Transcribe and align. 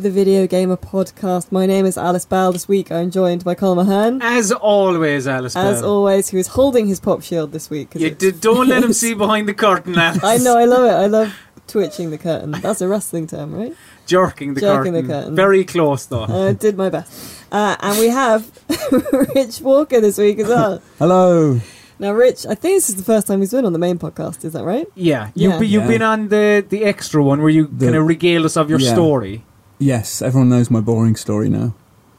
welcome 0.00 0.12
to 0.12 0.18
the 0.18 0.24
Video 0.24 0.46
Gamer 0.46 0.76
Podcast. 0.78 1.52
My 1.52 1.66
name 1.66 1.84
is 1.84 1.98
Alice 1.98 2.24
Bell. 2.24 2.52
This 2.52 2.66
week 2.66 2.90
I'm 2.90 3.10
joined 3.10 3.44
by 3.44 3.54
Colin 3.54 3.86
Mahern, 3.86 4.22
As 4.22 4.50
always, 4.50 5.26
Alice. 5.28 5.54
as 5.54 5.82
Bell. 5.82 5.90
always, 5.90 6.30
who 6.30 6.38
is 6.38 6.46
holding 6.48 6.86
his 6.86 6.98
pop 7.00 7.22
shield 7.22 7.52
this 7.52 7.68
week. 7.68 7.94
You 7.94 8.06
it's- 8.06 8.18
did, 8.18 8.40
don't 8.40 8.66
let 8.68 8.82
him 8.82 8.92
see 9.02 9.12
behind 9.14 9.46
the 9.46 9.52
curtain, 9.54 9.98
Alice. 9.98 10.24
I 10.24 10.38
know, 10.38 10.56
I 10.56 10.64
love 10.64 10.84
it. 10.86 10.94
I 10.94 11.06
love 11.06 11.34
twitching 11.66 12.10
the 12.10 12.16
curtain. 12.18 12.52
That's 12.52 12.80
a 12.80 12.88
wrestling 12.88 13.26
term, 13.26 13.54
right? 13.54 13.74
Jerking 14.06 14.54
the 14.54 14.60
Jerking 14.62 14.94
the 14.94 15.02
curtain. 15.02 15.20
curtain. 15.20 15.36
Very 15.36 15.64
close, 15.64 16.06
though. 16.06 16.24
I 16.24 16.54
did 16.54 16.76
my 16.78 16.88
best. 16.88 17.12
Uh, 17.52 17.76
and 17.80 17.98
we 17.98 18.08
have 18.08 18.50
Rich 19.34 19.60
Walker 19.60 20.00
this 20.00 20.16
week 20.16 20.38
as 20.38 20.48
well. 20.48 20.80
Hello. 20.98 21.60
Now, 21.98 22.12
Rich, 22.12 22.46
I 22.46 22.54
think 22.54 22.76
this 22.78 22.88
is 22.88 22.96
the 22.96 23.02
first 23.04 23.26
time 23.26 23.40
he's 23.40 23.50
been 23.50 23.66
on 23.66 23.74
the 23.74 23.78
main 23.78 23.98
podcast. 23.98 24.44
Is 24.46 24.54
that 24.54 24.64
right? 24.64 24.86
yeah, 24.94 25.28
you've, 25.34 25.52
Yeah. 25.52 25.58
be- 25.58 25.68
you've 25.68 25.82
Yeah. 25.82 25.88
been 25.88 26.02
on 26.02 26.28
the, 26.28 26.64
the 26.66 26.84
extra 26.84 27.22
one 27.22 27.40
where 27.42 27.50
you 27.50 27.66
The- 27.70 27.86
kind 27.86 27.96
of 27.96 28.06
regale 28.06 28.46
us 28.46 28.56
of 28.56 28.70
your 28.70 28.80
Yeah. 28.80 28.92
story. 28.94 29.44
Yes, 29.82 30.20
everyone 30.22 30.50
knows 30.50 30.70
my 30.70 30.80
boring 30.80 31.16
story 31.16 31.48
now. 31.48 31.74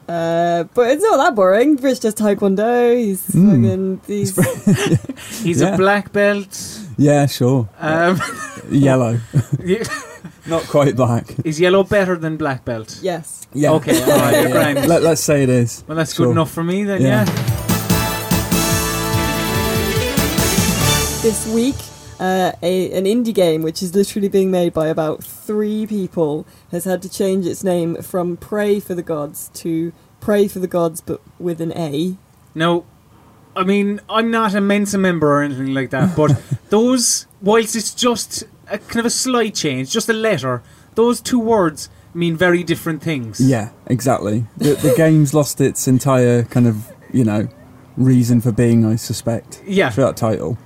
Uh, 0.09 0.63
but 0.73 0.89
it's 0.91 1.03
not 1.03 1.17
that 1.17 1.35
boring. 1.35 1.75
Rich 1.77 1.99
does 2.01 2.15
taekwondo. 2.15 2.97
He's 2.97 3.21
Mm. 3.27 3.99
fucking. 3.99 4.01
He's, 4.07 5.43
He's 5.43 5.61
Yeah. 5.61 5.75
a 5.75 5.77
black 5.77 6.11
belt. 6.11 6.79
Yeah, 6.97 7.27
sure. 7.27 7.69
Um, 7.79 8.19
Yellow, 8.71 9.19
not 10.47 10.63
quite 10.63 10.95
black. 10.95 11.35
is 11.45 11.59
yellow 11.59 11.83
better 11.83 12.17
than 12.17 12.35
black 12.37 12.65
belt? 12.65 12.99
yes. 13.01 13.47
Yeah. 13.53 13.71
Okay, 13.73 14.01
all 14.01 14.07
right, 14.19 14.33
you're 14.33 14.43
Yeah. 14.47 14.51
grand. 14.73 14.87
Let, 14.87 15.03
let's 15.03 15.21
say 15.21 15.43
it 15.43 15.49
is. 15.49 15.83
Well, 15.87 15.97
that's 15.97 16.13
Sure. 16.15 16.25
good 16.27 16.31
enough 16.31 16.51
for 16.51 16.63
me 16.63 16.83
then, 16.83 17.01
yeah. 17.01 17.25
Yeah. 17.25 17.25
This 21.21 21.47
week, 21.53 21.75
uh, 22.21 22.51
a, 22.61 22.91
an 22.97 23.05
indie 23.05 23.33
game 23.33 23.63
which 23.63 23.81
is 23.83 23.95
literally 23.95 24.29
being 24.29 24.51
made 24.51 24.71
by 24.73 24.87
about 24.87 25.23
three 25.23 25.85
people 25.87 26.45
has 26.71 26.85
had 26.85 27.01
to 27.01 27.09
change 27.09 27.45
its 27.47 27.63
name 27.63 27.95
from 28.01 28.37
Pray 28.37 28.79
for 28.79 28.93
the 28.93 29.01
Gods 29.01 29.49
to 29.55 29.91
Pray 30.19 30.47
for 30.47 30.59
the 30.59 30.67
Gods, 30.67 31.01
but 31.01 31.19
with 31.39 31.59
an 31.59 31.73
A. 31.75 32.15
Now, 32.53 32.83
I 33.55 33.63
mean, 33.63 33.99
I'm 34.07 34.29
not 34.29 34.53
a 34.53 34.61
Mensa 34.61 34.97
member 34.99 35.27
or 35.31 35.41
anything 35.41 35.73
like 35.73 35.89
that, 35.89 36.15
but 36.15 36.39
those, 36.69 37.25
whilst 37.41 37.75
it's 37.75 37.93
just 37.95 38.43
a 38.69 38.77
kind 38.77 38.99
of 38.99 39.05
a 39.07 39.09
slight 39.09 39.55
change, 39.55 39.89
just 39.91 40.07
a 40.07 40.13
letter, 40.13 40.61
those 40.95 41.19
two 41.21 41.39
words 41.39 41.89
mean 42.13 42.37
very 42.37 42.63
different 42.63 43.01
things. 43.01 43.39
Yeah, 43.41 43.71
exactly. 43.87 44.45
The, 44.57 44.75
the 44.75 44.93
game's 44.95 45.33
lost 45.33 45.59
its 45.59 45.87
entire 45.87 46.43
kind 46.43 46.67
of, 46.67 46.93
you 47.11 47.23
know, 47.25 47.47
reason 47.97 48.41
for 48.41 48.51
being, 48.51 48.85
I 48.85 48.95
suspect, 48.95 49.61
Yeah. 49.65 49.89
for 49.89 50.01
that 50.01 50.17
title. 50.17 50.57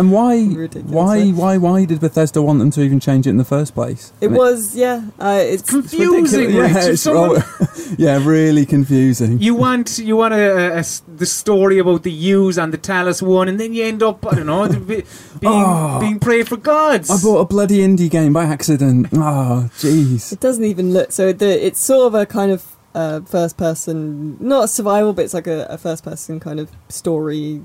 And 0.00 0.10
why, 0.12 0.34
Ridiculous, 0.64 0.90
why, 0.90 1.18
right? 1.18 1.34
why, 1.34 1.56
why 1.58 1.84
did 1.84 2.00
Bethesda 2.00 2.40
want 2.40 2.58
them 2.58 2.70
to 2.72 2.80
even 2.82 3.00
change 3.00 3.26
it 3.26 3.30
in 3.30 3.36
the 3.36 3.44
first 3.44 3.74
place? 3.74 4.12
It 4.20 4.26
And 4.28 4.36
was, 4.36 4.74
yeah. 4.74 5.02
Uh, 5.18 5.40
it's 5.42 5.68
confusing. 5.70 6.22
ridiculous. 6.24 6.74
Rich. 6.74 6.84
Yeah, 6.84 6.90
it's 6.92 7.02
someone- 7.02 7.42
all- 7.42 7.68
yeah, 7.98 8.16
really 8.24 8.64
confusing. 8.66 9.38
You 9.40 9.54
want 9.54 9.98
you 9.98 10.16
want 10.16 10.32
a, 10.34 10.44
a- 10.56 10.70
a 10.72 10.82
s- 10.90 11.02
the 11.22 11.26
story 11.26 11.78
about 11.78 12.02
the 12.02 12.12
U's 12.12 12.56
and 12.58 12.72
the 12.72 12.78
Talos 12.78 13.20
one, 13.20 13.46
and 13.50 13.60
then 13.60 13.74
you 13.74 13.84
end 13.84 14.02
up 14.02 14.26
I 14.26 14.34
don't 14.36 14.46
know 14.46 14.66
be- 14.68 15.04
being 15.44 15.64
Oh. 15.66 15.98
being 16.00 16.18
prayed 16.18 16.48
for 16.48 16.56
gods. 16.56 17.10
I 17.10 17.16
bought 17.22 17.40
a 17.40 17.44
bloody 17.44 17.78
indie 17.80 18.08
game 18.10 18.32
by 18.32 18.44
accident. 18.44 19.08
Oh, 19.12 19.68
jeez. 19.82 20.32
It 20.32 20.40
doesn't 20.40 20.64
even 20.64 20.92
look 20.94 21.12
so. 21.12 21.32
The 21.32 21.66
it's 21.66 21.80
sort 21.92 22.06
of 22.06 22.14
a 22.14 22.24
kind 22.26 22.50
of 22.52 22.64
uh, 22.94 23.20
first 23.20 23.56
person, 23.56 24.36
not 24.40 24.64
a 24.64 24.68
survival, 24.68 25.12
but 25.12 25.24
it's 25.26 25.34
like 25.34 25.46
a, 25.46 25.66
a 25.70 25.76
first 25.78 26.02
person 26.04 26.40
kind 26.40 26.58
of 26.58 26.70
story 26.88 27.60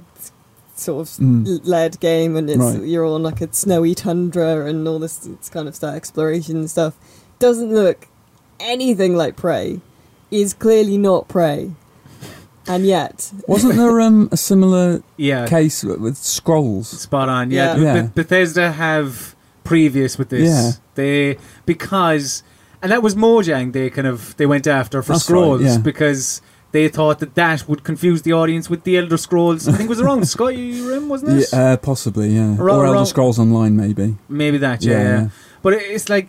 sort 0.75 1.01
of 1.07 1.13
Mm. 1.17 1.61
led 1.65 1.99
game, 1.99 2.35
and 2.35 2.49
it's 2.49 2.59
Right. 2.59 2.81
you're 2.83 3.05
on 3.05 3.23
like 3.23 3.41
a 3.41 3.47
snowy 3.53 3.95
tundra 3.95 4.65
and 4.65 4.87
all 4.87 4.99
this 4.99 5.25
it's 5.25 5.49
kind 5.49 5.67
of 5.67 5.75
stuff, 5.75 5.95
exploration 5.95 6.57
and 6.57 6.69
stuff. 6.69 6.93
Doesn't 7.39 7.73
look 7.73 8.07
anything 8.59 9.15
like 9.15 9.35
Prey. 9.35 9.79
Is 10.31 10.53
clearly 10.53 10.97
not 10.97 11.27
Prey, 11.27 11.71
and 12.67 12.85
yet 12.85 13.31
Wasn't 13.47 13.75
there 13.75 14.01
um, 14.01 14.27
a 14.31 14.37
similar 14.37 15.01
yeah, 15.17 15.47
case 15.47 15.83
with, 15.83 15.99
with 15.99 16.17
scrolls? 16.17 16.87
spot 16.89 17.29
on. 17.29 17.51
Yeah, 17.51 17.75
Yeah. 17.77 17.83
Yeah. 17.83 18.01
Beth- 18.01 18.15
Bethesda 18.15 18.71
have 18.71 19.35
previous 19.63 20.17
with 20.17 20.29
this. 20.29 20.49
Yeah. 20.49 20.71
They 20.95 21.37
because 21.65 22.43
and 22.81 22.91
that 22.91 23.01
was 23.03 23.15
Mojang. 23.15 23.71
They 23.73 23.89
kind 23.89 24.07
of 24.07 24.35
they 24.37 24.45
went 24.45 24.67
after 24.67 25.01
for 25.01 25.13
That's 25.13 25.23
scrolls 25.25 25.61
right, 25.61 25.71
yeah. 25.71 25.77
because. 25.77 26.41
They 26.75 26.89
thought 26.89 27.19
that 27.19 27.35
that 27.35 27.69
would 27.69 27.83
confuse 27.85 28.21
the 28.23 28.33
audience 28.33 28.69
with 28.69 28.83
the 28.83 28.97
Elder 28.97 29.15
Scrolls. 29.17 29.67
I 29.67 29.71
think 29.71 29.87
it 29.87 29.89
was 29.95 30.01
around 30.01 30.21
Skyrim, 30.35 31.07
wasn't 31.07 31.31
Yeah, 31.31 31.45
it? 31.45 31.53
uh, 31.53 31.77
possibly, 31.77 32.29
yeah. 32.29 32.55
Ro- 32.57 32.75
or 32.75 32.83
ro- 32.83 32.93
Elder 32.93 33.05
Scrolls 33.05 33.39
Online, 33.39 33.77
maybe. 33.77 34.17
Maybe 34.27 34.57
that, 34.57 34.83
yeah. 34.83 34.91
Yeah, 34.91 35.03
yeah. 35.03 35.21
yeah. 35.21 35.29
But 35.61 35.73
it- 35.73 35.83
it's 35.95 36.09
like, 36.09 36.27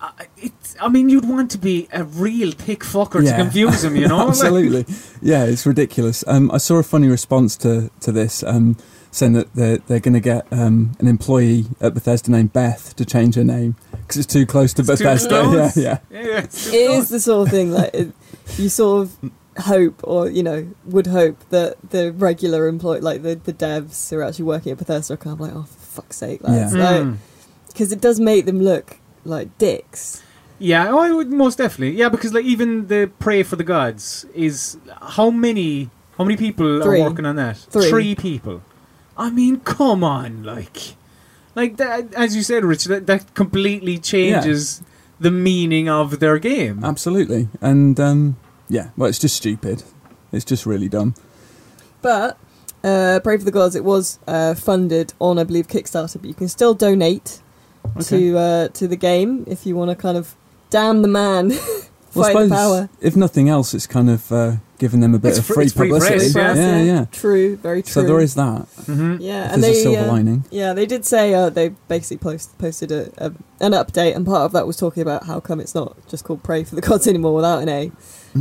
uh, 0.00 0.10
it's. 0.36 0.76
I 0.80 0.88
mean, 0.88 1.08
you'd 1.08 1.28
want 1.28 1.50
to 1.50 1.58
be 1.58 1.88
a 1.92 2.04
real 2.04 2.52
thick 2.52 2.80
fucker 2.84 3.24
Yeah. 3.24 3.36
to 3.36 3.42
confuse 3.42 3.82
them, 3.82 3.96
you 3.96 4.06
know? 4.12 4.18
Like- 4.18 4.28
Absolutely. 4.28 4.84
yeah, 5.20 5.44
it's 5.44 5.66
ridiculous. 5.66 6.22
Um, 6.28 6.50
I 6.52 6.58
saw 6.58 6.76
a 6.76 6.84
funny 6.84 7.08
response 7.08 7.56
to, 7.64 7.90
to 8.02 8.12
this, 8.12 8.44
um, 8.44 8.76
saying 9.10 9.32
that 9.32 9.52
they're, 9.54 9.78
they're 9.78 9.98
going 10.06 10.14
to 10.14 10.20
get 10.20 10.46
um, 10.52 10.92
an 11.00 11.08
employee 11.08 11.64
at 11.80 11.92
Bethesda 11.94 12.30
named 12.30 12.52
Beth 12.52 12.94
to 12.94 13.04
change 13.04 13.34
her 13.34 13.42
name 13.42 13.74
because 14.02 14.18
it's 14.18 14.32
too 14.32 14.46
close 14.46 14.72
to 14.74 14.82
It's 14.82 14.88
too 14.98 15.04
Bethesda. 15.04 15.28
close. 15.42 15.76
Yeah, 15.76 15.98
yeah, 16.10 16.20
yeah, 16.22 16.38
it's 16.44 16.70
too 16.70 16.76
it 16.76 16.86
close. 16.86 17.02
is 17.02 17.08
the 17.08 17.20
sort 17.20 17.48
of 17.48 17.52
thing 17.52 17.72
like 17.72 17.90
it, 17.94 18.12
you 18.58 18.68
sort 18.68 19.02
of 19.08 19.30
hope 19.60 20.00
or 20.04 20.28
you 20.30 20.42
know 20.42 20.66
would 20.84 21.06
hope 21.08 21.36
that 21.50 21.76
the 21.90 22.12
regular 22.12 22.66
employee 22.68 23.00
like 23.00 23.22
the, 23.22 23.34
the 23.34 23.52
devs 23.52 24.08
who 24.10 24.18
are 24.18 24.22
actually 24.22 24.44
working 24.44 24.70
at 24.72 24.78
Bethesda 24.78 25.14
are 25.14 25.16
kind 25.16 25.34
of 25.34 25.40
like 25.40 25.52
oh 25.54 25.62
for 25.64 26.02
fuck's 26.02 26.16
sake 26.16 26.42
lads 26.42 26.74
Yeah. 26.74 26.92
Mm. 26.98 27.16
because 27.68 27.90
it 27.92 28.00
does 28.00 28.20
make 28.20 28.46
them 28.46 28.60
look 28.60 28.98
like 29.24 29.56
dicks 29.58 30.22
Yeah, 30.60 30.88
oh, 30.90 30.98
I 30.98 31.10
would 31.12 31.30
most 31.30 31.58
definitely. 31.58 31.96
Yeah, 31.96 32.08
because 32.08 32.32
like 32.34 32.44
even 32.44 32.88
the 32.88 33.10
pray 33.20 33.42
for 33.44 33.56
the 33.56 33.64
gods 33.64 34.26
is 34.34 34.76
how 35.18 35.30
many 35.30 35.90
how 36.16 36.24
many 36.24 36.36
people 36.36 36.82
Three. 36.82 37.00
are 37.00 37.08
working 37.08 37.26
on 37.26 37.36
that? 37.36 37.56
Three. 37.58 38.14
people. 38.16 38.62
I 39.16 39.30
mean, 39.30 39.60
come 39.60 40.02
on, 40.02 40.42
like, 40.42 40.94
like 41.54 41.76
that. 41.76 42.12
As 42.14 42.34
you 42.34 42.42
said, 42.42 42.64
Rich, 42.64 42.84
that, 42.86 43.06
that 43.06 43.34
completely 43.34 43.98
changes 43.98 44.82
the 45.20 45.30
meaning 45.30 45.88
of 45.88 46.18
their 46.18 46.38
game. 46.40 46.84
absolutely. 46.84 47.48
And 47.60 47.98
um, 48.00 48.36
yeah, 48.68 48.90
well, 48.96 49.08
it's 49.08 49.18
just 49.18 49.36
stupid. 49.36 49.82
It's 50.32 50.44
just 50.44 50.66
really 50.66 50.88
dumb. 50.88 51.14
but 52.02 52.36
uh, 52.84 53.20
Pray 53.24 53.36
for 53.38 53.44
the 53.44 53.50
Gods 53.50 53.74
it 53.74 53.84
was 53.84 54.18
uh, 54.26 54.54
funded 54.54 55.12
on 55.18 55.38
I 55.38 55.44
believe 55.44 55.66
Kickstarter 55.68 56.20
but 56.20 56.28
you 56.28 56.34
can 56.34 56.48
still 56.48 56.74
donate 56.74 57.40
Okay. 57.96 58.04
to 58.04 58.38
uh, 58.38 58.68
to 58.68 58.86
the 58.86 58.96
game 58.96 59.44
if 59.48 59.64
you 59.66 59.74
want 59.74 59.90
to 59.90 59.96
kind 59.96 60.16
of 60.18 60.34
damn 60.70 61.00
the 61.02 61.08
man 61.08 61.48
Well, 62.14 62.24
I 62.24 62.32
fight 62.32 62.48
the 62.48 62.48
suppose, 62.48 62.50
power 62.50 62.88
if 63.00 63.16
nothing 63.16 63.48
else, 63.48 63.74
it's 63.74 63.86
kind 63.86 64.08
of 64.10 64.30
uh, 64.32 64.56
giving 64.78 65.00
them 65.00 65.14
a 65.14 65.18
bit 65.18 65.30
It's 65.30 65.38
of 65.38 65.46
free 65.46 65.68
free 65.68 65.88
publicity. 65.88 66.16
press, 66.18 66.32
Press, 66.32 66.56
yeah, 66.56 66.82
yeah. 66.82 67.04
true 67.12 67.56
very 67.56 67.82
true 67.82 67.92
So 67.92 68.02
there 68.02 68.20
is 68.20 68.34
that. 68.34 68.66
hmm 68.86 69.16
yeah 69.20 69.46
If 69.46 69.52
and 69.54 69.62
there's 69.62 69.74
they 69.76 69.80
a 69.80 69.82
silver 69.82 70.02
uh, 70.02 70.12
lining. 70.12 70.44
Yeah, 70.50 70.72
they 70.74 70.86
did 70.86 71.04
say 71.04 71.32
uh, 71.34 71.50
they 71.50 71.70
basically 71.88 72.18
post, 72.18 72.56
posted 72.58 72.90
a, 72.92 73.10
a, 73.18 73.32
an 73.60 73.72
update, 73.72 74.14
and 74.16 74.24
part 74.26 74.42
of 74.42 74.52
that 74.52 74.66
was 74.66 74.76
talking 74.76 75.00
about 75.02 75.24
how 75.26 75.40
come 75.40 75.58
it's 75.60 75.74
not 75.74 75.96
just 76.08 76.24
called 76.24 76.42
Pray 76.42 76.64
for 76.64 76.74
the 76.76 76.80
Gods 76.82 77.06
anymore 77.08 77.34
without 77.34 77.62
an 77.62 77.68
A. 77.68 77.92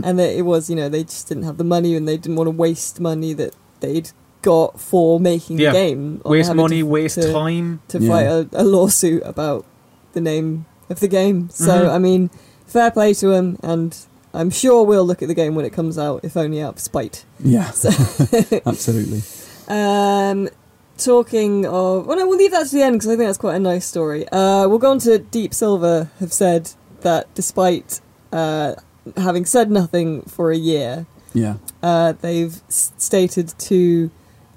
and 0.04 0.18
that 0.20 0.36
it 0.38 0.44
was 0.44 0.70
you 0.70 0.76
know 0.76 0.90
they 0.90 1.04
just 1.04 1.28
didn't 1.28 1.44
have 1.44 1.58
the 1.58 1.64
money 1.64 1.96
and 1.96 2.08
they 2.08 2.18
didn't 2.18 2.36
want 2.36 2.48
to 2.48 2.52
waste 2.52 3.00
money 3.00 3.34
that 3.34 3.54
they'd 3.80 4.12
got 4.42 4.80
for 4.80 5.20
making 5.20 5.60
Yeah. 5.60 5.72
the 5.72 5.78
game. 5.78 6.22
on 6.24 6.32
Waste 6.32 6.54
money, 6.54 6.78
to, 6.80 6.84
waste 6.84 7.16
to, 7.22 7.32
time. 7.34 7.82
to 7.90 8.00
Yeah. 8.00 8.10
fight 8.10 8.26
a, 8.28 8.48
a 8.54 8.64
lawsuit 8.64 9.22
about 9.26 9.66
the 10.14 10.22
name 10.22 10.66
of 10.90 11.00
the 11.00 11.08
game. 11.08 11.50
So 11.52 11.66
Mhm. 11.86 11.90
I 11.90 11.98
mean, 11.98 12.30
fair 12.66 12.92
play 12.92 13.14
to 13.16 13.28
them, 13.28 13.58
and 13.64 13.96
I'm 14.34 14.50
sure 14.50 14.84
we'll 14.84 15.06
look 15.06 15.22
at 15.22 15.28
the 15.28 15.34
game 15.34 15.56
when 15.56 15.66
it 15.66 15.74
comes 15.74 15.98
out, 15.98 16.22
if 16.24 16.38
only 16.38 16.62
out 16.62 16.76
of 16.76 16.80
spite. 16.80 17.26
Yeah, 17.44 17.72
So- 17.84 17.90
absolutely. 18.66 19.24
Um, 19.68 20.50
talking 20.98 21.66
of, 21.66 22.06
well, 22.08 22.18
no, 22.18 22.28
we'll 22.28 22.38
leave 22.38 22.52
that 22.52 22.68
to 22.68 22.76
the 22.76 22.82
end 22.84 22.96
because 22.96 23.10
I 23.10 23.16
think 23.18 23.28
that's 23.28 23.38
quite 23.38 23.56
a 23.56 23.60
nice 23.60 23.86
story. 23.86 24.28
Uh, 24.30 24.68
we'll 24.68 24.80
go 24.80 24.92
on 24.92 25.00
to 25.00 25.18
Deep 25.20 25.54
Silver. 25.54 26.10
Have 26.20 26.32
said 26.34 26.72
that 27.02 27.28
despite 27.36 28.00
uh, 28.32 28.76
having 29.16 29.46
said 29.46 29.70
nothing 29.72 30.22
for 30.24 30.52
a 30.52 30.58
year, 30.58 31.06
Yeah. 31.34 31.56
uh, 31.84 32.14
they've 32.20 32.60
stated 32.70 33.54
to 33.60 34.12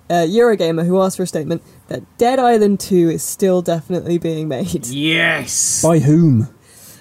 uh, 0.08 0.26
Eurogamer, 0.26 0.84
who 0.86 1.00
asked 1.00 1.16
for 1.18 1.22
a 1.22 1.26
statement, 1.26 1.62
that 1.88 2.02
Dead 2.18 2.38
Island 2.40 2.80
Two 2.80 3.08
is 3.10 3.22
still 3.22 3.62
definitely 3.62 4.18
being 4.18 4.48
made. 4.48 4.86
Yes. 4.88 5.82
By 5.82 6.00
whom? 6.00 6.48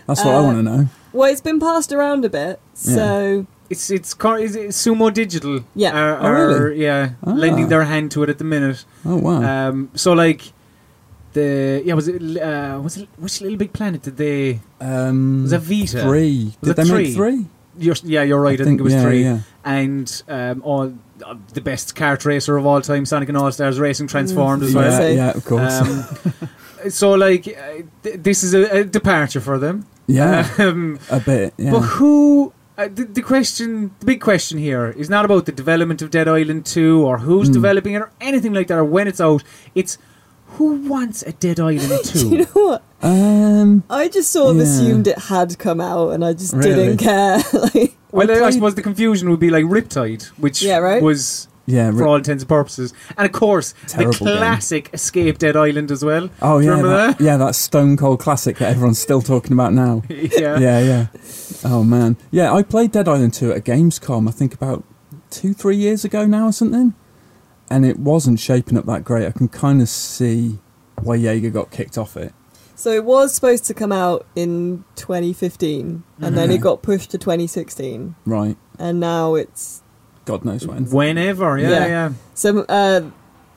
That's 0.07 0.23
what 0.23 0.33
I 0.35 0.37
Uh, 0.39 0.43
want 0.43 0.57
to 0.57 0.63
know. 0.63 0.87
Well, 1.13 1.31
it's 1.31 1.41
been 1.41 1.59
passed 1.59 1.91
around 1.91 2.23
a 2.25 2.29
bit, 2.29 2.59
so 2.73 3.45
It's 3.69 3.89
it's 3.91 4.13
car- 4.15 4.39
is 4.39 4.55
it 4.55 4.69
Sumo 4.69 5.11
Digital. 5.13 5.61
Yeah. 5.75 5.91
Are, 5.97 6.17
Oh, 6.21 6.31
really? 6.63 6.83
yeah, 6.83 7.09
Ah. 7.25 7.31
lending 7.33 7.67
their 7.69 7.83
hand 7.83 8.11
to 8.11 8.23
it 8.23 8.29
at 8.29 8.37
the 8.37 8.43
minute. 8.43 8.85
Oh 9.05 9.15
wow. 9.17 9.41
Um, 9.69 9.89
so 9.95 10.13
like 10.13 10.53
the 11.33 11.81
yeah 11.85 11.93
was 11.93 12.07
it 12.07 12.21
uh, 12.37 12.79
was 12.83 12.97
it 12.97 13.07
which 13.17 13.41
Little 13.41 13.57
Big 13.57 13.73
Planet 13.73 14.01
did 14.01 14.17
they 14.17 14.59
um, 14.81 15.43
was 15.43 15.53
it 15.53 15.61
Vita? 15.61 16.01
three. 16.01 16.53
Was 16.61 16.67
Did 16.69 16.75
they 16.77 16.83
three? 16.89 17.03
make 17.03 17.13
three? 17.15 17.45
You're, 17.77 17.95
yeah, 18.03 18.23
you're 18.23 18.41
right. 18.41 18.59
I, 18.59 18.63
think, 18.65 18.81
it 18.81 18.83
was 18.83 18.91
yeah, 18.93 19.01
three. 19.03 19.23
Yeah. 19.23 19.39
And 19.63 20.23
um, 20.27 20.61
all 20.65 20.93
uh, 21.25 21.35
the 21.53 21.61
best 21.61 21.95
kart 21.95 22.25
racer 22.25 22.57
of 22.57 22.65
all 22.65 22.81
time, 22.81 23.05
Sonic 23.05 23.29
and 23.29 23.37
All 23.37 23.49
Stars 23.53 23.79
Racing, 23.79 24.07
transformed 24.07 24.63
as 24.63 24.75
well. 24.75 25.01
yeah, 25.01 25.15
yeah, 25.15 25.29
of 25.31 25.45
course. 25.45 25.79
Um, 25.79 26.49
so 26.89 27.11
like 27.13 27.47
uh, 27.47 27.83
th- 28.03 28.17
this 28.21 28.43
is 28.43 28.53
a, 28.53 28.79
a 28.79 28.83
departure 28.83 29.39
for 29.39 29.57
them. 29.59 29.85
Yeah, 30.07 30.49
Um, 30.57 30.99
a 31.09 31.19
bit. 31.21 31.53
Yeah. 31.57 31.71
But 31.71 31.81
who? 31.81 32.51
Uh, 32.77 32.87
the, 32.87 33.03
the 33.05 33.21
question, 33.21 33.91
the 33.99 34.05
big 34.05 34.21
question 34.21 34.57
here 34.57 34.89
is 34.97 35.09
not 35.09 35.23
about 35.25 35.45
the 35.45 35.51
development 35.51 36.01
of 36.01 36.09
Dead 36.11 36.27
Island 36.29 36.65
2 36.65 37.05
or 37.05 37.17
who's 37.19 37.49
Mm. 37.49 37.53
developing 37.53 37.93
it 37.93 38.01
or 38.01 38.09
anything 38.21 38.53
like 38.53 38.67
that 38.67 38.77
or 38.77 38.85
when 38.85 39.05
it's 39.07 39.19
out. 39.21 39.43
It's 39.75 39.97
who 40.57 40.87
wants 40.87 41.21
a 41.23 41.31
Dead 41.33 41.59
Island 41.59 42.03
2? 42.03 42.19
Do 42.19 42.29
you 42.29 42.37
know 42.39 42.45
what? 42.53 42.83
um, 43.01 43.83
I 43.89 44.07
just 44.09 44.31
sort 44.31 44.51
of 44.51 44.57
Yeah. 44.57 44.63
assumed 44.63 45.07
it 45.07 45.17
had 45.17 45.57
come 45.57 45.79
out, 45.81 46.09
and 46.11 46.23
I 46.25 46.33
just 46.33 46.53
Really? 46.53 46.73
didn't 46.75 46.97
care. 46.97 47.37
like, 47.53 47.95
well, 48.11 48.29
I 48.29 48.47
I, 48.47 48.49
suppose 48.49 48.75
the 48.75 48.81
confusion 48.81 49.29
would 49.29 49.39
be 49.39 49.49
like 49.49 49.65
Riptide, 49.65 50.23
which 50.37 50.61
Yeah, 50.61 50.77
right? 50.79 51.01
was, 51.01 51.47
yeah. 51.65 51.91
for 51.91 52.07
all 52.07 52.15
intents 52.15 52.43
and 52.43 52.49
purposes, 52.49 52.93
and 53.17 53.25
of 53.25 53.31
course, 53.31 53.73
Terrible 53.87 54.13
the 54.13 54.25
game. 54.25 54.37
classic 54.37 54.89
Escape 54.93 55.37
Dead 55.37 55.55
Island 55.55 55.91
as 55.91 56.03
well. 56.03 56.29
oh 56.41 56.59
yeah, 56.59 56.69
remember 56.71 56.89
that, 56.89 57.21
yeah. 57.21 57.37
That 57.37 57.55
Stone 57.55 57.97
Cold 57.97 58.19
classic 58.19 58.57
that 58.57 58.69
everyone's 58.71 58.99
still 58.99 59.21
talking 59.21 59.53
about 59.53 59.73
now. 59.73 60.01
yeah. 60.09 60.59
yeah, 60.59 60.79
yeah. 60.79 61.07
Oh 61.63 61.83
man, 61.83 62.17
yeah. 62.31 62.51
I 62.53 62.63
played 62.63 62.91
Dead 62.91 63.07
Island 63.07 63.33
2 63.33 63.51
at 63.53 63.63
Gamescom. 63.63 64.27
I 64.27 64.31
think 64.31 64.53
about 64.53 64.83
two, 65.29 65.53
three 65.53 65.75
years 65.77 66.03
ago 66.03 66.25
now 66.25 66.47
or 66.47 66.51
something, 66.51 66.95
and 67.69 67.85
it 67.85 67.99
wasn't 67.99 68.39
shaping 68.39 68.77
up 68.77 68.85
that 68.85 69.03
great. 69.03 69.25
I 69.27 69.31
can 69.31 69.47
kind 69.47 69.81
of 69.81 69.89
see 69.89 70.59
why 71.01 71.15
Yager 71.15 71.49
got 71.49 71.71
kicked 71.71 71.97
off 71.97 72.17
it. 72.17 72.33
so 72.75 72.91
it 72.91 73.03
was 73.03 73.33
supposed 73.35 73.65
to 73.65 73.73
come 73.73 73.91
out 73.91 74.25
in 74.35 74.83
2015, 74.95 76.03
and 76.21 76.37
then 76.37 76.49
Mhm. 76.49 76.53
it 76.55 76.57
got 76.59 76.81
pushed 76.81 77.11
to 77.11 77.17
2016, 77.17 78.15
Right, 78.25 78.55
and 78.77 78.99
now 78.99 79.35
it's 79.35 79.81
God 80.25 80.45
knows 80.45 80.65
when. 80.67 80.85
Whenever, 80.85 81.57
yeah, 81.57 81.69
Yeah. 81.69 81.87
yeah. 81.87 82.09
so. 82.33 82.59
Uh, 82.69 83.01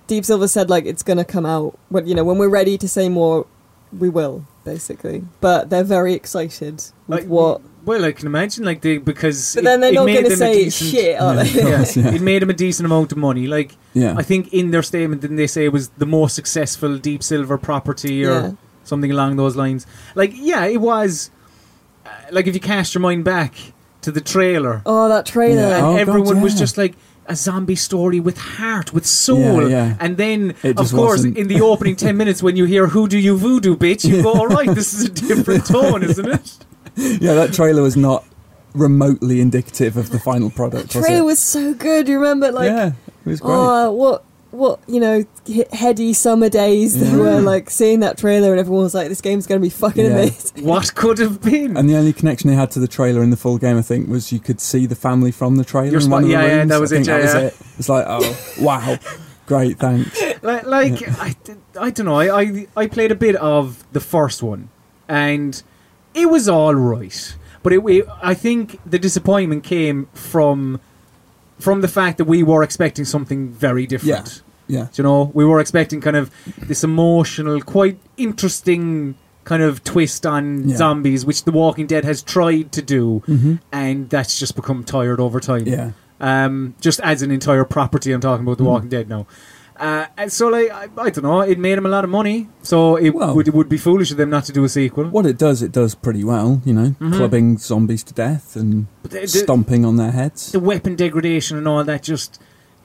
Deep 0.09 0.25
Silver 0.27 0.49
said 0.49 0.69
like 0.69 0.85
it's 0.85 1.03
gonna 1.05 1.25
come 1.25 1.47
out 1.47 1.79
when 1.89 2.07
you 2.07 2.15
know 2.15 2.25
when 2.25 2.37
we're 2.37 2.49
ready 2.49 2.77
to 2.77 2.89
say 2.89 3.09
more, 3.09 3.47
we 3.97 4.09
will 4.09 4.45
basically. 4.65 5.25
But 5.41 5.71
they're 5.71 5.85
very 5.85 6.13
excited 6.15 6.75
with 7.07 7.21
Like, 7.21 7.27
what. 7.29 7.61
Well, 7.85 8.05
I 8.05 8.13
can 8.13 8.27
imagine, 8.27 8.65
like, 8.65 8.81
they, 8.81 8.99
because. 8.99 9.55
But 9.55 9.61
it- 9.63 9.65
then 9.65 9.81
they're 9.81 9.93
not 9.93 10.07
made 10.07 10.23
gonna 10.23 10.35
a 10.35 10.37
say 10.37 10.65
decent- 10.65 10.91
shit, 10.91 11.21
are 11.21 11.35
Yeah, 11.35 11.43
they? 11.43 11.49
of 11.61 11.97
Yeah, 11.97 12.03
yeah. 12.11 12.15
it 12.15 12.21
made 12.23 12.43
them 12.43 12.51
a 12.51 12.55
decent 12.55 12.87
amount 12.87 13.11
of 13.13 13.19
money. 13.19 13.47
Like, 13.47 13.77
Yeah, 13.95 14.15
I 14.17 14.23
think 14.23 14.53
in 14.53 14.71
their 14.71 14.83
statement, 14.83 15.21
didn't 15.21 15.37
they 15.37 15.47
say 15.49 15.65
it 15.65 15.73
was 15.73 15.89
the 15.99 16.07
most 16.07 16.35
successful 16.35 16.97
Deep 16.99 17.23
Silver 17.23 17.59
property 17.59 18.25
or 18.25 18.31
Yeah. 18.33 18.51
something 18.85 19.11
along 19.11 19.37
those 19.37 19.57
lines? 19.57 19.87
Like, 20.15 20.33
yeah, 20.35 20.65
it 20.67 20.81
was. 20.81 21.31
Uh, 22.07 22.11
like, 22.31 22.47
if 22.47 22.55
you 22.55 22.61
cast 22.61 22.95
your 22.95 23.01
mind 23.03 23.25
back 23.25 23.55
to 24.03 24.11
the 24.13 24.21
trailer, 24.21 24.83
Oh, 24.87 25.09
that 25.09 25.27
trailer. 25.27 25.61
Yeah. 25.63 25.77
and 25.79 25.87
Oh, 25.87 25.93
God, 25.93 26.01
everyone 26.01 26.41
was 26.41 26.55
just 26.59 26.79
like 26.79 26.95
a 27.27 27.37
zombie 27.37 27.77
story 27.77 28.19
with 28.21 28.37
heart, 28.39 28.93
with 28.93 29.07
soul. 29.07 29.63
Yeah, 29.69 29.69
yeah. 29.89 29.95
And 30.01 30.17
then, 30.17 30.55
of 30.65 30.77
course, 30.77 30.93
wasn't. 30.93 31.37
in 31.39 31.47
the 31.49 31.61
opening 31.61 31.95
10 31.97 32.17
minutes, 32.17 32.43
when 32.43 32.57
you 32.57 32.65
hear 32.65 32.89
Who 32.89 33.07
Do 33.09 33.19
You 33.19 33.37
Voodoo, 33.37 33.77
bitch, 33.77 34.05
you 34.05 34.23
go, 34.23 34.33
all 34.33 34.49
right, 34.49 34.73
this 34.75 34.93
is 34.93 35.05
a 35.05 35.09
different 35.09 35.65
tone, 35.75 36.03
isn't 36.03 36.27
it? 36.29 36.59
yeah. 37.21 37.35
That 37.35 37.53
trailer 37.53 37.83
was 37.83 37.97
not 37.97 38.25
remotely 38.75 39.41
indicative 39.41 39.97
of 39.97 40.11
the 40.11 40.19
final 40.19 40.51
product. 40.51 40.95
Was 40.95 41.05
trailer 41.05 41.23
it? 41.23 41.25
was 41.25 41.39
so 41.39 41.75
good. 41.75 42.09
You 42.09 42.19
remember, 42.19 42.51
like, 42.53 42.67
yeah, 42.71 42.93
it 43.25 43.29
was 43.29 43.41
great. 43.41 43.53
oh, 43.55 43.93
what, 43.93 44.25
what, 44.51 44.81
you 44.87 45.01
know, 45.01 45.25
heady 45.73 46.13
summer 46.13 46.49
days 46.49 46.99
that 47.01 47.07
Yeah. 47.11 47.17
were 47.17 47.41
like 47.41 47.71
seeing 47.71 48.01
that 48.01 48.19
trailer, 48.19 48.51
and 48.51 48.61
everyone 48.61 48.83
was 48.85 48.95
like, 48.95 49.09
"This 49.09 49.21
game's 49.21 49.47
going 49.47 49.61
to 49.61 49.65
be 49.65 49.71
fucking 49.71 50.05
Yeah. 50.05 50.13
amazing." 50.13 50.65
What 50.67 50.95
could 50.95 51.19
have 51.19 51.41
been? 51.43 51.77
And 51.77 51.89
the 51.89 51.97
only 51.97 52.13
connection 52.13 52.49
they 52.51 52.57
had 52.57 52.71
to 52.73 52.79
the 52.81 52.89
trailer 52.89 53.23
in 53.23 53.31
the 53.31 53.37
full 53.37 53.57
game, 53.59 53.79
I 53.79 53.83
think, 53.83 54.09
was 54.09 54.31
you 54.33 54.41
could 54.41 54.61
see 54.61 54.87
the 54.87 54.95
family 54.95 55.31
from 55.33 55.57
the 55.57 55.65
trailer. 55.65 55.87
Your 55.93 55.97
in 56.01 56.03
spot- 56.03 56.13
one 56.13 56.23
of 56.25 56.29
the 56.29 56.35
yeah, 56.35 56.47
yeah, 56.47 56.65
that 56.67 56.81
was 56.81 56.91
think 56.91 57.07
it, 57.07 57.11
yeah, 57.11 57.19
yeah. 57.19 57.39
it. 57.47 57.57
It's 57.79 57.89
like, 57.89 58.05
oh, 58.07 58.39
wow, 58.61 58.99
great, 59.47 59.79
thanks. 59.79 60.21
like, 60.43 60.67
like 60.67 61.03
I, 61.19 61.35
I 61.81 61.91
don't 61.91 62.07
know. 62.07 62.17
I, 62.17 62.41
I 62.43 62.67
I 62.77 62.87
played 62.87 63.11
a 63.11 63.15
bit 63.17 63.37
of 63.37 63.85
the 63.93 64.01
first 64.01 64.43
one, 64.43 64.69
and 65.09 65.63
it 66.15 66.27
was 66.31 66.49
all 66.49 66.75
right. 66.75 67.37
But 67.63 67.73
it, 67.73 67.81
it, 67.87 68.07
I 68.23 68.35
think 68.35 68.81
the 68.85 68.99
disappointment 68.99 69.63
came 69.65 70.07
from 70.15 70.81
from 71.59 71.81
the 71.81 71.89
fact 71.89 72.19
that 72.19 72.25
we 72.25 72.43
were 72.43 72.63
expecting 72.65 73.05
something 73.05 73.49
very 73.51 73.87
different. 73.87 74.43
Yeah, 74.67 74.87
Do 74.93 75.03
You 75.03 75.05
know, 75.05 75.31
we 75.33 75.45
were 75.45 75.61
expecting 75.61 76.01
kind 76.01 76.17
of 76.17 76.31
this 76.59 76.83
emotional, 76.83 77.61
quite 77.61 77.99
interesting 78.17 79.15
kind 79.45 79.63
of 79.63 79.85
twist 79.85 80.25
on 80.27 80.69
Yeah. 80.69 80.77
zombies, 80.77 81.25
which 81.25 81.45
The 81.45 81.53
Walking 81.53 81.87
Dead 81.87 82.05
has 82.05 82.21
tried 82.23 82.73
to 82.73 82.83
do, 82.83 83.23
hmm 83.27 83.55
and 83.71 84.09
that's 84.11 84.39
just 84.39 84.57
become 84.57 84.83
tired 84.83 85.21
over 85.21 85.39
time 85.41 85.67
yeah, 85.67 85.91
um, 86.21 86.75
just 86.81 86.99
as 87.01 87.23
an 87.23 87.31
entire 87.31 87.65
property. 87.65 88.13
I'm 88.13 88.21
talking 88.21 88.45
about 88.45 88.59
The 88.59 88.65
Mm. 88.65 88.69
Walking 88.69 88.89
Dead 88.89 89.09
now. 89.09 89.27
Uh, 89.77 90.07
and 90.17 90.33
so, 90.33 90.49
like, 90.49 90.71
I, 90.71 90.89
I 90.97 91.11
don't 91.11 91.23
know, 91.25 91.41
it 91.41 91.59
made 91.59 91.77
him 91.79 91.87
a 91.87 91.89
lot 91.89 92.05
of 92.05 92.11
money, 92.11 92.49
so 92.63 92.97
it 92.97 93.11
Well- 93.11 93.35
would 93.35 93.49
it 93.49 93.55
would 93.55 93.69
be 93.69 93.79
foolish 93.79 94.11
of 94.11 94.17
them 94.17 94.31
not 94.31 94.45
to 94.45 94.53
do 94.53 94.63
a 94.65 94.69
sequel. 94.69 95.07
What 95.07 95.27
it 95.27 95.39
does, 95.39 95.63
it 95.63 95.73
does 95.73 95.95
pretty 95.95 96.23
well. 96.25 96.61
You 96.65 96.75
know, 96.75 96.95
Mhm. 97.01 97.15
clubbing 97.17 97.59
zombies 97.59 98.03
to 98.05 98.15
death 98.15 98.55
and 98.55 98.87
the, 99.03 99.09
the, 99.21 99.27
stomping 99.29 99.85
on 99.85 99.97
their 99.97 100.13
heads. 100.13 100.53
the 100.53 100.61
weapon 100.61 100.95
degradation 100.95 101.57
and 101.59 101.67
all 101.67 101.83
that 101.85 102.03
just 102.03 102.39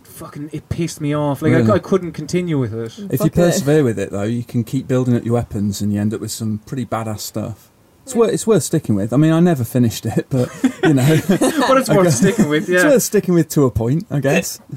fucking 0.03 0.49
it 0.51 0.67
pissed 0.69 0.99
me 0.99 1.13
off. 1.13 1.41
Like 1.43 1.51
Really? 1.51 1.69
I, 1.71 1.75
I 1.75 1.79
couldn't 1.79 2.13
continue 2.13 2.57
with 2.57 2.73
it. 2.73 2.85
If 2.97 2.97
you 3.11 3.17
Fuck 3.17 3.27
it. 3.27 3.33
persevere 3.35 3.83
with 3.83 3.99
it, 3.99 4.09
though, 4.11 4.23
you 4.23 4.43
can 4.43 4.63
keep 4.63 4.87
building 4.87 5.15
up 5.15 5.23
your 5.23 5.35
weapons, 5.35 5.81
and 5.81 5.93
you 5.93 5.99
end 6.01 6.13
up 6.13 6.21
with 6.21 6.31
some 6.31 6.59
pretty 6.65 6.85
badass 6.85 7.19
stuff. 7.19 7.69
It's 8.03 8.15
worth, 8.15 8.31
it's 8.33 8.47
worth 8.47 8.63
sticking 8.63 8.95
with. 8.95 9.11
I 9.13 9.17
mean, 9.17 9.33
I 9.33 9.41
never 9.41 9.65
finished 9.65 10.05
it, 10.05 10.25
but 10.29 10.49
you 10.83 10.93
know, 10.93 11.19
but 11.27 11.77
it's 11.77 11.89
worth 11.97 12.13
sticking 12.13 12.47
with. 12.49 12.69
it's 12.69 12.83
Yeah. 12.83 12.89
worth 12.89 13.03
sticking 13.03 13.33
with 13.33 13.49
to 13.49 13.65
a 13.65 13.71
point, 13.71 14.07
I 14.09 14.19
guess. 14.21 14.59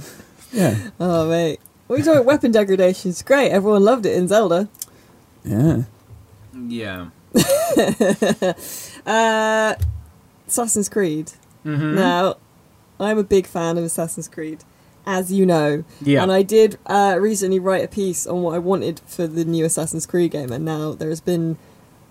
Yeah, 0.52 0.74
Oh 0.98 1.28
mate, 1.28 1.60
what 1.90 1.96
are 1.96 1.98
you 1.98 2.04
talking 2.04 2.18
about? 2.20 2.26
Weapon 2.26 2.52
degradation? 2.52 3.10
It's 3.10 3.22
great. 3.22 3.50
Everyone 3.50 3.82
loved 3.84 4.06
it 4.06 4.16
in 4.16 4.28
Zelda. 4.28 4.68
yeah. 5.44 5.82
Yeah. 6.68 7.08
uh, 9.06 9.74
Assassin's 10.46 10.88
Creed. 10.88 11.32
hmm 11.62 11.94
Now, 11.94 12.36
I'm 12.98 13.18
a 13.18 13.22
big 13.24 13.46
fan 13.46 13.78
of 13.78 13.84
Assassin's 13.84 14.28
Creed, 14.28 14.64
as 15.06 15.32
you 15.32 15.46
know. 15.46 15.84
Yeah. 16.00 16.22
And 16.22 16.30
I 16.32 16.42
did 16.42 16.78
uh, 16.86 17.16
recently 17.20 17.58
write 17.58 17.84
a 17.84 17.88
piece 17.88 18.26
on 18.26 18.42
what 18.42 18.54
I 18.54 18.58
wanted 18.58 19.00
for 19.06 19.26
the 19.26 19.44
new 19.44 19.64
Assassin's 19.64 20.06
Creed 20.06 20.30
game, 20.32 20.52
and 20.52 20.64
now 20.64 20.92
there 20.92 21.08
has 21.08 21.20
been 21.20 21.56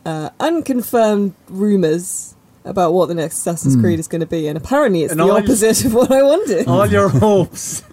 uh, 0.05 0.29
unconfirmed 0.39 1.35
rumours 1.47 2.35
about 2.65 2.93
what 2.93 3.07
the 3.07 3.15
next 3.15 3.37
Assassin's 3.37 3.75
Hmm. 3.75 3.81
Creed 3.81 3.99
is 3.99 4.07
going 4.07 4.21
to 4.21 4.27
be, 4.27 4.47
and 4.47 4.57
apparently 4.57 5.03
it's 5.03 5.11
And 5.11 5.19
the 5.19 5.25
all- 5.25 5.37
opposite 5.37 5.85
of 5.85 5.93
what 5.93 6.11
I 6.11 6.23
wanted. 6.23 6.67
all 6.67 6.85
your 6.85 7.09
hopes 7.25 7.83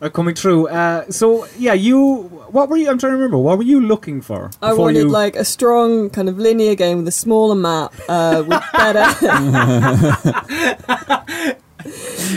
are 0.00 0.10
coming 0.10 0.34
through. 0.34 0.68
Uh, 0.68 1.10
so 1.10 1.46
yeah, 1.58 1.74
you. 1.74 2.22
What 2.52 2.68
were 2.68 2.76
you? 2.76 2.90
I'm 2.90 2.98
trying 2.98 3.12
to 3.12 3.16
remember. 3.16 3.38
What 3.38 3.58
were 3.58 3.64
you 3.64 3.80
looking 3.80 4.20
for? 4.20 4.50
I 4.60 4.74
wanted 4.74 4.98
you, 5.00 5.08
like 5.08 5.36
a 5.36 5.44
strong 5.44 6.10
kind 6.10 6.28
of 6.28 6.38
linear 6.38 6.74
game 6.74 6.98
with 6.98 7.08
a 7.08 7.12
smaller 7.12 7.54
map, 7.54 7.94
uh, 8.08 8.44
with 8.46 8.62
better, 8.72 9.26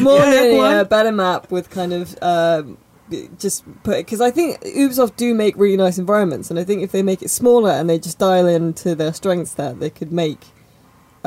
more 0.02 0.20
Yeah, 0.20 0.30
linear, 0.30 0.86
better 0.86 1.12
map 1.12 1.52
with 1.52 1.70
kind 1.70 1.94
of 1.94 2.18
um, 2.22 2.78
just 3.38 3.64
put 3.84 3.98
because 3.98 4.22
I 4.22 4.32
think 4.32 4.60
Ubisoft 4.62 5.16
do 5.16 5.34
make 5.34 5.56
really 5.58 5.78
nice 5.78 5.98
environments, 5.98 6.50
and 6.50 6.60
I 6.60 6.64
think 6.64 6.82
if 6.82 6.92
they 6.92 7.04
make 7.04 7.22
it 7.22 7.30
smaller 7.30 7.72
and 7.72 7.90
they 7.90 8.00
just 8.00 8.20
dial 8.20 8.48
into 8.48 8.96
their 8.96 9.14
strengths, 9.14 9.54
that 9.56 9.80
they 9.80 9.90
could 9.90 10.12
make 10.12 10.40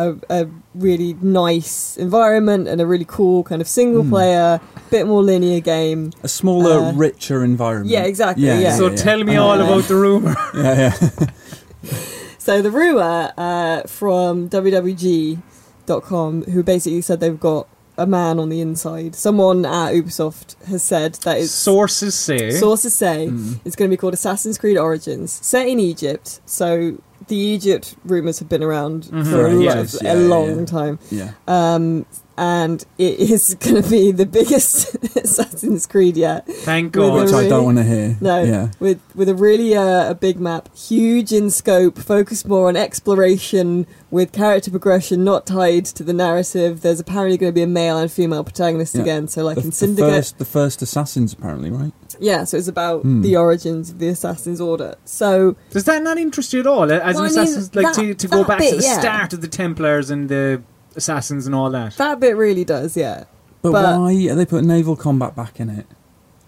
a, 0.04 0.14
a 0.30 0.46
really 0.74 1.12
nice 1.20 1.96
environment 1.96 2.68
and 2.68 2.80
a 2.80 2.86
really 2.86 3.04
cool 3.06 3.42
kind 3.50 3.60
of 3.60 3.68
single 3.68 4.02
Hmm. 4.04 4.10
player, 4.14 4.60
bit 4.90 5.06
more 5.06 5.22
linear 5.22 5.60
game. 5.60 6.12
A 6.22 6.28
smaller, 6.28 6.78
Uh, 6.80 6.92
richer 7.06 7.42
environment. 7.44 7.90
Yeah, 7.90 8.04
exactly, 8.12 8.44
yeah. 8.46 8.76
So 8.76 8.84
tell 8.94 9.22
me 9.24 9.36
all 9.36 9.60
about 9.60 9.84
the 9.90 9.94
rumor. 10.04 10.34
Yeah, 10.54 10.74
yeah. 10.84 11.26
So 12.48 12.62
the 12.62 12.70
rumor 12.70 13.32
uh, 13.36 13.82
from 13.86 14.48
WWG.com, 14.48 16.42
who 16.44 16.62
basically 16.62 17.02
said 17.02 17.20
they've 17.20 17.38
got 17.38 17.66
a 17.98 18.06
man 18.06 18.38
on 18.38 18.48
the 18.48 18.60
inside, 18.60 19.14
someone 19.16 19.66
at 19.66 19.92
Ubisoft 19.92 20.54
has 20.66 20.82
said 20.82 21.14
that 21.24 21.38
it's 21.38 21.50
Sources 21.50 22.14
say. 22.14 22.50
sources 22.52 22.94
say 22.94 23.26
Mm. 23.28 23.60
it's 23.64 23.74
going 23.76 23.90
to 23.90 23.92
be 23.92 23.98
called 24.00 24.14
Assassin's 24.14 24.56
Creed 24.56 24.78
Origins, 24.78 25.32
set 25.42 25.66
in 25.66 25.78
Egypt. 25.80 26.40
So 26.46 26.98
the 27.26 27.36
Egypt 27.36 27.96
rumors 28.04 28.38
have 28.38 28.48
been 28.48 28.62
around 28.62 29.04
Mhm. 29.04 29.24
for 29.30 29.40
a, 29.40 29.44
Right, 29.44 29.52
lo- 29.54 29.60
yes, 29.60 30.00
a 30.00 30.04
yeah, 30.04 30.14
yeah, 30.14 30.28
long 30.28 30.58
yeah. 30.60 30.64
time. 30.64 30.98
yeah. 31.10 31.30
Um, 31.46 32.06
and 32.38 32.84
it 32.98 33.18
is 33.18 33.54
going 33.60 33.82
to 33.82 33.90
be 33.90 34.12
the 34.12 34.24
biggest 34.26 34.94
Assassin's 35.16 35.86
Creed 35.86 36.16
yet. 36.16 36.46
Thank 36.46 36.92
God. 36.92 37.14
Which 37.22 37.30
really- 37.32 37.46
I 37.46 37.48
don't 37.48 37.64
want 37.64 37.78
to 37.78 37.84
hear. 37.84 38.16
No, 38.20 38.42
Yeah. 38.42 38.70
with 38.80 39.00
with 39.14 39.28
a 39.28 39.34
really 39.34 39.74
uh, 39.76 40.10
a 40.10 40.14
big 40.14 40.38
map, 40.40 40.74
huge 40.76 41.32
in 41.32 41.50
scope, 41.50 41.98
focused 41.98 42.46
more 42.46 42.68
on 42.68 42.76
exploration 42.76 43.86
with 44.10 44.32
character 44.32 44.70
progression, 44.70 45.24
not 45.24 45.46
tied 45.46 45.84
to 45.86 46.02
the 46.04 46.12
narrative. 46.12 46.80
There's 46.82 47.00
apparently 47.00 47.36
going 47.36 47.50
to 47.50 47.54
be 47.54 47.62
a 47.62 47.66
male 47.66 47.98
and 47.98 48.10
female 48.10 48.44
protagonist 48.44 48.94
Yeah. 48.94 49.02
again, 49.02 49.28
so 49.28 49.44
like 49.44 49.56
The, 49.56 49.62
in 49.62 49.70
the 49.70 49.74
Syndicate, 49.76 50.10
first, 50.10 50.38
the 50.38 50.44
first 50.44 50.82
Assassins, 50.82 51.32
apparently, 51.32 51.70
right? 51.70 51.92
yeah. 52.20 52.44
So 52.44 52.56
it's 52.56 52.68
about 52.68 53.02
Hmm. 53.02 53.22
the 53.22 53.36
origins 53.36 53.90
of 53.90 53.98
the 53.98 54.08
Assassin's 54.08 54.60
Order. 54.60 54.94
So 55.04 55.56
Does 55.70 55.84
that 55.84 56.02
not 56.02 56.16
interest 56.18 56.52
you 56.52 56.60
at 56.60 56.66
all? 56.66 56.84
As 56.90 56.90
Well, 56.90 57.08
an 57.08 57.16
I 57.16 57.20
mean, 57.20 57.48
assassin, 57.48 57.70
like 57.82 57.94
to, 57.96 58.06
that- 58.08 58.18
to 58.20 58.28
go 58.28 58.38
that 58.38 58.48
back 58.48 58.58
to 58.60 58.76
the 58.76 58.82
yeah. 58.82 58.98
start 59.00 59.32
of 59.32 59.40
the 59.40 59.48
Templars 59.48 60.10
and 60.10 60.28
the 60.28 60.62
assassins 60.96 61.46
and 61.46 61.54
all 61.54 61.70
that. 61.70 61.94
that 61.96 62.20
bit 62.20 62.36
really 62.36 62.64
does, 62.64 62.96
yeah. 62.96 63.24
But, 63.62 63.72
But- 63.72 63.98
why 64.00 64.12
are 64.30 64.34
they 64.34 64.46
putting 64.46 64.68
naval 64.68 64.96
combat 64.96 65.34
back 65.36 65.58
in 65.60 65.68
it? 65.70 65.86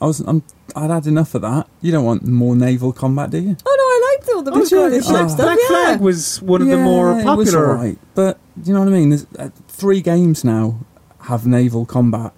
I 0.02 0.06
was, 0.06 0.20
I'm, 0.20 0.42
I'd 0.75 0.88
had 0.90 1.06
enough 1.06 1.35
of 1.35 1.42
that. 1.42 1.68
You 1.82 1.92
don't 1.92 2.04
want 2.06 2.25
more 2.26 2.56
naval 2.56 2.90
combat, 2.92 3.28
do 3.30 3.38
you? 3.38 3.54
Oh 3.66 3.76
no, 3.76 3.85
I 3.85 4.16
liked 4.16 4.30
all 4.35 4.42
the 4.42 4.50
Oh, 4.50 4.54
Black, 4.54 4.68
sure. 4.68 4.88
Flag 4.90 5.02
Black, 5.02 5.28
stuff. 5.28 5.37
Black 5.47 5.59
yeah. 5.61 5.68
Flag 5.68 6.00
was 6.00 6.40
one 6.40 6.62
of 6.62 6.68
the 6.68 6.78
more 6.78 7.12
Yeah, 7.12 7.32
it 7.32 7.37
was 7.37 7.50
popular. 7.50 7.68
alright, 7.70 7.99
but 8.14 8.38
you 8.64 8.73
know 8.73 8.78
what 8.80 8.88
I 8.88 8.92
mean. 8.92 9.11
There's, 9.11 9.26
uh, 9.38 9.50
three 9.68 10.00
games 10.00 10.42
now 10.42 10.80
have 11.25 11.47
naval 11.47 11.85
combat. 11.85 12.32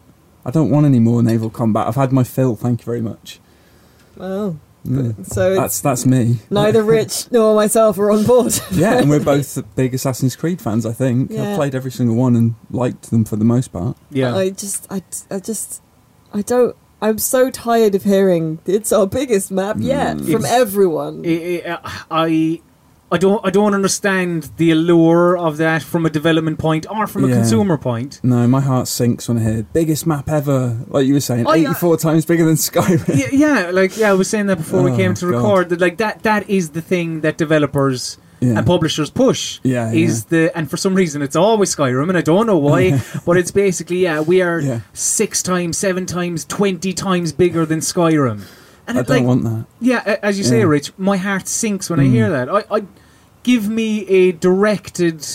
I 0.45 0.51
don't 0.51 0.71
want 0.71 0.87
any 0.87 0.99
more 0.99 1.23
naval 1.23 1.51
combat. 1.51 1.87
I've 1.87 1.95
had 1.95 2.11
my 2.13 2.25
fill. 2.25 2.57
Thank 2.57 2.81
you 2.81 2.85
very 2.85 3.01
much. 3.01 3.39
Well, 4.17 4.59
Mm. 4.87 5.25
so 5.33 5.55
That's 5.55 5.81
that's 5.81 6.05
me. 6.07 6.39
neither 6.51 6.83
Rich 6.99 7.31
nor 7.31 7.55
myself 7.55 7.99
are 7.99 8.11
on 8.11 8.25
board. 8.25 8.53
yeah, 8.73 8.99
and 8.99 9.09
we're 9.09 9.21
both 9.25 9.63
big 9.77 9.95
Assassin's 9.95 10.35
Creed 10.35 10.61
fans. 10.61 10.85
I 10.85 10.93
think 10.93 11.31
Yeah. 11.31 11.51
I've 11.51 11.57
played 11.57 11.75
every 11.75 11.93
single 11.93 12.17
one 12.17 12.35
and 12.35 12.55
liked 12.71 13.11
them 13.11 13.25
for 13.25 13.37
the 13.37 13.45
most 13.45 13.69
part. 13.73 13.97
Yeah. 14.11 14.35
I 14.35 14.51
just, 14.51 14.87
I, 14.91 15.03
I 15.31 15.39
just, 15.39 15.81
I 16.35 16.43
don't. 16.43 16.75
I'm 17.01 17.19
so 17.19 17.51
tired 17.51 17.95
of 17.97 18.05
hearing 18.05 18.61
it's 18.67 18.93
our 18.93 19.07
biggest 19.09 19.51
map 19.51 19.77
yet 19.79 20.17
Mm. 20.19 20.25
from 20.33 20.45
It's- 20.45 20.53
everyone. 20.53 21.23
I, 21.27 21.79
I, 21.85 22.03
I 22.11 22.61
I 23.13 23.19
don't 23.19 23.41
I 23.45 23.51
don't 23.51 23.75
understand 23.75 24.51
the 24.57 24.71
allure 24.71 25.37
of 25.37 25.59
that 25.59 25.83
from 25.83 26.07
a 26.07 26.11
development 26.11 26.59
point 26.59 26.87
or 26.91 27.07
from 27.07 27.25
a 27.25 27.29
Yeah. 27.29 27.35
consumer 27.37 27.77
point. 27.77 28.19
No, 28.23 28.47
my 28.49 28.61
heart 28.61 28.89
sinks 28.89 29.29
when 29.29 29.39
I 29.39 29.43
hear 29.43 29.67
biggest 29.73 30.07
map 30.07 30.29
ever. 30.29 30.79
Like 30.89 31.07
you 31.07 31.15
were 31.15 31.21
saying, 31.21 31.45
Oh, 31.47 31.53
yeah. 31.53 31.71
eighty-four 31.71 31.97
times 31.99 32.25
bigger 32.25 32.45
than 32.45 32.57
Skyrim. 32.57 33.07
Yeah, 33.15 33.29
yeah, 33.33 33.71
like 33.71 33.97
yeah, 33.97 34.11
I 34.11 34.15
was 34.15 34.29
saying 34.29 34.47
that 34.47 34.57
before 34.57 34.83
we 34.83 34.91
Oh, 34.93 34.97
came 34.97 35.15
to 35.15 35.27
God. 35.31 35.37
record. 35.37 35.69
That 35.71 35.81
like 35.81 35.99
that 35.99 36.23
that 36.23 36.49
is 36.49 36.71
the 36.71 36.81
thing 36.81 37.21
that 37.21 37.37
developers 37.37 38.17
Yeah, 38.41 38.57
and 38.59 38.67
publishers 38.67 39.11
push. 39.11 39.61
yeah, 39.63 39.93
Is 39.93 40.25
the 40.33 40.51
and 40.57 40.69
for 40.71 40.77
some 40.79 40.95
reason 40.95 41.23
it's 41.23 41.37
always 41.37 41.77
Skyrim 41.77 42.09
and 42.09 42.17
I 42.19 42.23
don't 42.23 42.47
know 42.47 42.57
why, 42.59 43.01
but 43.27 43.37
it's 43.37 43.51
basically 43.53 43.99
yeah 44.09 44.21
we 44.21 44.41
are 44.43 44.59
Yeah. 44.61 44.81
six 44.95 45.43
times, 45.43 45.77
seven 45.77 46.07
times, 46.07 46.45
twenty 46.47 46.93
times 46.93 47.31
bigger 47.33 47.65
than 47.67 47.81
Skyrim. 47.81 48.41
And 48.89 48.99
I 48.99 49.03
it, 49.03 49.07
don't 49.07 49.17
like, 49.19 49.27
want 49.27 49.45
that. 49.45 49.65
Yeah, 49.81 50.03
a- 50.05 50.25
as 50.25 50.39
you 50.39 50.45
say, 50.45 50.59
Yeah. 50.59 50.65
Rich, 50.75 50.93
my 50.99 51.17
heart 51.17 51.47
sinks 51.47 51.89
when 51.89 52.01
I 52.01 52.07
Mm. 52.07 52.11
hear 52.17 52.29
that. 52.31 52.49
I, 52.49 52.65
I 52.79 52.83
give 53.43 53.69
me 53.69 54.07
a 54.07 54.33
directed 54.33 55.27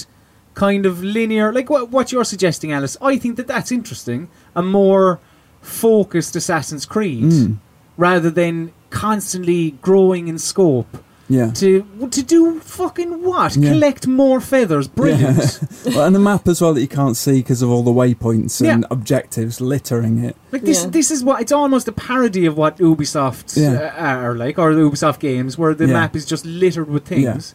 kind 0.54 0.86
of 0.86 1.04
linear, 1.04 1.54
like 1.54 1.70
what 1.70 1.90
what 1.92 2.12
you're 2.12 2.24
suggesting, 2.26 2.72
Alice. 2.72 2.98
I 3.02 3.18
think 3.18 3.36
that 3.38 3.48
that's 3.48 3.72
interesting. 3.72 4.28
A 4.56 4.64
more 4.64 5.20
focused 5.62 6.36
Assassin's 6.36 6.86
Creed, 6.86 7.24
Mm. 7.26 7.58
rather 7.98 8.30
than 8.30 8.72
constantly 8.90 9.72
growing 9.82 10.28
in 10.28 10.38
scope. 10.38 11.04
Yeah. 11.30 11.52
To 11.52 11.86
to 12.10 12.24
do 12.24 12.60
fucking 12.62 13.22
what? 13.22 13.58
Yeah. 13.58 13.72
Collect 13.74 14.08
more 14.08 14.40
feathers. 14.40 14.88
Brilliant. 14.88 15.60
well, 15.88 16.06
and 16.06 16.16
the 16.16 16.20
map 16.20 16.48
as 16.48 16.62
well 16.62 16.74
that 16.74 16.80
you 16.80 16.88
can't 16.88 17.18
see 17.18 17.40
because 17.42 17.62
of 17.62 17.70
all 17.70 17.84
the 17.84 17.92
waypoints 17.92 18.62
and 18.62 18.84
Yeah. 18.84 18.88
objectives 18.90 19.60
littering 19.60 20.24
it. 20.24 20.38
Like 20.54 20.62
this, 20.64 20.84
Yeah. 20.86 20.90
this 20.90 21.12
is 21.12 21.26
what 21.26 21.42
it's 21.42 21.52
almost 21.52 21.86
a 21.90 21.92
parody 21.92 22.46
of 22.46 22.56
what 22.58 22.78
Ubisoft 22.78 23.58
Yeah. 23.62 23.92
uh, 24.00 24.22
are 24.26 24.36
like, 24.36 24.58
or 24.58 24.74
the 24.74 24.80
Ubisoft 24.82 25.20
games, 25.20 25.58
where 25.58 25.74
the 25.76 25.88
Yeah. 25.88 25.94
map 26.00 26.16
is 26.16 26.26
just 26.26 26.46
littered 26.46 26.90
with 26.90 27.04
things, 27.04 27.54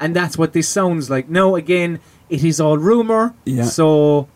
and 0.00 0.14
that's 0.14 0.36
what 0.38 0.52
this 0.52 0.68
sounds 0.68 1.10
like. 1.10 1.28
No, 1.28 1.56
again, 1.56 2.00
it 2.28 2.42
is 2.44 2.60
all 2.60 2.78
rumor, 2.78 3.34
Yeah. 3.44 3.64
so 3.64 4.28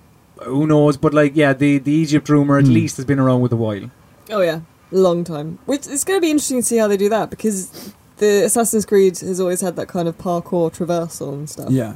who 0.44 0.66
knows? 0.66 0.96
But 0.96 1.14
like, 1.14 1.32
yeah, 1.34 1.52
the 1.52 1.78
the 1.78 1.92
Egypt 1.92 2.28
rumor 2.28 2.58
at 2.58 2.66
Hmm. 2.66 2.72
least 2.72 2.96
has 2.96 3.06
been 3.06 3.18
around 3.18 3.40
with 3.40 3.52
a 3.52 3.56
while. 3.56 3.90
Oh 4.30 4.40
yeah, 4.40 4.60
long 4.90 5.24
time. 5.24 5.58
Which 5.66 5.86
it's 5.86 6.04
going 6.04 6.18
to 6.18 6.20
be 6.20 6.30
interesting 6.30 6.58
to 6.58 6.62
see 6.66 6.76
how 6.76 6.88
they 6.88 6.96
do 6.96 7.08
that 7.08 7.30
because 7.30 7.92
the 8.18 8.44
Assassin's 8.44 8.84
Creed 8.86 9.18
has 9.18 9.40
always 9.40 9.60
had 9.60 9.76
that 9.76 9.88
kind 9.88 10.08
of 10.08 10.16
parkour 10.18 10.70
traversal 10.74 11.32
and 11.32 11.48
stuff. 11.48 11.70
Yeah. 11.70 11.94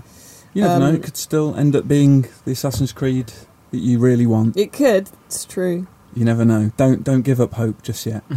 You 0.55 0.63
never 0.63 0.79
know. 0.81 0.87
Um, 0.89 0.95
It 0.97 1.03
could 1.03 1.17
still 1.17 1.55
end 1.57 1.75
up 1.75 1.89
being 1.89 2.27
the 2.45 2.53
Assassin's 2.53 2.93
Creed 2.93 3.33
that 3.71 3.79
you 3.81 3.99
really 3.99 4.27
want. 4.27 4.57
It 4.57 4.73
could. 4.73 5.09
It's 5.27 5.45
true. 5.45 5.87
You 6.15 6.25
never 6.25 6.45
know. 6.45 6.71
Don't 6.77 7.03
don't 7.05 7.23
give 7.23 7.41
up 7.41 7.55
hope 7.55 7.83
just 7.83 8.05
yet. 8.07 8.23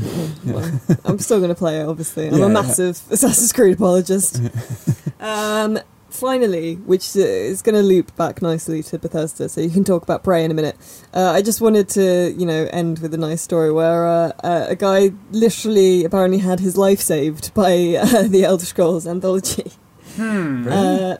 Well, 0.45 0.79
I'm 1.05 1.19
still 1.19 1.39
going 1.39 1.49
to 1.49 1.55
play 1.55 1.79
it. 1.81 1.85
Obviously, 1.87 2.27
I'm 2.27 2.33
Yeah, 2.35 2.45
a 2.45 2.47
yeah. 2.47 2.53
massive 2.53 3.01
Assassin's 3.09 3.51
Creed 3.51 3.73
apologist. 3.75 4.39
um, 5.19 5.79
finally, 6.09 6.75
which 6.75 7.15
uh, 7.17 7.19
is 7.21 7.61
going 7.63 7.73
to 7.75 7.81
loop 7.81 8.15
back 8.15 8.41
nicely 8.43 8.83
to 8.83 8.99
Bethesda, 8.99 9.49
so 9.49 9.59
you 9.61 9.69
can 9.71 9.83
talk 9.83 10.03
about 10.03 10.23
Prey 10.23 10.45
in 10.45 10.51
a 10.51 10.53
minute. 10.53 10.77
Uh, 11.13 11.31
I 11.31 11.41
just 11.41 11.61
wanted 11.61 11.89
to, 11.89 12.31
you 12.37 12.45
know, 12.45 12.67
end 12.71 12.99
with 12.99 13.13
a 13.13 13.17
nice 13.17 13.41
story 13.41 13.71
where 13.71 14.05
uh, 14.07 14.31
uh, 14.43 14.65
a 14.69 14.75
guy 14.75 15.11
literally 15.31 16.05
apparently 16.05 16.37
had 16.39 16.59
his 16.59 16.77
life 16.77 17.01
saved 17.01 17.53
by 17.55 17.95
uh, 17.99 18.23
the 18.27 18.43
Elder 18.45 18.65
Scrolls 18.65 19.07
anthology. 19.07 19.71
Hmm. 20.15 20.67
Uh, 20.69 21.17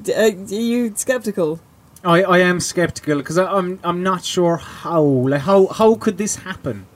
d- 0.00 0.14
uh, 0.14 0.22
are 0.30 0.54
you 0.54 0.92
skeptical? 0.96 1.58
I, 2.04 2.22
I 2.22 2.38
am 2.38 2.60
skeptical 2.60 3.18
because 3.18 3.38
I'm 3.38 3.78
I'm 3.84 4.02
not 4.02 4.24
sure 4.24 4.56
how 4.56 5.02
like 5.02 5.42
how 5.42 5.66
how 5.66 5.94
could 5.96 6.18
this 6.18 6.36
happen? 6.36 6.86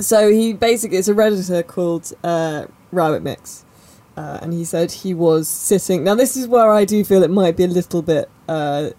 So 0.00 0.30
he 0.30 0.52
basically 0.52 0.98
it's 0.98 1.08
a 1.08 1.14
redditor 1.14 1.66
called 1.66 2.12
uh, 2.24 2.66
Rabbit 2.92 3.22
Mix, 3.22 3.64
uh, 4.16 4.38
and 4.42 4.52
he 4.52 4.64
said 4.64 4.90
he 4.92 5.14
was 5.14 5.48
sitting. 5.48 6.04
Now 6.04 6.14
this 6.14 6.36
is 6.36 6.46
where 6.48 6.70
I 6.72 6.84
do 6.84 7.04
feel 7.04 7.22
it 7.22 7.30
might 7.30 7.56
be 7.56 7.64
a 7.64 7.68
little 7.68 8.02
bit 8.02 8.28
uh, 8.48 8.90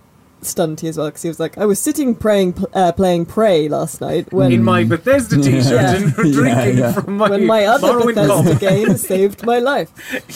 stunty 0.42 0.90
as 0.90 0.98
well 0.98 1.08
because 1.08 1.22
he 1.22 1.28
was 1.30 1.40
like, 1.40 1.58
I 1.58 1.66
was 1.66 1.80
sitting 1.80 2.16
praying, 2.16 2.56
uh, 2.74 2.92
playing 2.94 3.26
Prey 3.26 3.70
last 3.70 4.02
night 4.02 4.32
when 4.34 4.52
In 4.52 4.64
my 4.64 4.84
Bethesda 4.84 5.36
T-shirt 5.42 5.66
Yeah. 5.72 5.96
and 5.96 6.14
drinking 6.34 6.78
yeah. 6.78 6.92
from 6.94 7.18
my 7.18 7.30
when 7.30 7.46
my 7.46 7.66
other 7.66 7.88
Morrowind 7.90 8.16
Bethesda 8.16 8.52
cup. 8.52 8.60
game 8.70 8.98
saved 8.98 9.46
my 9.46 9.60
life. 9.60 9.92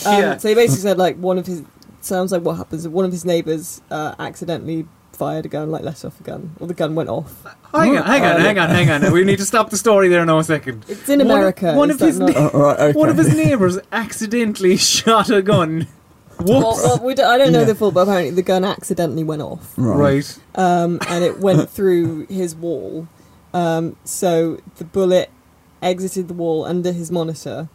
Um, 0.06 0.20
Yeah. 0.20 0.36
So 0.36 0.48
he 0.48 0.54
basically 0.54 0.82
said 0.82 0.98
like 0.98 1.16
one 1.16 1.38
of 1.38 1.46
his 1.46 1.62
sounds 2.00 2.32
like 2.32 2.42
what 2.42 2.56
happens 2.56 2.86
if 2.86 2.92
one 2.92 3.04
of 3.04 3.10
his 3.12 3.24
neighbours 3.24 3.82
uh, 3.90 4.14
accidentally 4.18 4.86
fired 5.16 5.46
a 5.46 5.48
gun, 5.48 5.70
like 5.70 5.82
let 5.82 6.04
off 6.04 6.20
a 6.20 6.22
gun, 6.22 6.52
or 6.60 6.66
the 6.66 6.74
gun 6.74 6.94
went 6.94 7.08
off. 7.08 7.44
Hang 7.72 7.96
on, 7.96 8.04
hang 8.04 8.22
on, 8.22 8.36
Uh, 8.36 8.38
hang 8.40 8.58
on, 8.58 8.68
hang 8.70 8.90
on. 9.04 9.12
We 9.12 9.24
need 9.24 9.38
to 9.38 9.44
stop 9.46 9.70
the 9.70 9.76
story 9.76 10.08
there 10.08 10.24
now 10.26 10.38
a 10.38 10.44
second. 10.44 10.84
It's 10.88 11.08
in 11.08 11.18
One 11.20 11.30
of- 11.30 11.36
America. 11.36 11.74
one 11.74 11.90
is 11.90 12.00
of 12.00 12.06
his 12.06 12.18
not- 12.20 12.30
na- 12.34 12.50
Oh, 12.52 12.58
right, 12.58 12.80
okay. 12.80 12.98
One 12.98 13.08
of 13.08 13.16
his 13.16 13.34
neighbours 13.36 13.78
accidentally 13.92 14.76
shot 14.94 15.30
a 15.30 15.42
gun. 15.42 15.86
Well, 16.40 16.60
Whoops. 16.72 16.82
well, 16.84 17.00
we 17.02 17.14
don't, 17.14 17.26
I 17.26 17.38
don't 17.38 17.52
know 17.52 17.60
Yeah. 17.60 17.64
the 17.64 17.74
full, 17.74 17.92
but 17.92 18.00
apparently 18.02 18.30
the 18.34 18.42
gun 18.42 18.62
accidentally 18.64 19.24
went 19.24 19.40
off. 19.42 19.72
right. 19.76 19.96
right. 19.96 20.38
um, 20.54 20.98
and 21.08 21.24
it 21.24 21.38
went 21.40 21.70
through 21.76 22.26
his 22.26 22.54
wall. 22.54 23.08
Um, 23.54 23.96
so 24.04 24.58
the 24.76 24.84
bullet 24.84 25.30
exited 25.80 26.28
the 26.28 26.34
wall 26.34 26.64
under 26.66 26.92
his 26.92 27.10
monitor, 27.10 27.68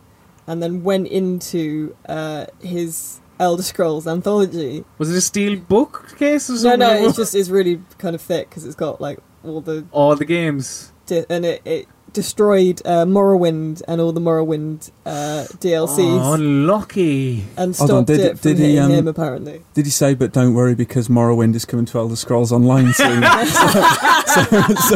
and 0.45 0.61
then 0.61 0.83
went 0.83 1.07
into 1.07 1.95
uh, 2.09 2.45
his 2.61 3.19
Elder 3.41 3.63
Scrolls 3.63 4.07
anthology. 4.07 4.85
Was 4.99 5.09
it 5.13 5.17
a 5.17 5.21
steel 5.21 5.59
bookcase 5.59 6.49
or 6.49 6.53
No, 6.53 6.57
something? 6.59 6.79
no, 6.79 6.93
no, 6.99 7.07
it's 7.07 7.17
just 7.17 7.35
it's 7.35 7.49
really 7.49 7.81
kind 7.97 8.15
of 8.15 8.21
thick 8.21 8.49
because 8.49 8.65
it's 8.65 8.75
got 8.75 9.01
like 9.01 9.19
all 9.43 9.59
the 9.61 9.85
all 9.91 10.15
the 10.15 10.25
games. 10.25 10.93
di- 11.07 11.25
and 11.29 11.43
it, 11.45 11.61
it 11.65 11.87
destroyed 12.13 12.81
uh, 12.85 13.05
Morrowind 13.05 13.81
and 13.87 14.01
all 14.01 14.11
the 14.11 14.19
Morrowind 14.21 14.91
uh, 15.05 15.45
DLCs 15.59 15.97
Oh, 15.99 16.35
lucky. 16.35 17.43
and 17.57 17.75
Hold 17.75 17.91
on, 17.91 18.05
stopped 18.05 18.07
did- 18.07 18.19
it 18.19 18.39
from 18.39 18.51
did 18.51 18.57
he, 18.59 18.63
hitting 18.75 18.79
um, 18.83 18.91
him. 18.91 19.07
Apparently, 19.07 19.61
Did 19.73 19.85
he 19.85 19.91
say, 19.91 20.13
but 20.13 20.33
don't 20.33 20.53
worry 20.53 20.75
because 20.75 21.07
Morrowind 21.07 21.55
is 21.55 21.65
coming 21.65 21.85
to 21.85 21.97
Elder 21.97 22.15
Scrolls 22.15 22.51
Online 22.51 22.91
soon? 22.93 23.21
so, 23.45 23.45
so, 23.45 24.43
so, 24.45 24.95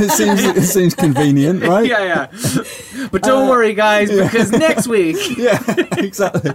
it, 0.00 0.10
seems, 0.10 0.42
it 0.44 0.62
seems 0.66 0.94
convenient, 0.94 1.62
right? 1.62 1.86
Yeah, 1.86 2.04
yeah. 2.04 3.06
But 3.10 3.22
don't 3.22 3.46
Uh, 3.46 3.50
worry, 3.50 3.74
guys, 3.74 4.10
because 4.10 4.50
next 4.52 4.86
week. 4.88 5.16
Yeah, 5.38 5.62
exactly. 5.98 6.52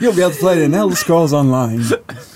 You'll 0.00 0.14
be 0.14 0.20
able 0.20 0.32
to 0.32 0.38
play 0.38 0.56
it 0.58 0.62
in 0.62 0.74
Elder 0.74 0.96
Scrolls 0.96 1.32
Online. 1.32 1.80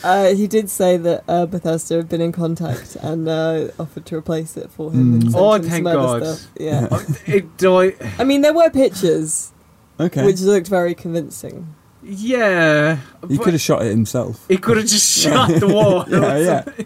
uh, 0.04 0.28
he 0.34 0.46
did 0.46 0.70
say 0.70 0.96
that 0.98 1.24
uh, 1.26 1.46
Bethesda 1.46 1.96
have 1.96 2.08
been 2.08 2.20
in 2.20 2.30
contact 2.32 2.96
and 2.96 3.28
uh, 3.28 3.68
offered 3.78 4.06
to 4.06 4.16
replace 4.16 4.56
it 4.56 4.70
for 4.70 4.92
him. 4.92 5.20
Mm. 5.22 5.32
Oh, 5.34 5.58
thank 5.60 5.84
God. 5.84 6.22
Stuff. 6.24 6.50
Yeah. 6.60 6.88
It, 7.26 7.56
do 7.56 7.76
I, 7.80 7.94
I 8.18 8.24
mean, 8.24 8.42
there 8.42 8.52
were 8.54 8.70
pictures 8.70 9.52
Okay. 9.98 10.24
which 10.24 10.40
looked 10.40 10.68
very 10.68 10.94
convincing. 10.94 11.74
yeah. 12.02 12.96
he 13.28 13.36
but 13.36 13.44
could 13.44 13.52
have 13.54 13.60
shot 13.60 13.82
it 13.82 13.90
himself. 13.90 14.44
He 14.48 14.56
could 14.56 14.76
have 14.78 14.86
just 14.86 15.08
shot 15.24 15.48
the 15.60 15.68
wall. 15.68 16.04
Yeah, 16.08 16.38
yeah. 16.48 16.84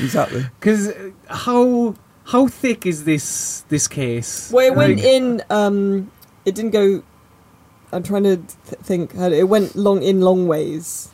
Exactly. 0.00 0.44
Because 0.58 0.92
how 1.28 1.94
how 2.24 2.46
thick 2.48 2.86
is 2.86 3.04
this 3.04 3.64
this 3.68 3.86
case? 3.88 4.50
Well, 4.52 4.66
it 4.66 4.74
went 4.76 4.96
Like- 4.96 5.04
in. 5.04 5.42
Um, 5.50 6.10
it 6.44 6.54
didn't 6.54 6.72
go. 6.72 7.02
I'm 7.92 8.02
trying 8.02 8.22
to 8.24 8.36
th- 8.36 8.80
think. 8.82 9.14
How 9.16 9.30
it 9.30 9.48
went 9.48 9.74
long 9.76 10.02
in 10.02 10.20
long 10.20 10.46
ways. 10.46 11.08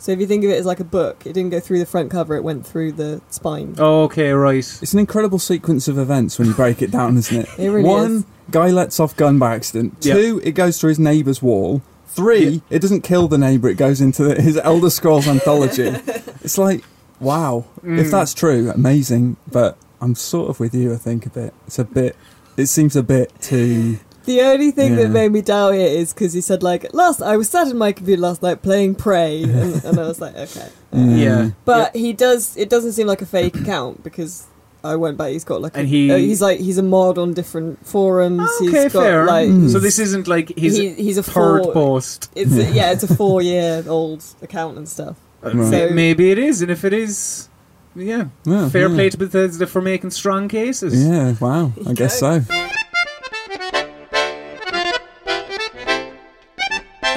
So 0.00 0.12
if 0.12 0.20
you 0.20 0.26
think 0.26 0.44
of 0.44 0.50
it 0.50 0.54
as 0.58 0.64
like 0.66 0.80
a 0.80 0.84
book, 0.84 1.26
it 1.26 1.32
didn't 1.32 1.50
go 1.50 1.60
through 1.60 1.80
the 1.80 1.86
front 1.86 2.10
cover. 2.10 2.36
It 2.36 2.44
went 2.44 2.64
through 2.66 2.92
the 2.92 3.20
spine. 3.30 3.74
Oh, 3.78 4.04
okay, 4.04 4.30
right. 4.32 4.58
It's 4.58 4.92
an 4.92 4.98
incredible 5.00 5.38
sequence 5.38 5.88
of 5.88 5.98
events 5.98 6.38
when 6.38 6.46
you 6.48 6.54
break 6.54 6.82
it 6.82 6.90
down, 6.90 7.16
isn't 7.18 7.36
it? 7.42 7.48
It 7.58 7.68
really 7.68 7.88
One, 7.88 8.12
is. 8.18 8.24
guy 8.50 8.70
lets 8.70 9.00
off 9.00 9.16
gun 9.16 9.38
by 9.38 9.54
accident. 9.56 9.96
Yeah. 10.02 10.14
Two, 10.14 10.40
it 10.44 10.52
goes 10.52 10.80
through 10.80 10.90
his 10.90 10.98
neighbour's 11.00 11.42
wall. 11.42 11.82
Three, 12.06 12.62
it 12.70 12.80
doesn't 12.80 13.02
kill 13.02 13.28
the 13.28 13.38
neighbour, 13.38 13.68
it 13.68 13.74
goes 13.76 14.00
into 14.00 14.24
the, 14.24 14.40
his 14.40 14.56
Elder 14.58 14.90
Scrolls 14.90 15.26
anthology. 15.28 15.94
It's 16.42 16.56
like, 16.56 16.84
wow. 17.20 17.64
If 17.78 17.82
Mm. 18.06 18.10
that's 18.10 18.32
true, 18.32 18.70
amazing. 18.70 19.36
But 19.50 19.76
I'm 20.00 20.14
sort 20.14 20.48
of 20.48 20.60
with 20.60 20.74
you, 20.74 20.94
I 20.94 20.96
think, 20.96 21.26
a 21.26 21.30
bit. 21.30 21.52
It's 21.66 21.78
a 21.78 21.84
bit, 21.84 22.16
it 22.56 22.66
seems 22.66 22.94
a 22.96 23.02
bit 23.02 23.32
too. 23.40 23.98
The 24.28 24.42
only 24.42 24.70
thing 24.72 24.90
Yeah. 24.92 25.04
that 25.04 25.08
made 25.08 25.32
me 25.32 25.40
doubt 25.40 25.74
it 25.74 25.90
is 25.92 26.12
because 26.12 26.34
he 26.34 26.42
said 26.42 26.62
like 26.62 26.92
last 26.92 27.22
I 27.22 27.36
was 27.38 27.48
sat 27.48 27.66
in 27.68 27.78
my 27.78 27.92
computer 27.92 28.20
last 28.20 28.42
night 28.42 28.60
playing 28.62 28.94
Prey, 28.96 29.42
and, 29.42 29.82
and 29.84 29.98
I 29.98 30.06
was 30.06 30.20
like, 30.20 30.36
okay. 30.36 30.68
Mm. 30.92 31.18
Yeah. 31.18 31.50
But 31.66 31.94
he 31.94 32.14
does. 32.14 32.56
It 32.56 32.70
doesn't 32.70 32.92
seem 32.92 33.06
like 33.06 33.20
a 33.20 33.26
fake 33.26 33.54
account 33.56 34.02
because 34.02 34.46
I 34.82 34.96
went 34.96 35.18
back. 35.18 35.32
He's 35.32 35.44
got 35.44 35.60
like 35.60 35.76
a, 35.76 35.80
And 35.80 35.88
he- 35.88 36.10
uh, 36.10 36.16
he's 36.16 36.40
like 36.40 36.60
he's 36.60 36.78
a 36.78 36.82
mod 36.82 37.18
on 37.18 37.34
different 37.34 37.86
forums. 37.86 38.48
Okay, 38.62 38.84
he's 38.84 38.92
got 38.94 39.02
fair. 39.02 39.26
like 39.26 39.48
Mm. 39.50 39.70
So 39.70 39.78
this 39.80 39.98
isn't 39.98 40.26
like 40.28 40.48
his 40.56 40.76
he, 40.78 40.94
he's 40.94 41.18
a 41.18 41.22
third 41.22 41.64
four, 41.64 41.72
post. 41.74 42.30
It's 42.34 42.52
a, 42.56 42.64
yeah, 42.78 42.92
it's 42.92 43.02
a 43.04 43.14
four 43.14 43.42
year 43.42 43.84
old 43.86 44.24
account 44.40 44.78
and 44.78 44.88
stuff. 44.88 45.16
Uh, 45.44 45.50
Right. 45.54 45.70
So- 45.70 45.94
Maybe 45.94 46.30
it 46.30 46.38
is, 46.38 46.62
and 46.62 46.70
if 46.70 46.84
it 46.84 46.92
is, 46.94 47.48
yeah, 47.94 48.28
Yeah, 48.44 48.68
fair 48.70 48.88
yeah. 48.88 48.94
play 48.94 49.10
to 49.10 49.18
Bethesda 49.18 49.66
for 49.66 49.82
making 49.82 50.10
strong 50.10 50.48
cases. 50.48 50.92
Yeah, 51.06 51.34
wow. 51.40 51.72
I 51.86 51.92
guess 51.92 52.18
so. 52.18 52.40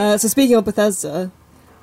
Uh, 0.01 0.17
so 0.17 0.27
speaking 0.27 0.55
of 0.55 0.65
Bethesda, 0.65 1.31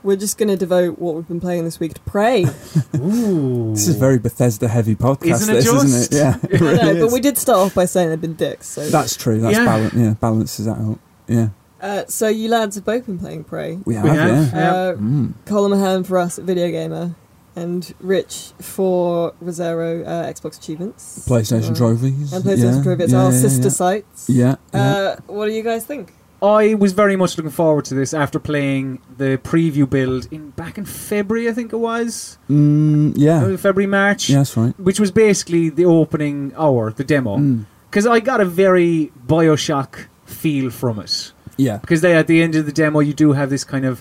we're 0.03 0.17
just 0.17 0.39
going 0.39 0.49
to 0.49 0.57
devote 0.57 0.99
what 0.99 1.15
we've 1.15 1.29
been 1.29 1.39
playing 1.41 1.65
this 1.65 1.79
week 1.79 1.95
to 1.95 2.01
Prey. 2.01 2.43
Ooh. 2.97 3.71
This 3.75 3.87
is 3.87 3.95
a 3.95 3.99
very 3.99 4.19
Bethesda 4.19 4.67
heavy 4.67 4.97
podcast, 4.97 5.35
Isn't 5.43 5.51
it 5.55 5.59
this, 5.59 5.65
just? 5.67 5.85
isn't 5.85 6.13
it? 6.13 6.19
Yeah. 6.21 6.37
it 6.51 6.61
I 6.61 6.65
really 6.65 6.95
know, 6.95 7.07
but 7.07 7.13
we 7.13 7.21
did 7.21 7.39
start 7.39 7.59
off 7.61 7.75
by 7.77 7.85
saying 7.85 8.09
they've 8.11 8.21
been 8.21 8.35
dicks. 8.35 8.67
So, 8.67 8.89
That's 8.89 9.17
true. 9.17 9.39
That's 9.41 9.57
Yeah. 9.57 9.65
balance. 9.65 9.95
Yeah, 9.95 10.15
balances 10.15 10.65
that 10.67 10.79
out. 10.79 10.99
Yeah, 11.29 11.49
uh, 11.81 12.05
so 12.09 12.27
you 12.27 12.49
lads 12.49 12.75
have 12.75 12.85
both 12.85 13.07
been 13.07 13.19
playing 13.21 13.45
Prey. 13.45 13.79
we 13.85 13.95
have. 13.95 14.03
We 14.05 14.11
have. 14.11 14.19
Yeah. 14.19 14.51
Yeah. 14.53 14.73
Uh, 14.73 14.93
Mm. 14.97 15.35
Colin 15.47 15.71
Mahan 15.79 16.03
for 16.03 16.19
us 16.19 16.41
at 16.41 16.45
Video 16.45 16.71
Gamer, 16.73 17.15
and 17.55 17.95
Rich 18.01 18.53
for 18.61 19.33
Rosero 19.41 20.05
uh, 20.05 20.33
Xbox 20.33 20.59
Achievements. 20.59 21.25
PlayStation 21.29 21.71
Uh, 21.71 21.75
trophies. 21.75 22.33
And 22.33 22.45
PlayStation 22.45 22.77
yeah. 22.79 22.83
Trophy. 22.83 23.05
It's 23.05 23.13
yeah, 23.13 23.23
our 23.25 23.31
yeah, 23.33 23.39
sister 23.39 23.63
yeah. 23.65 23.69
sites. 23.69 24.29
Yeah. 24.29 24.55
yeah. 24.75 24.81
Uh, 24.81 25.17
what 25.29 25.47
do 25.47 25.53
you 25.53 25.63
guys 25.63 25.85
think? 25.85 26.15
I 26.41 26.75
was 26.75 26.93
very 26.93 27.17
much 27.17 27.37
looking 27.37 27.51
forward 27.51 27.85
to 27.87 27.95
this 27.95 28.15
after 28.15 28.39
playing 28.39 29.01
the 29.17 29.41
preview 29.43 29.89
build 29.91 30.29
in 30.31 30.51
back 30.51 30.79
in 30.79 30.85
February, 30.85 31.49
I 31.49 31.53
think 31.53 31.73
it 31.73 31.79
was 31.79 32.39
Mm, 32.49 33.15
yeah. 33.17 33.57
February 33.57 33.89
March, 33.89 34.31
Yeah, 34.31 34.39
that's 34.39 34.57
right. 34.57 34.79
which 34.79 35.01
was 35.01 35.11
basically 35.11 35.69
the 35.69 35.85
opening 35.85 36.53
hour, 36.57 36.93
the 36.93 37.03
demo, 37.05 37.39
Mm. 37.39 37.65
because 37.91 38.07
I 38.07 38.21
got 38.21 38.41
a 38.41 38.45
very 38.45 39.11
Bioshock 39.27 40.07
feel 40.27 40.71
from 40.71 41.01
it. 41.01 41.33
Yeah. 41.57 41.79
because 41.79 42.03
they 42.03 42.15
at 42.15 42.29
the 42.29 42.41
end 42.41 42.55
of 42.55 42.67
the 42.67 42.73
demo 42.73 43.01
you 43.01 43.13
do 43.13 43.33
have 43.33 43.51
this 43.51 43.65
kind 43.65 43.85
of 43.85 44.01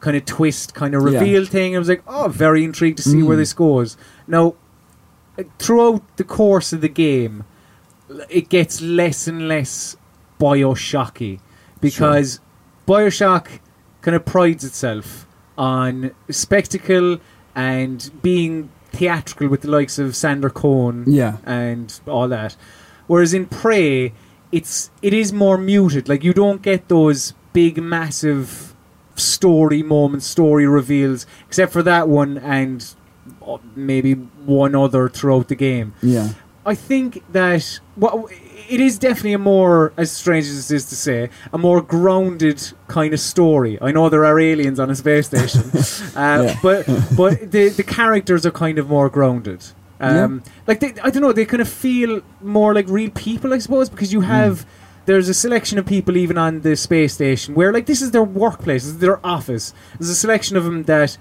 kind 0.00 0.16
of 0.16 0.24
twist 0.24 0.74
kind 0.74 0.92
of 0.92 1.02
Yeah. 1.06 1.20
reveal 1.20 1.44
thing 1.46 1.76
i 1.76 1.78
was 1.78 1.88
like 1.88 2.02
oh 2.08 2.26
very 2.28 2.64
intrigued 2.64 2.96
to 2.96 3.04
see 3.04 3.22
where 3.22 3.36
Mm. 3.36 3.40
this 3.42 3.52
goes 3.52 3.96
now 4.26 4.54
uh, 5.38 5.44
throughout 5.60 6.02
the 6.16 6.24
course 6.24 6.72
of 6.72 6.80
the 6.80 6.88
game 6.88 7.44
it 8.28 8.48
gets 8.48 8.80
less 8.82 9.28
and 9.28 9.46
less 9.46 9.96
bioshocky 10.40 11.38
because 11.80 12.40
bioshock 12.86 13.60
kind 14.02 14.14
of 14.14 14.24
prides 14.24 14.64
itself 14.64 15.26
on 15.58 16.12
spectacle 16.30 17.18
and 17.54 18.10
being 18.22 18.70
theatrical 18.90 19.48
with 19.48 19.62
the 19.62 19.70
likes 19.70 19.98
of 19.98 20.14
sander 20.16 20.50
cohen 20.50 21.04
Yeah. 21.06 21.38
and 21.44 21.98
all 22.06 22.28
that. 22.28 22.56
Whereas 23.06 23.34
in 23.34 23.46
Prey, 23.46 24.12
it's 24.52 24.90
it 25.02 25.12
is 25.14 25.32
more 25.32 25.58
muted. 25.58 26.08
Like 26.08 26.24
you 26.24 26.32
don't 26.32 26.62
get 26.62 26.88
those 26.88 27.34
big, 27.52 27.82
massive 27.82 28.74
story 29.14 29.82
moments, 29.82 30.26
story 30.26 30.66
reveals, 30.66 31.26
except 31.46 31.72
for 31.72 31.82
that 31.82 32.08
one 32.08 32.38
and 32.38 32.94
uh, 33.46 33.58
maybe 33.74 34.12
one 34.14 34.74
other 34.74 35.08
throughout 35.08 35.48
the 35.48 35.54
game. 35.54 35.94
Yeah. 36.02 36.30
I 36.64 36.74
think 36.74 37.22
that 37.32 37.80
well, 37.96 38.28
it 38.68 38.80
is 38.80 38.98
definitely 38.98 39.34
a 39.34 39.38
more, 39.38 39.92
as 39.96 40.10
strange 40.10 40.46
as 40.46 40.70
it 40.70 40.74
is 40.76 40.84
to 40.86 40.96
say, 40.96 41.28
a 41.52 41.58
more 41.58 41.82
grounded 41.82 42.62
kind 42.88 43.12
of 43.12 43.20
story. 43.20 43.78
I 43.80 43.92
know 43.92 44.08
there 44.08 44.24
are 44.24 44.38
aliens 44.40 44.80
on 44.80 44.90
a 44.90 44.94
space 44.96 45.26
station, 45.26 45.62
uh, 46.16 46.44
Yeah. 46.46 46.56
but 46.62 46.86
but 47.16 47.50
the 47.52 47.68
the 47.68 47.82
characters 47.82 48.46
are 48.46 48.50
kind 48.52 48.78
of 48.78 48.88
more 48.88 49.08
grounded. 49.10 49.64
Um, 50.00 50.42
Like 50.66 50.80
they, 50.80 50.92
I 51.02 51.10
don't 51.10 51.22
know, 51.22 51.32
they 51.32 51.46
kind 51.46 51.62
of 51.62 51.68
feel 51.68 52.20
more 52.42 52.74
like 52.74 52.86
real 52.88 53.10
people, 53.10 53.52
I 53.54 53.58
suppose, 53.58 53.88
because 53.90 54.12
you 54.12 54.22
have. 54.22 54.66
There's 55.06 55.28
a 55.28 55.34
selection 55.34 55.78
of 55.78 55.86
people 55.86 56.16
even 56.16 56.36
on 56.36 56.62
the 56.62 56.74
space 56.74 57.14
station 57.14 57.54
where, 57.54 57.72
like, 57.72 57.86
this 57.86 58.02
is 58.02 58.10
their 58.10 58.24
workplace, 58.24 58.82
this 58.82 58.94
is 58.94 58.98
their 58.98 59.24
office. 59.24 59.72
There's 60.00 60.10
a 60.10 60.16
selection 60.16 60.56
of 60.56 60.64
them 60.64 60.82
that 60.84 61.16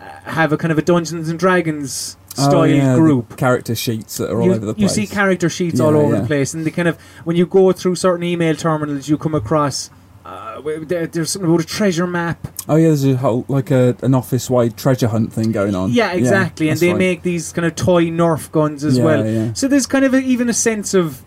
uh, 0.00 0.04
have 0.32 0.52
a 0.52 0.56
kind 0.56 0.72
of 0.72 0.78
a 0.78 0.82
Dungeons 0.82 1.28
and 1.28 1.38
Dragons 1.38 2.16
style 2.38 2.54
Oh, 2.60 2.64
yeah, 2.64 2.94
group 2.96 3.36
character 3.36 3.74
sheets 3.74 4.16
that 4.18 4.30
are 4.30 4.40
all 4.40 4.46
you, 4.46 4.54
over 4.54 4.66
the 4.66 4.74
place. 4.74 4.96
you 4.96 5.06
see 5.06 5.12
character 5.12 5.48
sheets 5.48 5.78
Yeah, 5.78 5.86
all 5.86 5.96
over 5.96 6.14
yeah. 6.14 6.20
the 6.22 6.26
place, 6.26 6.54
and 6.54 6.64
they 6.64 6.70
kind 6.70 6.88
of 6.88 6.96
when 7.24 7.36
you 7.36 7.46
go 7.46 7.72
through 7.72 7.96
certain 7.96 8.22
email 8.24 8.54
terminals, 8.54 9.08
you 9.08 9.18
come 9.18 9.34
across. 9.34 9.90
Uh, 10.24 10.60
there- 10.86 11.06
there's 11.06 11.30
something 11.30 11.48
about 11.50 11.62
a 11.62 11.66
treasure 11.66 12.06
map. 12.06 12.48
oh 12.68 12.76
yeah, 12.76 12.88
there's 12.88 13.04
a 13.04 13.16
whole 13.16 13.46
like 13.48 13.70
a 13.70 13.96
an 14.02 14.14
office 14.14 14.50
wide 14.50 14.76
treasure 14.76 15.08
hunt 15.08 15.32
thing 15.32 15.52
going 15.52 15.74
on. 15.74 15.90
Yeah, 15.92 16.12
exactly. 16.12 16.68
and 16.68 16.78
they 16.78 16.88
right. 16.90 16.98
make 16.98 17.22
these 17.22 17.50
kind 17.52 17.64
of 17.64 17.74
toy 17.74 18.06
Nerf 18.10 18.52
guns 18.52 18.84
as 18.84 19.00
well. 19.00 19.54
So 19.54 19.68
there's 19.68 19.86
kind 19.86 20.04
of 20.04 20.12
a, 20.12 20.18
even 20.18 20.50
a 20.50 20.52
sense 20.52 20.92
of, 20.92 21.22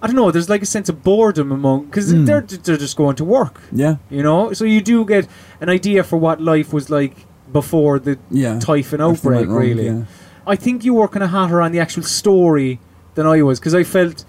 I 0.00 0.06
don't 0.06 0.16
know. 0.16 0.30
There's 0.30 0.48
like 0.48 0.62
a 0.62 0.66
sense 0.66 0.88
of 0.88 1.02
boredom 1.02 1.52
among 1.52 1.86
because 1.86 2.10
Mm. 2.14 2.24
they're 2.24 2.40
they're 2.40 2.78
just 2.78 2.96
going 2.96 3.16
to 3.16 3.24
work, 3.24 3.60
Yeah. 3.70 3.96
you 4.08 4.22
know. 4.22 4.54
So 4.54 4.64
you 4.64 4.80
do 4.80 5.04
get 5.04 5.28
an 5.60 5.68
idea 5.68 6.02
for 6.02 6.16
what 6.16 6.40
life 6.40 6.72
was 6.72 6.88
like 6.88 7.26
before 7.52 7.98
the 7.98 8.18
Yeah. 8.30 8.58
typhon 8.60 9.02
outbreak. 9.02 9.46
wrong, 9.46 9.56
really, 9.58 9.86
yeah. 9.86 10.02
I 10.46 10.56
think 10.56 10.84
you 10.84 10.94
were 10.94 11.08
kind 11.08 11.22
of 11.22 11.30
hotter 11.30 11.60
on 11.60 11.72
the 11.72 11.80
actual 11.80 12.02
story 12.02 12.80
than 13.14 13.26
I 13.26 13.42
was 13.42 13.60
because 13.60 13.74
I 13.74 13.84
felt 13.84 14.24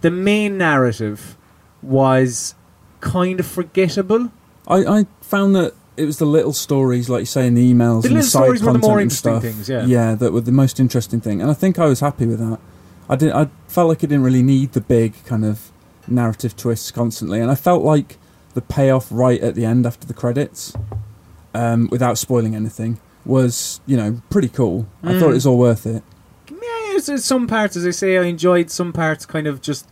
the 0.00 0.10
main 0.10 0.58
narrative 0.58 1.36
was 1.82 2.54
kind 3.00 3.40
of 3.40 3.46
forgettable. 3.46 4.30
I, 4.66 4.84
I 4.84 5.06
found 5.20 5.54
that 5.56 5.74
it 5.96 6.04
was 6.04 6.18
the 6.18 6.26
little 6.26 6.52
stories, 6.52 7.08
like 7.08 7.20
you 7.20 7.26
say 7.26 7.46
in 7.46 7.54
the 7.54 7.72
emails, 7.72 8.02
The 8.02 8.08
and 8.08 8.14
little 8.14 8.16
the 8.16 8.22
side 8.22 8.42
stories 8.44 8.62
were 8.62 8.72
the 8.72 8.78
more 8.78 8.92
and 8.98 9.02
interesting 9.02 9.32
stuff. 9.32 9.42
things, 9.42 9.68
yeah. 9.68 9.84
yeah, 9.84 10.14
that 10.14 10.32
were 10.32 10.40
the 10.40 10.52
most 10.52 10.78
interesting 10.78 11.20
thing, 11.20 11.40
and 11.40 11.50
I 11.50 11.54
think 11.54 11.78
I 11.78 11.86
was 11.86 12.00
happy 12.00 12.26
with 12.26 12.38
that. 12.38 12.58
I 13.08 13.16
didn't. 13.16 13.34
I 13.34 13.48
felt 13.68 13.88
like 13.88 13.98
I 13.98 14.02
didn't 14.02 14.22
really 14.22 14.42
need 14.42 14.72
the 14.72 14.80
big 14.80 15.24
kind 15.24 15.44
of 15.44 15.70
narrative 16.06 16.56
twists 16.56 16.90
constantly, 16.90 17.40
and 17.40 17.50
I 17.50 17.54
felt 17.54 17.82
like 17.82 18.16
the 18.54 18.60
payoff 18.60 19.08
right 19.10 19.40
at 19.40 19.54
the 19.54 19.64
end 19.64 19.86
after 19.86 20.06
the 20.06 20.14
credits, 20.14 20.72
um, 21.54 21.88
without 21.90 22.18
spoiling 22.18 22.54
anything, 22.54 23.00
was 23.28 23.80
you 23.86 23.96
know 23.96 24.20
pretty 24.30 24.48
cool. 24.48 24.86
I 25.02 25.12
thought 25.18 25.28
Mm. 25.28 25.30
it 25.30 25.34
was 25.34 25.46
all 25.46 25.58
worth 25.58 25.86
it. 25.86 26.02
Yeah, 26.50 26.96
it's, 26.96 27.08
it's 27.08 27.24
some 27.24 27.46
parts, 27.46 27.76
as 27.76 27.86
I 27.86 27.90
say, 27.90 28.18
I 28.18 28.22
enjoyed. 28.24 28.70
Some 28.70 28.92
parts 28.92 29.24
kind 29.26 29.46
of 29.46 29.60
just 29.60 29.86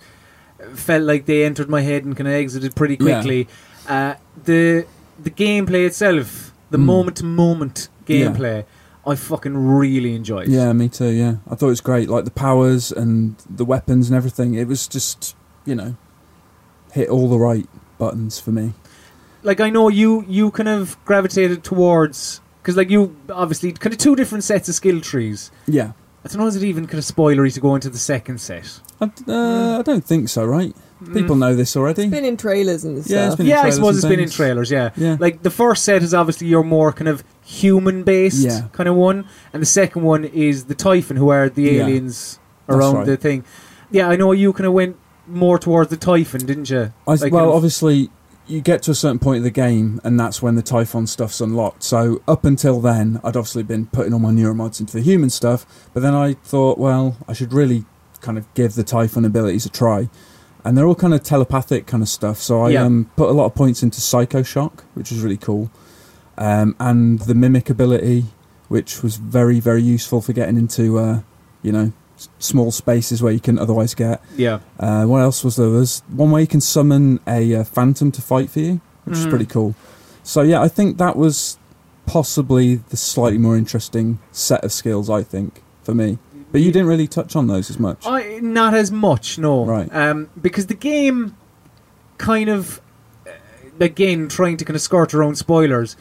felt 0.75 1.03
like 1.05 1.27
they 1.27 1.45
entered 1.45 1.69
my 1.69 1.83
head 1.83 2.05
and 2.05 2.17
kind 2.17 2.27
of 2.27 2.35
exited 2.35 2.75
pretty 2.75 2.97
Yeah. 2.99 3.05
quickly. 3.21 3.49
Uh, 3.89 4.15
the 4.45 4.87
the 5.23 5.31
gameplay 5.31 5.87
itself, 5.87 6.53
the 6.71 6.79
Mm. 6.79 6.85
moment 6.85 7.17
to 7.19 7.25
moment 7.25 7.89
Yeah. 8.07 8.27
gameplay, 8.27 8.65
I 9.07 9.15
fucking 9.15 9.57
really 9.57 10.15
enjoyed. 10.15 10.49
Yeah, 10.49 10.73
me 10.73 10.89
too. 10.89 11.09
Yeah, 11.09 11.37
I 11.49 11.55
thought 11.55 11.67
it 11.67 11.77
was 11.79 11.81
great. 11.81 12.09
Like 12.11 12.25
the 12.25 12.31
powers 12.31 12.91
and 12.91 13.37
the 13.49 13.65
weapons 13.65 14.09
and 14.09 14.17
everything. 14.17 14.55
It 14.55 14.67
was 14.67 14.89
just 14.89 15.35
you 15.65 15.75
know 15.75 15.95
hit 16.93 17.09
all 17.09 17.29
the 17.29 17.39
right 17.39 17.69
buttons 17.99 18.39
for 18.41 18.51
me. 18.53 18.73
like 19.43 19.61
I 19.61 19.71
know 19.71 19.89
you 19.89 20.25
you 20.29 20.51
kind 20.51 20.69
of 20.69 20.97
gravitated 21.05 21.63
towards 21.63 22.41
because 22.67 22.77
like 22.77 22.91
you 22.91 23.15
obviously 23.31 23.71
kind 23.71 23.93
of 23.93 23.99
two 24.01 24.17
different 24.17 24.43
sets 24.43 24.69
of 24.69 24.75
skill 24.75 25.01
trees. 25.01 25.53
Yeah. 25.69 25.93
I 26.25 26.29
don't 26.29 26.39
know 26.39 26.49
is 26.49 26.57
it 26.57 26.65
even 26.65 26.89
kind 26.89 26.99
of 26.99 27.05
spoilery 27.05 27.55
to 27.55 27.61
go 27.61 27.77
into 27.77 27.89
the 27.89 27.99
second 27.99 28.41
set. 28.41 28.81
I, 29.01 29.05
uh, 29.29 29.79
I 29.79 29.83
don't 29.83 30.05
think 30.05 30.29
so, 30.29 30.45
right? 30.45 30.75
People 31.15 31.37
Mm. 31.37 31.39
know 31.39 31.55
this 31.55 31.77
already. 31.77 32.03
It's 32.03 32.11
been 32.11 32.25
in 32.25 32.37
trailers 32.37 32.83
and 32.85 32.95
Yeah, 32.97 32.99
it's 33.01 33.09
stuff. 33.11 33.37
been 33.37 33.47
in 33.47 33.51
yeah, 33.51 33.59
I 33.59 33.61
trailers 33.61 33.75
suppose 33.77 33.89
and 33.91 33.97
it's 33.99 34.05
been 34.11 34.19
in 34.19 34.25
things. 34.27 34.35
trailers. 34.35 34.71
Yeah, 34.73 34.91
Yeah. 34.97 35.17
like 35.21 35.45
the 35.45 35.51
first 35.51 35.85
set 35.85 36.03
is 36.03 36.13
obviously 36.13 36.49
your 36.49 36.65
more 36.65 36.91
kind 36.93 37.07
of 37.07 37.23
human 37.45 38.03
based 38.03 38.41
Yeah. 38.45 38.63
kind 38.73 38.89
of 38.89 38.97
one, 38.97 39.27
and 39.53 39.63
the 39.63 39.67
second 39.67 40.03
one 40.03 40.25
is 40.25 40.65
the 40.65 40.75
Typhon, 40.75 41.17
who 41.19 41.29
are 41.29 41.49
the 41.49 41.63
Yeah. 41.63 41.83
aliens 41.85 42.41
That's 42.67 42.77
around 42.79 42.95
right. 42.97 43.07
the 43.07 43.17
thing. 43.17 43.45
Yeah, 43.93 44.09
I 44.09 44.17
know 44.17 44.33
you 44.33 44.53
kind 44.53 44.67
of 44.67 44.73
went 44.73 44.97
more 45.29 45.59
towards 45.61 45.91
the 45.91 45.97
Typhon, 45.97 46.45
didn't 46.45 46.71
you? 46.71 46.93
I, 47.07 47.11
Like, 47.13 47.21
well, 47.33 47.43
kind 47.43 47.51
of- 47.51 47.55
obviously, 47.55 48.11
you 48.49 48.61
get 48.61 48.83
to 48.85 48.91
a 48.93 48.95
certain 48.95 49.19
point 49.19 49.39
of 49.39 49.45
the 49.45 49.51
game, 49.51 50.01
and 50.05 50.19
that's 50.19 50.41
when 50.41 50.55
the 50.55 50.63
Typhon 50.63 51.07
stuff's 51.07 51.41
unlocked. 51.41 51.83
So 51.83 52.23
up 52.29 52.45
until 52.45 52.81
then, 52.81 53.21
I'd 53.25 53.37
obviously 53.37 53.63
been 53.65 53.87
putting 53.87 54.13
all 54.13 54.19
my 54.21 54.31
neuromods 54.31 54.81
into 54.81 54.93
the 54.97 55.03
human 55.03 55.31
stuff. 55.31 55.67
But 55.93 56.01
then 56.03 56.15
I 56.15 56.35
thought, 56.35 56.79
well, 56.79 57.17
I 57.29 57.33
should 57.33 57.53
really 57.53 57.85
kind 58.21 58.39
of 58.39 58.53
give 58.55 58.75
the 58.75 58.85
Typhon 58.85 59.25
abilities 59.25 59.67
a 59.67 59.69
try. 59.71 60.09
And 60.65 60.77
they're 60.77 60.87
all 60.87 60.95
kind 60.97 61.15
of 61.15 61.23
telepathic 61.23 61.87
kind 61.87 62.03
of 62.03 62.09
stuff. 62.09 62.39
So 62.39 62.63
I 62.63 62.71
Yeah. 62.71 62.85
um, 62.85 63.09
put 63.17 63.29
a 63.29 63.33
lot 63.33 63.47
of 63.47 63.55
points 63.55 63.83
into 63.83 64.01
Psycho 64.01 64.43
Shock, 64.43 64.85
which 64.95 65.11
was 65.11 65.21
really 65.21 65.37
cool, 65.37 65.71
um, 66.39 66.75
and 66.81 67.21
the 67.21 67.35
Mimic 67.35 67.71
ability, 67.71 68.27
which 68.69 69.03
was 69.03 69.17
very, 69.17 69.61
very 69.61 69.83
useful 69.83 70.21
for 70.21 70.33
getting 70.33 70.57
into, 70.57 70.99
uh, 70.99 71.21
you 71.63 71.71
know, 71.73 71.93
small 72.39 72.71
spaces 72.73 73.23
where 73.23 73.33
you 73.33 73.41
can 73.41 73.59
otherwise 73.59 73.95
get. 73.95 74.21
yeah, 74.37 74.61
Uh, 74.81 75.05
what 75.05 75.21
else 75.21 75.45
was 75.45 75.57
there? 75.57 75.71
There's 75.71 76.03
one 76.09 76.31
way 76.31 76.41
you 76.43 76.47
can 76.47 76.61
summon 76.61 77.21
a 77.27 77.55
uh, 77.57 77.65
phantom 77.65 78.11
to 78.13 78.23
fight 78.23 78.51
for 78.51 78.61
you, 78.61 78.81
which 79.05 79.19
is 79.19 79.27
Mhm. 79.27 79.31
pretty 79.31 79.47
cool. 79.47 79.75
So 80.23 80.43
yeah, 80.43 80.61
I 80.63 80.69
think 80.69 80.99
that 80.99 81.17
was 81.17 81.59
possibly 82.07 82.77
the 82.89 82.97
slightly 82.97 83.39
more 83.39 83.57
interesting 83.57 84.19
set 84.33 84.65
of 84.65 84.73
skills. 84.73 85.11
I 85.11 85.23
think 85.23 85.63
for 85.83 85.95
me, 85.95 86.19
but 86.53 86.61
you 86.61 86.73
didn't 86.73 86.89
really 86.89 87.07
touch 87.09 87.37
on 87.37 87.47
those 87.49 87.69
as 87.71 87.79
much. 87.79 88.07
I 88.07 88.39
not 88.43 88.75
as 88.75 88.91
much, 88.93 89.39
no. 89.39 89.65
Right. 89.65 89.89
Um, 89.95 90.29
because 90.41 90.67
the 90.67 90.75
game 90.75 91.35
kind 92.19 92.49
of 92.49 92.81
uh, 93.27 93.31
again 93.81 94.29
trying 94.29 94.57
to 94.57 94.65
kind 94.65 94.77
of 94.77 94.83
skirt 94.83 95.13
around 95.15 95.37
spoilers. 95.37 95.97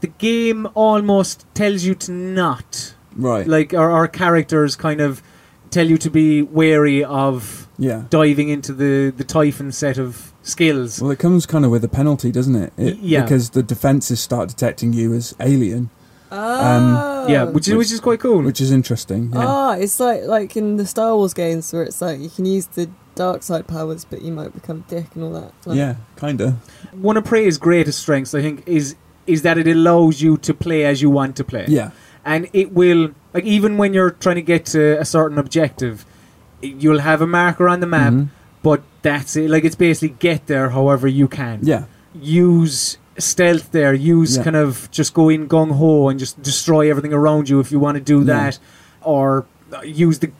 The 0.00 0.08
game 0.08 0.68
almost 0.74 1.46
tells 1.54 1.84
you 1.84 1.94
to 1.94 2.12
not 2.12 2.94
right. 3.16 3.46
like 3.46 3.72
our, 3.72 3.90
our 3.90 4.06
characters 4.08 4.76
kind 4.76 5.00
of 5.00 5.22
tell 5.74 5.88
you 5.92 5.98
to 5.98 6.10
be 6.10 6.42
wary 6.60 7.02
of 7.04 7.66
Yeah. 7.78 8.00
diving 8.10 8.48
into 8.48 8.72
the 8.82 9.12
the 9.20 9.24
Typhon 9.24 9.72
set 9.72 9.98
of 9.98 10.32
skills. 10.42 11.00
Well, 11.00 11.10
it 11.16 11.18
comes 11.18 11.46
kind 11.46 11.64
of 11.64 11.70
with 11.74 11.84
a 11.84 11.88
penalty, 12.00 12.30
doesn't 12.38 12.54
it? 12.64 12.72
it 12.76 12.96
yeah. 12.98 13.22
Because 13.22 13.50
the 13.50 13.62
defences 13.74 14.18
start 14.28 14.48
detecting 14.54 14.92
you 14.92 15.12
as 15.14 15.34
alien, 15.40 15.90
Oh. 16.30 17.26
yeah, 17.28 17.44
which 17.44 17.68
is 17.68 17.74
which 17.74 17.92
is 17.92 18.00
quite 18.00 18.20
cool. 18.20 18.42
which 18.42 18.60
is 18.60 18.70
interesting. 18.70 19.30
Yeah. 19.32 19.46
Ah, 19.46 19.72
it's 19.74 19.98
like 20.00 20.22
like 20.36 20.56
in 20.56 20.76
the 20.76 20.86
Star 20.86 21.16
Wars 21.16 21.34
games 21.34 21.72
where 21.72 21.82
it's 21.82 22.00
like 22.00 22.20
you 22.20 22.30
can 22.36 22.46
use 22.46 22.66
the 22.66 22.88
dark 23.14 23.42
side 23.42 23.66
powers, 23.66 24.04
but 24.10 24.22
you 24.22 24.32
might 24.32 24.52
become 24.52 24.84
dick 24.88 25.06
and 25.14 25.22
all 25.24 25.32
that. 25.40 25.52
Like, 25.66 25.76
yeah, 25.78 25.94
kind 26.16 26.40
of. 26.40 26.54
One 27.10 27.16
of 27.16 27.24
Prey's 27.24 27.58
greatest 27.58 27.98
strengths, 28.00 28.34
I 28.34 28.42
think, 28.42 28.62
is 28.66 28.96
is 29.26 29.42
that 29.42 29.56
it 29.56 29.66
allows 29.66 30.20
you 30.20 30.36
to 30.38 30.52
play 30.52 30.84
as 30.84 31.00
you 31.00 31.10
want 31.10 31.36
to 31.36 31.44
play. 31.44 31.64
Yeah. 31.68 31.90
And 32.24 32.48
it 32.52 32.72
will 32.72 33.10
like 33.32 33.44
even 33.44 33.76
when 33.76 33.92
you're 33.94 34.10
trying 34.10 34.36
to 34.36 34.42
get 34.42 34.64
to 34.66 34.98
a 35.00 35.04
certain 35.04 35.38
objective, 35.38 36.04
you'll 36.62 37.00
have 37.00 37.20
a 37.20 37.26
marker 37.26 37.68
on 37.68 37.80
the 37.80 37.86
map, 37.86 38.12
Mhm. 38.12 38.28
but 38.62 38.82
that's 39.02 39.36
it. 39.36 39.50
Like 39.50 39.64
it's 39.64 39.74
basically 39.76 40.16
get 40.18 40.46
there 40.46 40.70
however 40.70 41.06
you 41.08 41.28
can. 41.28 41.60
Yeah. 41.62 41.84
Use 42.14 42.96
stealth 43.18 43.70
there. 43.72 43.92
Use 43.94 44.36
Yeah. 44.36 44.42
kind 44.44 44.56
of 44.56 44.88
just 44.90 45.14
go 45.14 45.28
in 45.28 45.46
gung 45.48 45.72
ho 45.72 46.08
and 46.08 46.18
just 46.18 46.42
destroy 46.42 46.88
everything 46.90 47.12
around 47.12 47.48
you 47.48 47.60
if 47.60 47.70
you 47.70 47.78
want 47.78 47.96
to 47.96 48.00
do 48.02 48.18
Yeah. 48.20 48.24
that, 48.34 48.58
or 49.02 49.44
uh, 49.72 49.82
use 49.82 50.18
the 50.20 50.30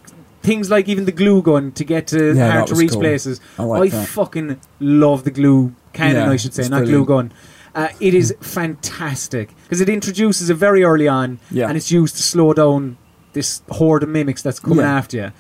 things 0.43 0.71
like 0.71 0.89
even 0.89 1.05
the 1.05 1.13
glue 1.13 1.41
gun 1.43 1.73
to 1.73 1.85
get 1.85 2.07
to 2.09 2.35
Yeah, 2.35 2.51
hard 2.53 2.67
to 2.69 2.75
reach 2.75 2.93
cool. 2.93 3.01
places. 3.01 3.41
I 3.59 3.63
I 3.63 3.67
like 3.67 3.93
that. 3.93 4.09
fucking 4.09 4.57
love 4.81 5.25
the 5.25 5.31
glue 5.31 5.73
cannon, 5.93 6.29
I 6.29 6.37
should 6.37 6.55
say, 6.55 6.63
not 6.65 6.79
brilliant. 6.85 7.07
glue 7.07 7.17
gun. 7.17 7.33
Uh, 7.75 7.89
it 8.01 8.15
is 8.15 8.33
fantastic 8.41 9.51
because 9.65 9.81
it 9.81 9.89
introduces 9.89 10.49
it 10.51 10.55
very 10.55 10.85
early 10.85 11.09
on, 11.09 11.39
Yeah. 11.51 11.69
and 11.69 11.77
it's 11.77 11.91
used 11.91 12.17
to 12.17 12.23
slow 12.23 12.53
down 12.53 12.97
this 13.33 13.63
horde 13.69 14.05
of 14.05 14.09
mimics 14.09 14.43
that's 14.43 14.61
coming 14.61 14.79
Yeah. 14.85 14.97
after 14.99 15.17
you. 15.17 15.31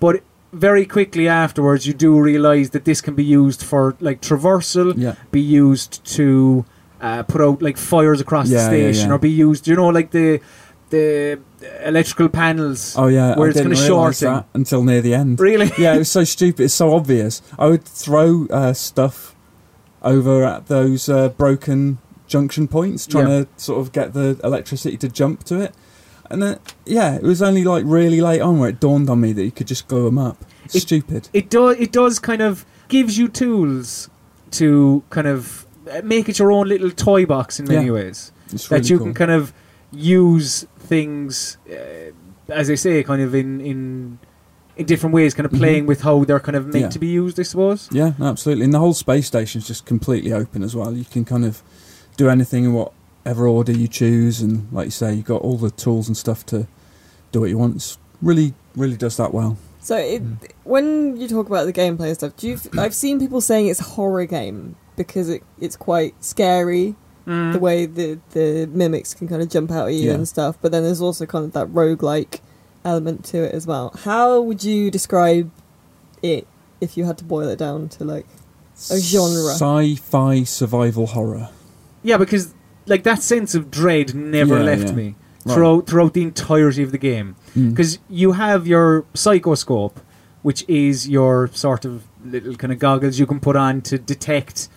But 0.00 0.22
very 0.52 0.86
quickly 0.86 1.28
afterwards, 1.28 1.86
you 1.86 1.92
do 1.92 2.18
realize 2.18 2.70
that 2.70 2.84
this 2.86 3.02
can 3.02 3.14
be 3.14 3.24
used 3.24 3.62
for 3.62 3.94
like 4.00 4.22
traversal, 4.22 4.94
Yeah. 4.96 5.14
be 5.30 5.40
used 5.40 6.02
to 6.16 6.64
uh, 6.98 7.22
put 7.24 7.42
out 7.42 7.60
like 7.60 7.76
fires 7.76 8.22
across 8.22 8.48
the 8.48 8.58
station, 8.58 9.12
or 9.12 9.18
be 9.18 9.28
used, 9.30 9.68
you 9.68 9.76
know, 9.76 9.88
like 9.88 10.12
the 10.12 10.40
the 10.88 11.38
electrical 11.84 12.28
panels. 12.28 12.94
Oh 12.96 13.08
yeah. 13.08 13.34
Where 13.36 13.48
I 13.48 13.50
it's 13.50 13.60
going 13.60 13.74
to 13.74 14.24
that 14.26 14.46
until 14.54 14.82
near 14.82 15.02
the 15.02 15.14
end. 15.14 15.38
Really? 15.38 15.70
yeah, 15.78 15.94
it 15.94 15.98
was 15.98 16.10
so 16.10 16.24
stupid. 16.24 16.64
It's 16.64 16.74
so 16.74 16.94
obvious. 16.94 17.42
I 17.58 17.66
would 17.66 17.84
throw 17.84 18.46
uh, 18.50 18.72
stuff 18.72 19.35
over 20.06 20.44
at 20.44 20.66
those 20.68 21.08
uh, 21.08 21.28
broken 21.30 21.98
junction 22.26 22.66
points, 22.68 23.06
trying 23.06 23.28
Yeah. 23.28 23.40
to 23.44 23.48
sort 23.56 23.80
of 23.80 23.92
get 23.92 24.12
the 24.14 24.38
electricity 24.42 24.96
to 24.98 25.08
jump 25.08 25.44
to 25.44 25.60
it. 25.60 25.74
And 26.30 26.42
then, 26.42 26.58
yeah, 26.84 27.14
it 27.14 27.22
was 27.22 27.40
only 27.42 27.62
like 27.62 27.84
really 27.86 28.20
late 28.20 28.40
on 28.40 28.58
where 28.58 28.70
it 28.70 28.80
dawned 28.80 29.08
on 29.10 29.20
me 29.20 29.32
that 29.32 29.44
you 29.44 29.52
could 29.52 29.68
just 29.68 29.86
glue 29.88 30.04
them 30.06 30.18
up. 30.18 30.44
It- 30.74 30.80
stupid. 30.80 31.28
it 31.32 31.48
does 31.50 31.76
it 31.78 31.92
does 31.92 32.18
kind 32.18 32.42
of 32.42 32.64
gives 32.88 33.16
you 33.18 33.28
tools 33.28 34.10
to 34.52 35.04
kind 35.10 35.28
of 35.28 35.64
uh, 35.92 36.00
make 36.02 36.28
it 36.28 36.38
your 36.40 36.50
own 36.50 36.66
little 36.68 36.90
toy 36.90 37.24
box 37.26 37.60
in 37.60 37.66
many 37.68 37.86
Yeah. 37.86 37.92
ways 37.92 38.32
It's 38.52 38.66
that 38.68 38.90
you 38.90 38.98
cool. 38.98 39.06
can 39.06 39.14
kind 39.14 39.30
of 39.30 39.52
use 39.92 40.66
things 40.78 41.56
uh, 41.70 42.10
as 42.52 42.68
I 42.70 42.74
say 42.74 43.02
kind 43.04 43.22
of 43.22 43.34
in 43.34 43.60
in 43.60 44.18
in 44.76 44.86
different 44.86 45.14
ways 45.14 45.32
kind 45.34 45.46
of 45.46 45.52
Mhm. 45.52 45.58
playing 45.58 45.86
with 45.86 46.02
how 46.02 46.24
they're 46.24 46.40
kind 46.40 46.56
of 46.56 46.66
meant 46.66 46.76
Yeah. 46.82 46.88
to 46.90 46.98
be 46.98 47.06
used 47.06 47.40
I 47.40 47.44
suppose 47.44 47.88
Yeah, 47.92 48.12
no, 48.18 48.26
absolutely. 48.26 48.64
And 48.64 48.74
the 48.74 48.78
whole 48.78 48.94
space 48.94 49.26
station 49.26 49.60
is 49.60 49.66
just 49.66 49.86
completely 49.86 50.32
open 50.32 50.62
as 50.62 50.74
well. 50.76 50.92
You 50.92 51.04
can 51.04 51.24
kind 51.24 51.44
of 51.44 51.62
do 52.16 52.28
anything 52.28 52.64
in 52.64 52.72
whatever 52.74 53.46
order 53.48 53.72
you 53.72 53.88
choose, 53.88 54.40
and 54.40 54.66
like 54.72 54.86
you 54.86 54.90
say, 54.90 55.14
you've 55.14 55.24
got 55.24 55.42
all 55.42 55.56
the 55.56 55.70
tools 55.70 56.08
and 56.08 56.16
stuff 56.16 56.44
to 56.46 56.66
do 57.32 57.40
what 57.40 57.50
you 57.50 57.58
want. 57.58 57.76
It's 57.76 57.98
really, 58.22 58.54
really 58.76 58.96
does 58.96 59.16
that 59.16 59.32
well. 59.34 59.56
So 59.80 59.96
it, 59.96 60.22
Mm. 60.24 60.36
when 60.64 61.16
you 61.16 61.28
talk 61.28 61.46
about 61.48 61.66
the 61.66 61.72
gameplay 61.72 62.06
and 62.08 62.14
stuff, 62.16 62.36
do 62.36 62.48
you? 62.48 62.54
f- 62.54 62.68
I've 62.78 62.94
seen 62.94 63.18
people 63.20 63.40
saying 63.40 63.66
it's 63.68 63.80
a 63.80 63.84
horror 63.84 64.24
game 64.26 64.76
because 64.96 65.28
it 65.28 65.42
it's 65.60 65.76
quite 65.76 66.14
scary 66.20 66.96
Mm. 67.26 67.52
the 67.54 67.58
way 67.58 67.86
the 67.86 68.18
the 68.32 68.68
mimics 68.72 69.12
can 69.14 69.26
kind 69.28 69.42
of 69.42 69.48
jump 69.48 69.70
out 69.72 69.88
at 69.88 69.94
you 69.94 70.08
Yeah. 70.08 70.14
and 70.14 70.28
stuff. 70.28 70.56
But 70.62 70.70
then 70.72 70.82
there's 70.84 71.00
also 71.00 71.26
kind 71.26 71.44
of 71.44 71.52
that 71.52 71.68
roguelike 71.72 72.40
element 72.86 73.24
to 73.26 73.38
it 73.44 73.52
as 73.52 73.66
well. 73.66 73.92
How 74.04 74.40
would 74.40 74.62
you 74.64 74.90
describe 74.90 75.50
it 76.22 76.46
if 76.80 76.96
you 76.96 77.04
had 77.04 77.18
to 77.18 77.24
boil 77.24 77.48
it 77.48 77.58
down 77.58 77.88
to 77.90 78.04
like? 78.04 78.26
A 78.90 78.98
genre. 78.98 79.52
Sci-fi 79.54 80.44
survival 80.44 81.06
horror. 81.06 81.48
yeah 82.02 82.18
because 82.18 82.54
like 82.86 83.02
that 83.04 83.20
sense 83.22 83.54
of 83.54 83.70
dread 83.70 84.14
never 84.14 84.58
Yeah, 84.58 84.62
left 84.72 84.88
yeah. 84.88 84.92
me 85.00 85.06
Right. 85.46 85.54
throughout 85.54 85.86
throughout 85.86 86.12
the 86.12 86.22
entirety 86.22 86.82
of 86.82 86.90
the 86.92 86.98
game 86.98 87.36
Mm. 87.56 87.70
because 87.70 87.98
you 88.10 88.32
have 88.32 88.66
your 88.66 88.88
psychoscope, 89.14 89.96
which 90.42 90.62
is 90.68 91.08
your 91.08 91.48
sort 91.54 91.84
of 91.86 91.92
little 92.24 92.54
kind 92.56 92.72
of 92.72 92.78
goggles 92.78 93.18
you 93.18 93.26
can 93.26 93.40
put 93.40 93.56
on 93.56 93.80
to 93.82 93.96
detect 93.98 94.68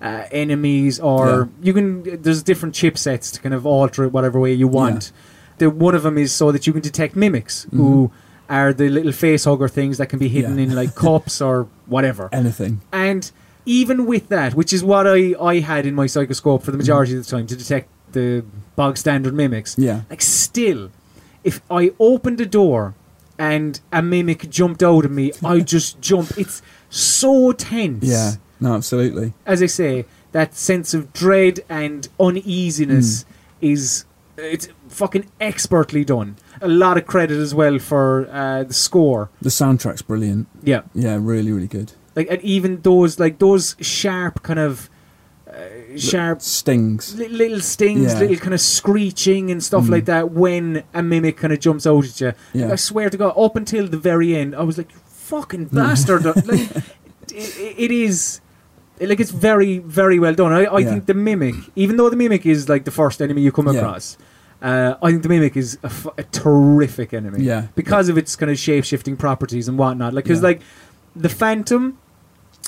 uh, 0.00 0.24
enemies, 0.30 1.00
or 1.00 1.48
you 1.60 1.72
can. 1.74 1.88
There's 2.22 2.42
different 2.44 2.72
chipsets 2.76 3.32
to 3.34 3.40
kind 3.40 3.54
of 3.58 3.66
alter 3.66 4.04
it 4.04 4.12
whatever 4.12 4.38
way 4.38 4.52
you 4.52 4.68
want. 4.68 5.10
The 5.58 5.70
one 5.70 5.94
of 5.94 6.02
them 6.02 6.18
is 6.18 6.32
so 6.32 6.52
that 6.52 6.66
you 6.66 6.72
can 6.72 6.82
detect 6.82 7.16
mimics 7.16 7.66
who 7.74 8.10
are 8.48 8.72
the 8.72 8.88
little 8.88 9.12
face 9.12 9.44
hugger 9.44 9.68
things 9.68 9.98
that 9.98 10.06
can 10.08 10.18
be 10.18 10.28
hidden 10.28 10.52
Mm-hmm. 10.52 10.58
Yeah. 10.58 10.64
in 10.70 10.74
like 10.74 10.94
cups 11.06 11.40
or 11.40 11.68
whatever. 11.86 12.28
anything. 12.32 12.80
And 12.92 13.30
even 13.66 14.06
with 14.06 14.28
that, 14.28 14.54
which 14.54 14.72
is 14.72 14.82
what 14.82 15.06
I, 15.06 15.34
I 15.40 15.60
had 15.60 15.84
in 15.84 15.94
my 15.94 16.06
psychoscope 16.06 16.62
for 16.62 16.70
the 16.70 16.78
majority 16.78 17.14
of 17.16 17.24
the 17.24 17.30
time 17.30 17.46
to 17.48 17.56
detect 17.56 17.90
the 18.12 18.44
bog 18.76 18.96
standard 18.96 19.34
mimics, 19.34 19.76
Yeah, 19.78 20.02
like 20.08 20.22
still, 20.22 20.90
if 21.44 21.60
I 21.70 21.92
opened 22.00 22.40
a 22.40 22.46
door 22.46 22.94
and 23.38 23.78
a 23.92 24.00
mimic 24.00 24.48
jumped 24.48 24.82
out 24.82 25.04
of 25.04 25.10
me, 25.10 25.32
I 25.44 25.60
just 25.74 26.00
jump. 26.00 26.38
It's 26.38 26.62
so 26.88 27.52
tense. 27.52 28.04
yeah, 28.04 28.32
no, 28.60 28.74
absolutely. 28.74 29.34
As 29.44 29.62
I 29.62 29.66
say, 29.66 30.06
that 30.32 30.54
sense 30.54 30.94
of 30.94 31.12
dread 31.12 31.60
and 31.68 32.08
uneasiness 32.18 33.24
Mm. 33.24 33.26
is 33.60 34.04
it's 34.38 34.68
fucking 34.88 35.26
expertly 35.40 36.04
done. 36.04 36.36
A 36.60 36.68
lot 36.68 36.96
of 36.96 37.06
credit 37.06 37.38
as 37.38 37.54
well 37.54 37.78
for 37.78 38.28
uh, 38.30 38.64
the 38.64 38.74
score. 38.74 39.30
The 39.42 39.50
soundtrack's 39.50 40.02
brilliant. 40.02 40.46
Yeah, 40.62 40.82
Yeah, 40.94 41.18
really, 41.20 41.52
really 41.52 41.66
good. 41.68 41.92
like 42.16 42.28
and 42.30 42.40
even 42.42 42.80
those 42.82 43.18
like 43.20 43.38
those 43.38 43.76
sharp 43.80 44.42
kind 44.42 44.58
of 44.58 44.88
uh, 45.48 45.96
sharp 45.96 46.42
Stings. 46.42 47.14
li- 47.18 47.28
little 47.28 47.60
stings, 47.60 48.12
Yeah. 48.12 48.20
little 48.20 48.36
kind 48.36 48.54
of 48.54 48.60
screeching 48.60 49.50
and 49.50 49.62
stuff 49.62 49.84
Mm. 49.84 49.90
like 49.90 50.04
that 50.06 50.30
when 50.32 50.82
a 50.94 51.02
mimic 51.02 51.36
kind 51.36 51.52
of 51.52 51.60
jumps 51.60 51.86
out 51.86 52.04
at 52.04 52.20
you. 52.20 52.32
Yeah. 52.52 52.72
I 52.72 52.76
swear 52.76 53.08
to 53.10 53.16
God, 53.16 53.34
up 53.36 53.56
until 53.56 53.86
the 53.88 53.96
very 53.98 54.36
end, 54.36 54.54
I 54.54 54.62
was 54.62 54.76
like, 54.78 54.92
fucking 55.06 55.66
bastard!" 55.66 56.24
like, 56.46 56.70
it, 57.32 57.74
it 57.84 57.90
is. 57.90 58.40
Like 59.00 59.20
it's 59.20 59.30
very, 59.30 59.78
very 59.78 60.18
well 60.18 60.34
done. 60.34 60.52
I, 60.52 60.64
I 60.64 60.78
Yeah. 60.80 60.90
think 60.90 61.06
the 61.06 61.14
mimic, 61.14 61.54
even 61.76 61.96
though 61.98 62.10
the 62.10 62.16
mimic 62.16 62.44
is 62.44 62.68
like 62.68 62.84
the 62.84 62.90
first 62.90 63.22
enemy 63.22 63.42
you 63.42 63.52
come 63.52 63.68
across, 63.68 64.18
uh, 64.62 64.94
I 65.02 65.10
think 65.10 65.22
the 65.22 65.28
mimic 65.28 65.56
is 65.56 65.78
a, 65.82 66.22
terrific 66.24 67.14
enemy 67.14 67.44
Yeah. 67.44 67.68
because 67.74 68.08
of 68.08 68.18
its 68.18 68.34
kind 68.36 68.50
of 68.50 68.58
shape 68.58 68.84
shifting 68.84 69.16
properties 69.16 69.68
and 69.68 69.78
whatnot. 69.78 70.14
Like, 70.14 70.24
because 70.24 70.40
Yeah. 70.40 70.48
like 70.48 70.60
the 71.14 71.28
Phantom, 71.28 71.98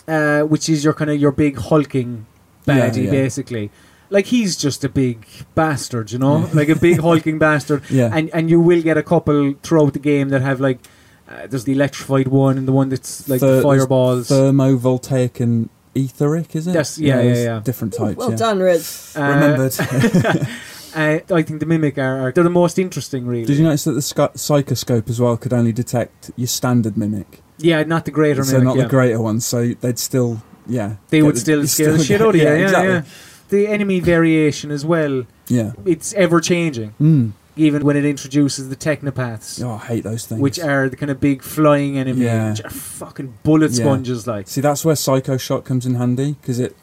uh, 0.07 0.42
which 0.42 0.68
is 0.68 0.85
your 0.85 0.94
kind 0.94 1.11
of 1.11 1.20
your 1.20 1.33
big 1.33 1.57
hulking 1.59 2.26
Yeah, 2.66 2.88
baddie, 2.90 3.05
yeah. 3.05 3.11
basically. 3.11 3.70
Like 4.09 4.26
he's 4.26 4.57
just 4.57 4.83
a 4.85 4.88
big 4.88 5.24
bastard, 5.55 6.11
you 6.12 6.18
know, 6.18 6.48
like 6.53 6.68
a 6.68 6.74
big 6.76 7.00
hulking 7.00 7.38
bastard. 7.46 7.83
Yeah. 7.90 8.11
And 8.12 8.29
and 8.35 8.50
you 8.50 8.61
will 8.61 8.83
get 8.83 8.96
a 8.96 9.03
couple 9.03 9.55
throughout 9.62 9.92
the 9.92 10.00
game 10.00 10.29
that 10.31 10.42
have 10.42 10.61
like. 10.61 10.79
Uh, 11.29 11.46
there's 11.46 11.62
the 11.62 11.72
electrified 11.72 12.26
one 12.26 12.59
and 12.59 12.66
the 12.66 12.72
one 12.72 12.88
that's 12.88 13.29
like 13.29 13.38
Thir- 13.38 13.46
the 13.46 13.53
there's 13.53 13.62
fireballs. 13.62 14.29
Thermovoltaic 14.31 15.38
and 15.38 15.68
etheric, 15.94 16.57
is 16.57 16.66
it? 16.66 16.74
Yes, 16.74 16.98
yeah, 16.98 17.16
yeah, 17.16 17.22
there's 17.22 17.44
yeah. 17.44 17.61
Different 17.62 17.94
types. 17.94 18.16
Well 18.16 18.31
yeah. 18.31 18.37
done, 18.37 18.59
Rich. 18.59 19.12
Uh, 19.16 19.22
Remembered. 19.22 19.72
uh, 20.94 21.20
I 21.35 21.42
think 21.42 21.61
the 21.61 21.66
mimic 21.66 21.98
are, 21.98 22.29
are 22.29 22.33
they're 22.33 22.44
the 22.44 22.50
most 22.50 22.79
interesting, 22.79 23.26
really. 23.26 23.44
Did 23.46 23.57
you 23.59 23.64
notice 23.64 23.85
that 23.85 23.92
the 23.92 24.03
sc- 24.03 24.16
psychoscope 24.37 25.09
as 25.09 25.20
well 25.20 25.37
could 25.37 25.53
only 25.53 25.72
detect 25.72 26.31
your 26.37 26.48
standard 26.48 26.96
mimic? 26.96 27.40
Yeah, 27.59 27.83
not 27.83 28.05
the 28.05 28.11
greater 28.11 28.42
so 28.44 28.53
mimic. 28.53 28.64
not 28.64 28.76
yeah. 28.76 28.83
the 28.85 28.88
greater 28.88 29.20
ones. 29.20 29.44
So 29.44 29.74
they'd 29.74 29.98
still, 29.98 30.42
yeah. 30.66 30.96
they 31.09 31.22
would 31.22 31.37
the- 31.37 31.40
still 31.40 31.66
scare 31.66 31.92
the 31.92 32.05
shit 32.05 32.20
out 32.22 32.31
of 32.31 32.37
you. 32.37 32.42
Yeah, 32.42 32.55
exactly. 32.55 32.88
yeah. 32.88 33.03
The 33.50 33.66
enemy 33.68 34.00
variation 34.00 34.70
as 34.70 34.85
well. 34.87 35.24
Yeah. 35.48 35.72
It's 35.85 36.12
ever 36.14 36.40
changing, 36.40 36.94
Mm. 37.00 37.33
even 37.57 37.83
when 37.85 37.96
it 37.96 38.05
introduces 38.05 38.68
the 38.68 38.76
technopaths, 38.76 39.61
Oh, 39.64 39.72
I 39.72 39.79
hate 39.87 40.05
those 40.05 40.24
things. 40.24 40.40
which 40.40 40.61
are 40.61 40.88
the 40.88 40.94
kind 40.96 41.11
of 41.11 41.20
big 41.20 41.42
flying 41.42 41.98
enemies, 41.98 42.22
Yeah. 42.22 42.50
which 42.50 42.64
are 42.64 42.70
fucking 42.70 43.35
bullet 43.42 43.72
Yeah. 43.72 43.85
sponges. 43.85 44.26
Like, 44.29 44.46
See, 44.48 44.61
that's 44.61 44.85
where 44.85 44.94
Psycho 44.94 45.37
Shot 45.37 45.64
comes 45.64 45.85
in 45.85 45.96
handy 45.96 46.37
because 46.40 46.61
it 46.61 46.76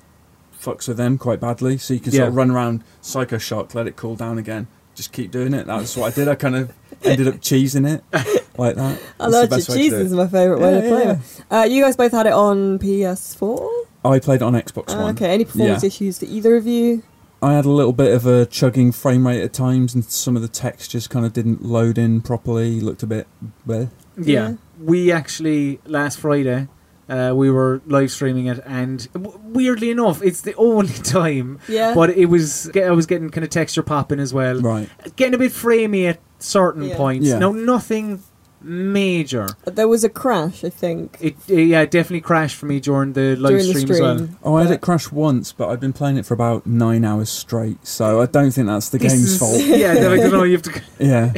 fucks 0.67 0.87
with 0.87 0.97
them 0.97 1.17
quite 1.17 1.39
badly. 1.39 1.77
So 1.77 1.93
you 1.93 1.99
can 1.99 2.11
Yeah. 2.13 2.17
sort 2.19 2.29
of 2.29 2.35
run 2.35 2.51
around 2.51 2.83
Psycho 3.01 3.37
Shock, 3.37 3.73
let 3.75 3.87
it 3.87 3.95
cool 3.95 4.15
down 4.15 4.37
again, 4.37 4.67
just 4.95 5.11
keep 5.11 5.31
doing 5.31 5.53
it. 5.53 5.67
That's 5.67 5.95
what 5.95 6.11
I 6.11 6.15
did. 6.15 6.27
I 6.27 6.35
kind 6.35 6.55
of 6.55 6.71
ended 7.03 7.27
up 7.27 7.35
cheesing 7.35 7.87
it 7.87 8.03
like 8.57 8.75
that. 8.75 8.99
I 9.19 9.27
love 9.27 9.49
the 9.49 9.55
it. 9.55 9.57
best 9.59 9.69
way 9.69 9.75
Cheese 9.77 9.91
do 9.91 9.97
it. 9.99 10.05
is 10.07 10.13
my 10.13 10.27
favourite 10.27 10.61
way 10.61 10.73
Yeah, 10.75 10.81
to 10.81 10.87
play 10.89 11.03
yeah, 11.03 11.11
it. 11.11 11.19
Uh, 11.49 11.67
you 11.69 11.83
guys 11.83 11.95
both 11.95 12.11
had 12.11 12.25
it 12.25 12.33
on 12.33 12.79
PS4. 12.79 13.69
I 14.05 14.19
played 14.19 14.37
it 14.37 14.43
on 14.43 14.53
Xbox 14.53 14.93
Uh, 14.93 14.97
One. 15.01 15.15
okay. 15.15 15.29
Any 15.33 15.45
performance 15.45 15.83
Yeah. 15.83 15.87
issues 15.87 16.19
for 16.19 16.25
either 16.25 16.55
of 16.55 16.65
you? 16.67 17.03
I 17.41 17.53
had 17.53 17.65
a 17.65 17.69
little 17.69 17.93
bit 17.93 18.13
of 18.15 18.25
a 18.25 18.45
chugging 18.47 18.91
frame 18.91 19.27
rate 19.27 19.43
at 19.43 19.53
times, 19.53 19.93
and 19.93 20.03
some 20.03 20.35
of 20.35 20.41
the 20.41 20.47
textures 20.47 21.07
kind 21.07 21.23
of 21.25 21.33
didn't 21.33 21.63
load 21.63 21.97
in 21.99 22.21
properly. 22.21 22.79
Looked 22.81 23.03
a 23.03 23.07
bit, 23.07 23.27
bleh. 23.67 23.89
Yeah. 24.17 24.23
Yeah. 24.49 24.53
We 24.83 25.11
actually 25.11 25.79
last 25.85 26.17
Friday 26.19 26.67
uh, 27.09 27.33
we 27.35 27.49
were 27.49 27.81
live 27.85 28.11
streaming 28.11 28.47
it, 28.47 28.59
and 28.65 29.11
w- 29.13 29.39
weirdly 29.43 29.91
enough, 29.91 30.21
it's 30.21 30.41
the 30.41 30.53
only 30.57 30.93
time. 30.93 31.59
Yeah. 31.67 31.93
But 31.95 32.11
it 32.11 32.25
was 32.27 32.69
I 32.75 32.91
was 32.91 33.05
getting 33.05 33.29
kind 33.29 33.43
of 33.43 33.49
texture 33.49 33.83
popping 33.83 34.19
as 34.19 34.33
well, 34.33 34.59
Right. 34.61 34.89
getting 35.15 35.33
a 35.35 35.37
bit 35.37 35.51
framey 35.51 36.09
at 36.09 36.19
certain 36.39 36.83
Yeah. 36.83 36.97
points. 36.97 37.27
Yeah. 37.27 37.39
No, 37.39 37.51
nothing 37.51 38.21
major. 38.61 39.47
there 39.65 39.87
was 39.87 40.03
a 40.03 40.09
crash, 40.09 40.63
I 40.63 40.69
think. 40.69 41.17
It 41.21 41.35
uh, 41.49 41.53
yeah, 41.55 41.81
it 41.81 41.91
definitely 41.91 42.21
crashed 42.21 42.55
for 42.57 42.65
me 42.65 42.79
during 42.79 43.13
the 43.13 43.35
live 43.35 43.51
during 43.51 43.67
the 43.67 43.79
stream, 43.79 43.87
stream. 43.87 44.03
as 44.09 44.21
well. 44.21 44.29
Oh, 44.43 44.55
I 44.55 44.63
had 44.63 44.71
it 44.71 44.81
crash 44.81 45.11
once, 45.11 45.51
but 45.53 45.69
I've 45.69 45.79
been 45.79 45.93
playing 45.93 46.17
it 46.17 46.25
for 46.25 46.33
about 46.33 46.65
nine 46.65 47.05
hours 47.05 47.29
straight, 47.29 47.85
so 47.87 48.19
I 48.21 48.25
don't 48.25 48.51
think 48.51 48.67
that's 48.67 48.89
the 48.89 48.97
This 48.97 49.13
game's 49.13 49.31
is- 49.33 49.39
fault. 49.39 49.61
Yeah, 49.63 49.93
they're 49.93 50.09
like, 50.17 50.31
no, 50.31 50.43
you 50.43 50.53
have 50.53 50.63
to. 50.63 50.81
Yeah. 50.99 51.33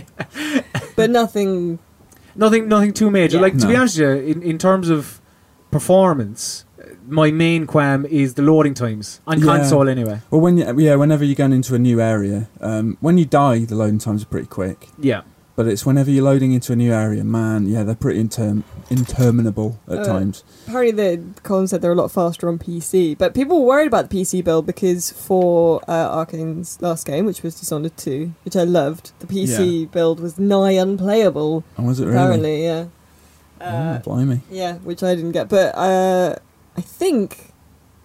But 0.95 1.09
nothing. 1.09 1.79
Nothing, 2.35 2.67
nothing 2.69 2.93
too 2.93 3.09
major. 3.11 3.37
Yeah. 3.37 3.41
Like 3.41 3.57
to 3.57 3.67
be 3.67 3.75
honest, 3.75 3.99
with 3.99 4.07
you, 4.25 4.31
in 4.33 4.41
in 4.43 4.57
terms 4.57 4.89
of 4.89 5.19
performance, 5.71 6.65
my 7.07 7.31
main 7.31 7.65
qualm 7.65 8.05
is 8.05 8.35
the 8.35 8.41
loading 8.41 8.73
times 8.73 9.19
on 9.27 9.39
Yeah. 9.39 9.45
console. 9.45 9.87
Anyway, 9.89 10.19
Well, 10.29 10.41
when 10.41 10.57
you, 10.57 10.65
yeah, 10.79 10.95
whenever 10.95 11.23
you're 11.23 11.35
going 11.35 11.53
into 11.53 11.73
a 11.75 11.79
new 11.79 11.99
area, 12.01 12.47
um, 12.61 12.97
when 13.01 13.17
you 13.17 13.25
die, 13.25 13.65
the 13.65 13.75
loading 13.75 13.99
times 13.99 14.23
are 14.23 14.27
pretty 14.27 14.47
quick. 14.47 14.89
yeah, 14.99 15.21
But 15.55 15.67
it's 15.67 15.85
whenever 15.85 16.09
you're 16.09 16.23
loading 16.23 16.53
into 16.53 16.71
a 16.71 16.75
new 16.77 16.93
area, 16.93 17.21
man, 17.23 17.67
yeah, 17.67 17.83
they're 17.83 17.93
pretty 17.93 18.23
interm- 18.23 18.63
interminable 18.89 19.77
at 19.89 19.99
Uh, 19.99 20.03
times. 20.05 20.43
Apparently, 20.67 20.91
the 20.93 21.19
Colin 21.43 21.67
said 21.67 21.81
they're 21.81 21.91
a 21.91 21.95
lot 21.95 22.11
faster 22.11 22.47
on 22.47 22.57
PC, 22.57 23.13
but 23.17 23.33
people 23.33 23.59
were 23.59 23.65
worried 23.67 23.87
about 23.87 24.09
the 24.09 24.15
PC 24.21 24.41
build 24.41 24.65
because 24.65 25.11
for 25.11 25.81
uh, 25.85 25.91
Arkane's 26.15 26.77
last 26.79 27.05
game, 27.05 27.25
which 27.25 27.43
was 27.43 27.59
Dishonored 27.59 27.97
2, 27.97 28.31
which 28.45 28.55
I 28.55 28.63
loved, 28.63 29.11
the 29.19 29.27
PC 29.27 29.85
build 29.91 30.21
was 30.21 30.39
nigh 30.39 30.71
unplayable. 30.77 31.65
Oh, 31.77 31.83
was 31.83 31.99
it 31.99 32.05
really? 32.05 32.17
Apparently, 32.17 32.63
yeah. 32.63 32.85
Oh, 33.61 33.65
Uh, 33.65 33.99
blimey. 33.99 34.41
yeah, 34.51 34.75
which 34.77 35.03
I 35.03 35.15
didn't 35.15 35.31
get, 35.33 35.49
but 35.49 35.75
uh, 35.75 36.35
I 36.77 36.81
think 36.81 37.53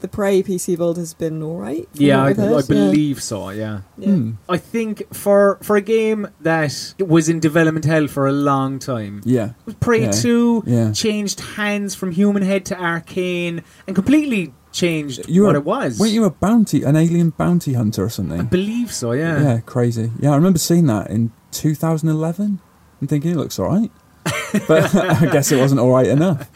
the 0.00 0.08
Prey 0.08 0.42
PC 0.42 0.76
build 0.76 0.98
has 0.98 1.14
been 1.14 1.42
alright. 1.42 1.88
yeah, 1.94 2.22
I, 2.22 2.28
I've 2.30 2.36
heard, 2.36 2.52
I 2.52 2.56
yeah. 2.56 2.62
believe 2.68 3.22
so. 3.22 3.48
Yeah, 3.50 3.80
Yeah. 3.96 4.08
Hmm. 4.10 4.30
I 4.48 4.58
think 4.58 5.02
for 5.14 5.58
for 5.62 5.76
a 5.76 5.80
game 5.80 6.28
that 6.40 6.94
was 6.98 7.28
in 7.28 7.40
development 7.40 7.84
hell 7.86 8.06
for 8.08 8.26
a 8.26 8.32
long 8.32 8.78
time, 8.78 9.22
Yeah, 9.24 9.50
Prey 9.80 10.02
Yeah. 10.02 10.10
Two 10.10 10.62
yeah. 10.66 10.92
changed 10.92 11.40
hands 11.56 11.94
from 11.94 12.10
Human 12.12 12.42
Head 12.42 12.64
to 12.66 12.74
Arkane 12.74 13.62
and 13.86 13.94
completely 13.96 14.52
changed 14.72 15.26
You 15.28 15.44
what 15.44 15.52
were- 15.52 15.58
it 15.60 15.64
was. 15.64 15.98
Weren't 16.00 16.12
you 16.12 16.24
a 16.24 16.30
bounty, 16.30 16.82
an 16.82 16.96
alien 16.96 17.30
bounty 17.30 17.72
hunter 17.74 18.04
or 18.04 18.10
something? 18.10 18.40
I 18.40 18.44
believe 18.44 18.92
so. 18.92 19.12
Yeah. 19.12 19.40
Yeah, 19.40 19.60
crazy. 19.60 20.10
Yeah, 20.20 20.32
I 20.32 20.36
remember 20.36 20.58
seeing 20.58 20.86
that 20.86 21.08
in 21.10 21.30
2011 21.52 22.60
and 23.00 23.08
thinking 23.08 23.30
it 23.30 23.36
looks 23.36 23.58
alright. 23.58 23.90
but 24.68 24.94
I 24.94 25.26
guess 25.32 25.52
it 25.52 25.58
wasn't 25.58 25.80
alright 25.80 26.06
enough. 26.08 26.48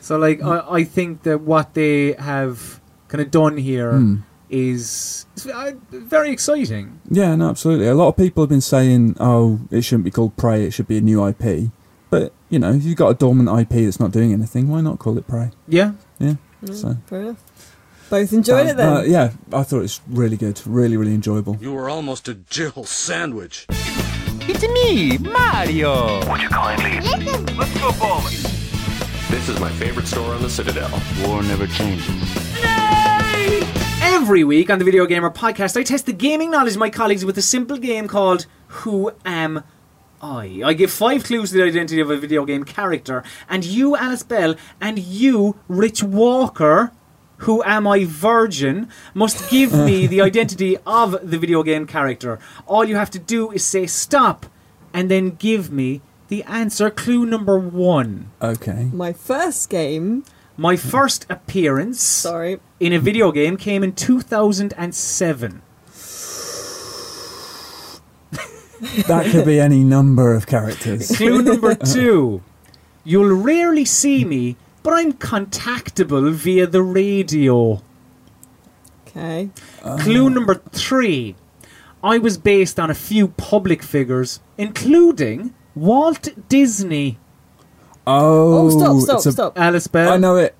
So 0.00 0.16
like 0.18 0.42
I, 0.42 0.64
I 0.70 0.84
think 0.84 1.22
that 1.22 1.40
what 1.42 1.74
they 1.74 2.12
have 2.14 2.80
kind 3.08 3.20
of 3.22 3.30
done 3.30 3.56
here 3.56 3.90
is 4.50 5.26
Hmm. 5.36 5.48
is, 5.48 5.50
uh, 5.54 5.72
very 5.90 6.30
exciting. 6.30 7.00
Yeah, 7.10 7.34
no, 7.36 7.48
absolutely. 7.50 7.86
A 7.88 7.94
lot 7.94 8.08
of 8.08 8.16
people 8.16 8.42
have 8.42 8.50
been 8.50 8.60
saying, 8.60 9.16
"Oh, 9.20 9.60
it 9.70 9.82
shouldn't 9.82 10.04
be 10.04 10.10
called 10.10 10.36
Prey; 10.36 10.64
it 10.66 10.72
should 10.72 10.88
be 10.88 10.98
a 10.98 11.00
new 11.00 11.26
IP." 11.26 11.70
But 12.10 12.32
you 12.50 12.58
know, 12.58 12.72
if 12.72 12.84
you've 12.84 12.96
got 12.98 13.08
a 13.08 13.14
dormant 13.14 13.48
IP 13.48 13.84
that's 13.84 13.98
not 14.00 14.10
doing 14.12 14.32
anything, 14.32 14.68
why 14.68 14.80
not 14.82 14.98
call 14.98 15.16
it 15.18 15.26
Prey? 15.26 15.50
Yeah. 15.68 15.92
Mm, 16.20 16.36
So- 16.72 16.96
Fair 17.06 17.20
enough. 17.22 17.42
Both 18.10 18.34
enjoyed 18.34 18.66
it 18.66 18.76
then. 18.76 18.92
Uh, 18.96 19.00
yeah, 19.02 19.30
I 19.54 19.62
thought 19.62 19.78
it 19.78 19.88
was 19.88 20.00
really 20.06 20.36
good, 20.36 20.60
really, 20.66 20.98
really 20.98 21.14
enjoyable. 21.14 21.56
You 21.62 21.72
were 21.72 21.88
almost 21.88 22.28
a 22.28 22.34
Jill 22.34 22.84
sandwich. 22.84 23.66
It's 24.48 24.62
me, 24.62 25.18
Mario. 25.18 26.18
Would 26.28 26.40
you 26.42 26.48
kindly 26.48 27.00
listen? 27.00 27.56
Let's 27.56 27.78
go 27.78 27.92
bowling. 27.92 28.34
This 29.30 29.48
is 29.48 29.60
my 29.60 29.70
favorite 29.70 30.08
store 30.08 30.34
on 30.34 30.42
the 30.42 30.50
Citadel. 30.50 30.90
War 31.24 31.44
never 31.44 31.68
changes. 31.68 32.08
Every 34.02 34.42
week 34.42 34.68
on 34.68 34.80
the 34.80 34.84
Video 34.84 35.06
Gamer 35.06 35.30
podcast, 35.30 35.76
I 35.76 35.84
test 35.84 36.06
the 36.06 36.12
gaming 36.12 36.50
knowledge 36.50 36.72
of 36.74 36.80
my 36.80 36.90
colleagues 36.90 37.24
with 37.24 37.38
a 37.38 37.42
simple 37.42 37.78
game 37.78 38.08
called 38.08 38.46
Who 38.66 39.12
Am 39.24 39.62
I? 40.20 40.60
I 40.64 40.74
give 40.74 40.90
five 40.90 41.22
clues 41.22 41.50
to 41.50 41.58
the 41.58 41.62
identity 41.62 42.00
of 42.00 42.10
a 42.10 42.16
video 42.16 42.44
game 42.44 42.64
character, 42.64 43.22
and 43.48 43.64
you, 43.64 43.96
Alice 43.96 44.24
Bell, 44.24 44.56
and 44.80 44.98
you, 44.98 45.56
Rich 45.68 46.02
Walker, 46.02 46.90
who 47.42 47.62
am 47.64 47.86
I 47.86 48.04
virgin, 48.04 48.88
must 49.14 49.50
give 49.50 49.72
me 49.72 50.06
the 50.12 50.20
identity 50.20 50.76
of 50.86 51.12
the 51.28 51.38
video 51.38 51.62
game 51.62 51.86
character. 51.86 52.38
All 52.66 52.84
you 52.84 52.96
have 52.96 53.10
to 53.10 53.18
do 53.18 53.50
is 53.50 53.64
say 53.64 53.86
stop, 53.86 54.46
and 54.92 55.10
then 55.10 55.30
give 55.30 55.70
me 55.70 56.00
the 56.28 56.42
answer. 56.44 56.90
Clue 56.90 57.26
number 57.26 57.58
one. 57.58 58.30
Okay. 58.40 58.90
My 58.92 59.12
first 59.12 59.70
game, 59.70 60.24
My 60.56 60.76
first 60.76 61.24
appearance 61.30 62.02
sorry, 62.02 62.60
in 62.78 62.92
a 62.92 62.98
video 62.98 63.32
game 63.32 63.56
came 63.56 63.82
in 63.82 63.92
2007. 63.92 65.62
That 69.06 69.30
could 69.30 69.46
be 69.46 69.60
any 69.60 69.84
number 69.84 70.34
of 70.34 70.46
characters. 70.46 71.16
Clue 71.16 71.42
number 71.42 71.74
two. 71.74 72.42
You'll 73.04 73.34
rarely 73.34 73.84
see 73.84 74.24
me, 74.24 74.56
but 74.82 74.92
I'm 74.92 75.12
contactable 75.12 76.30
via 76.32 76.66
the 76.66 76.82
radio. 76.82 77.80
okay. 79.06 79.50
Clue 80.00 80.30
number 80.30 80.56
three. 80.72 81.34
I 82.04 82.18
was 82.18 82.36
based 82.38 82.80
on 82.80 82.90
a 82.90 82.94
few 82.94 83.28
public 83.28 83.82
figures, 83.82 84.40
including 84.58 85.54
Walt 85.76 86.28
Disney. 86.48 87.18
Oh, 88.06 88.66
Oh, 88.66 88.70
stop, 88.70 89.00
stop, 89.02 89.16
it's 89.18 89.26
a- 89.26 89.32
stop. 89.32 89.58
Alice 89.58 89.86
Bell. 89.86 90.12
I 90.12 90.16
know 90.16 90.36
it. 90.36 90.54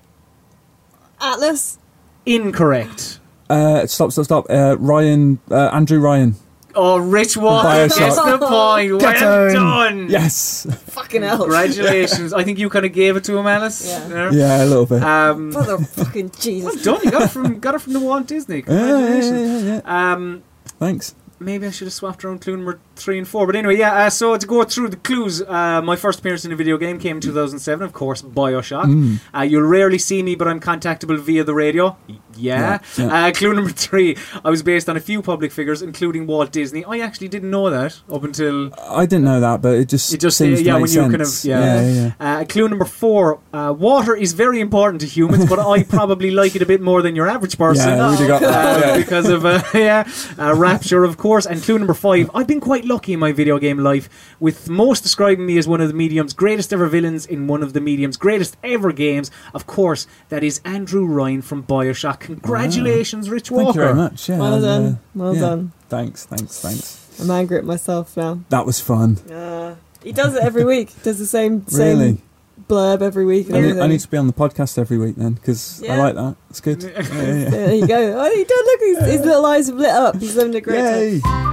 Atlas, 1.19 1.77
Incorrect. 2.25 3.19
Uh, 3.49 3.85
stop, 3.85 4.11
stop, 4.13 4.25
stop. 4.25 4.45
Uh, 4.49 4.77
Ryan, 4.79 5.39
uh, 5.51 5.69
Andrew 5.73 5.99
Ryan. 5.99 6.35
Oh, 6.75 6.97
Rich 6.97 7.37
Walker 7.37 7.67
Bioshock. 7.67 7.97
gets 7.99 8.15
the 8.15 8.37
point. 8.39 8.99
Get 8.99 9.21
well 9.21 9.47
him. 9.47 9.53
done. 9.53 10.09
Yes. 10.09 10.65
fucking 10.87 11.21
hell. 11.21 11.37
Congratulations. 11.39 12.33
I 12.39 12.43
think 12.43 12.57
you 12.59 12.69
kind 12.69 12.85
of 12.85 12.93
gave 12.93 13.15
it 13.15 13.23
to 13.25 13.37
him, 13.37 13.45
Alice. 13.45 13.87
Yeah. 13.87 14.07
there. 14.07 14.33
Yeah, 14.33 14.63
a 14.63 14.65
little 14.65 14.85
bit. 14.87 15.03
Um, 15.03 15.51
Mother 15.51 15.77
fucking 15.77 16.31
Jesus. 16.39 16.81
done. 16.83 16.99
You 17.03 17.11
got 17.11 17.21
it 17.23 17.27
from 17.29 17.59
got 17.59 17.75
it 17.75 17.79
from 17.81 17.93
the 17.93 17.99
Walt 17.99 18.25
Disney. 18.27 18.63
Yeah, 18.67 18.73
yeah, 18.73 18.79
yeah, 18.79 18.87
Congratulations. 18.87 19.63
yeah, 19.63 19.81
yeah. 19.85 20.11
Um, 20.13 20.43
Thanks. 20.79 21.15
maybe 21.39 21.67
I 21.67 21.71
should 21.71 21.85
have 21.87 21.93
swapped 21.93 22.25
around 22.25 22.41
clue 22.41 22.55
number 22.57 22.79
three 22.95 23.17
and 23.17 23.27
four. 23.27 23.45
But 23.45 23.55
anyway, 23.55 23.77
yeah. 23.77 23.93
Uh, 24.05 24.09
so 24.09 24.37
to 24.37 24.47
go 24.47 24.63
through 24.63 24.89
the 24.89 24.97
clues, 24.97 25.41
uh, 25.41 25.81
my 25.83 25.95
first 25.95 26.19
appearance 26.19 26.45
in 26.45 26.51
a 26.51 26.55
video 26.55 26.77
game 26.77 26.99
came 26.99 27.17
in 27.17 27.21
2007. 27.21 27.83
Of 27.85 27.93
course, 27.93 28.21
Bioshock. 28.21 28.85
Mm. 28.85 29.19
Uh, 29.35 29.41
you'll 29.41 29.63
rarely 29.63 29.97
see 29.97 30.21
me, 30.23 30.35
but 30.35 30.47
I'm 30.47 30.59
contactable 30.59 31.19
via 31.19 31.43
the 31.43 31.53
radio. 31.53 31.97
Yeah. 32.07 32.17
Yeah, 32.35 32.79
yeah. 32.97 33.25
Uh, 33.27 33.31
clue 33.35 33.53
number 33.53 33.69
three. 33.71 34.17
I 34.43 34.49
was 34.49 34.63
based 34.63 34.89
on 34.89 34.97
a 34.97 34.99
few 34.99 35.21
public 35.21 35.51
figures, 35.51 35.81
including 35.83 36.25
Walt 36.25 36.51
Disney. 36.51 36.83
I 36.83 36.97
actually 36.99 37.27
didn't 37.27 37.51
know 37.51 37.69
that 37.69 37.99
up 38.11 38.23
until 38.23 38.73
I 38.81 39.05
didn't 39.05 39.25
know 39.25 39.39
that, 39.39 39.61
but 39.61 39.75
it 39.75 39.89
just 39.89 40.13
It 40.13 40.19
just- 40.19 40.37
seems 40.37 40.61
yeah, 40.61 40.73
to 40.73 40.79
make 40.79 40.81
when 40.81 40.91
you 40.91 41.01
sense. 41.01 41.11
kind 41.11 41.21
of- 41.21 41.45
yeah. 41.45 41.59
yeah, 41.59 41.81
yeah, 41.91 42.11
yeah. 42.19 42.39
Uh, 42.39 42.45
clue 42.45 42.67
number 42.67 42.85
four: 42.85 43.39
uh, 43.53 43.73
water 43.77 44.15
is 44.15 44.33
very 44.33 44.59
important 44.59 45.01
to 45.01 45.07
humans, 45.07 45.45
but 45.47 45.59
I 45.59 45.83
probably 45.83 46.31
like 46.41 46.55
it 46.55 46.61
a 46.63 46.65
bit 46.65 46.81
more 46.81 47.01
than 47.03 47.15
your 47.15 47.27
average 47.27 47.57
person. 47.57 47.89
Yeah, 47.89 48.19
we'd 48.19 48.27
got 48.27 48.41
that. 48.53 48.83
Uh, 48.83 48.87
yeah. 48.87 48.97
because 48.97 49.29
of 49.29 49.45
uh, 49.45 49.61
yeah, 49.75 50.07
uh, 50.39 50.55
Rapture, 50.55 51.03
of 51.03 51.17
course, 51.17 51.45
and 51.45 51.61
clue 51.61 51.77
number 51.77 51.93
five. 51.93 52.31
I've 52.33 52.47
been 52.47 52.59
quite 52.61 52.82
lucky 52.85 53.13
in 53.13 53.19
my 53.19 53.31
video 53.31 53.57
game 53.59 53.77
life, 53.79 54.35
with 54.39 54.69
most 54.69 55.01
describing 55.03 55.45
me 55.45 55.57
as 55.57 55.67
one 55.67 55.81
of 55.81 55.87
the 55.87 55.93
medium's 55.93 56.33
greatest 56.33 56.71
ever 56.73 56.87
villains 56.87 57.25
in 57.25 57.47
one 57.47 57.63
of 57.63 57.73
the 57.73 57.81
medium's 57.81 58.17
greatest 58.17 58.57
ever 58.63 58.91
games. 58.91 59.31
Of 59.53 59.65
course, 59.67 60.07
that 60.29 60.43
is 60.43 60.61
Andrew 60.65 61.05
Ryan 61.05 61.41
from 61.41 61.63
Bioshock. 61.63 62.19
Congratulations, 62.21 63.29
Rich 63.29 63.51
Walker. 63.51 63.65
Thank 63.65 63.75
you 63.75 63.81
very 63.81 63.93
much. 63.95 64.29
Yeah, 64.29 64.37
Well 64.39 64.61
done. 64.61 64.85
uh, 64.85 64.95
Well 65.15 65.33
yeah. 65.35 65.41
done. 65.41 65.71
Thanks, 65.89 66.25
thanks, 66.25 66.59
thanks. 66.61 67.19
I'm 67.21 67.29
angry 67.31 67.57
at 67.57 67.65
myself 67.65 68.15
now. 68.17 68.39
That 68.49 68.65
was 68.65 68.79
fun. 68.79 69.17
Uh, 69.31 69.75
he 70.03 70.11
does 70.11 70.35
it 70.35 70.43
every 70.43 70.65
week. 70.65 70.91
Does 71.03 71.19
the 71.19 71.25
same 71.25 71.63
Really? 71.71 72.21
blurb 72.67 73.01
every 73.01 73.25
week. 73.25 73.47
And 73.49 73.57
I 73.57 73.61
need. 73.61 73.77
I 73.79 73.87
need 73.87 73.99
to 73.99 74.07
be 74.07 74.17
on 74.17 74.25
the 74.27 74.33
podcast 74.33 74.77
every 74.77 74.97
week 74.97 75.15
then 75.17 75.33
because 75.33 75.83
I 75.87 75.97
like 75.97 76.15
that. 76.15 76.35
It's 76.49 76.59
good. 76.61 76.81
Yeah, 76.83 76.91
yeah, 77.01 77.33
yeah. 77.43 77.49
there 77.49 77.73
you 77.75 77.87
go. 77.87 78.19
Oh, 78.25 78.31
he 78.35 78.43
does. 78.43 78.65
Look, 78.65 78.79
his, 78.81 79.13
his 79.17 79.25
little 79.25 79.45
eyes 79.45 79.67
have 79.67 79.75
lit 79.75 79.89
up. 79.91 80.15
He's 80.19 80.35
having 80.35 80.55
a 80.55 80.61
great 80.61 81.21
time. 81.21 81.52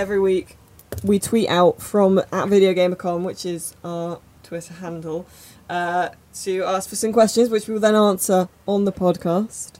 Every 0.00 0.18
week 0.18 0.56
we 1.04 1.18
tweet 1.18 1.46
out 1.50 1.82
from 1.82 2.20
at 2.20 2.30
videogamercom 2.30 3.22
which 3.22 3.44
is 3.44 3.76
our 3.84 4.18
twitter 4.42 4.72
handle 4.72 5.26
uh, 5.68 6.08
to 6.32 6.64
ask 6.64 6.88
for 6.88 6.96
some 6.96 7.12
questions 7.12 7.50
which 7.50 7.68
we 7.68 7.74
will 7.74 7.82
then 7.82 7.94
answer 7.94 8.48
on 8.66 8.86
the 8.86 8.92
podcast. 8.92 9.72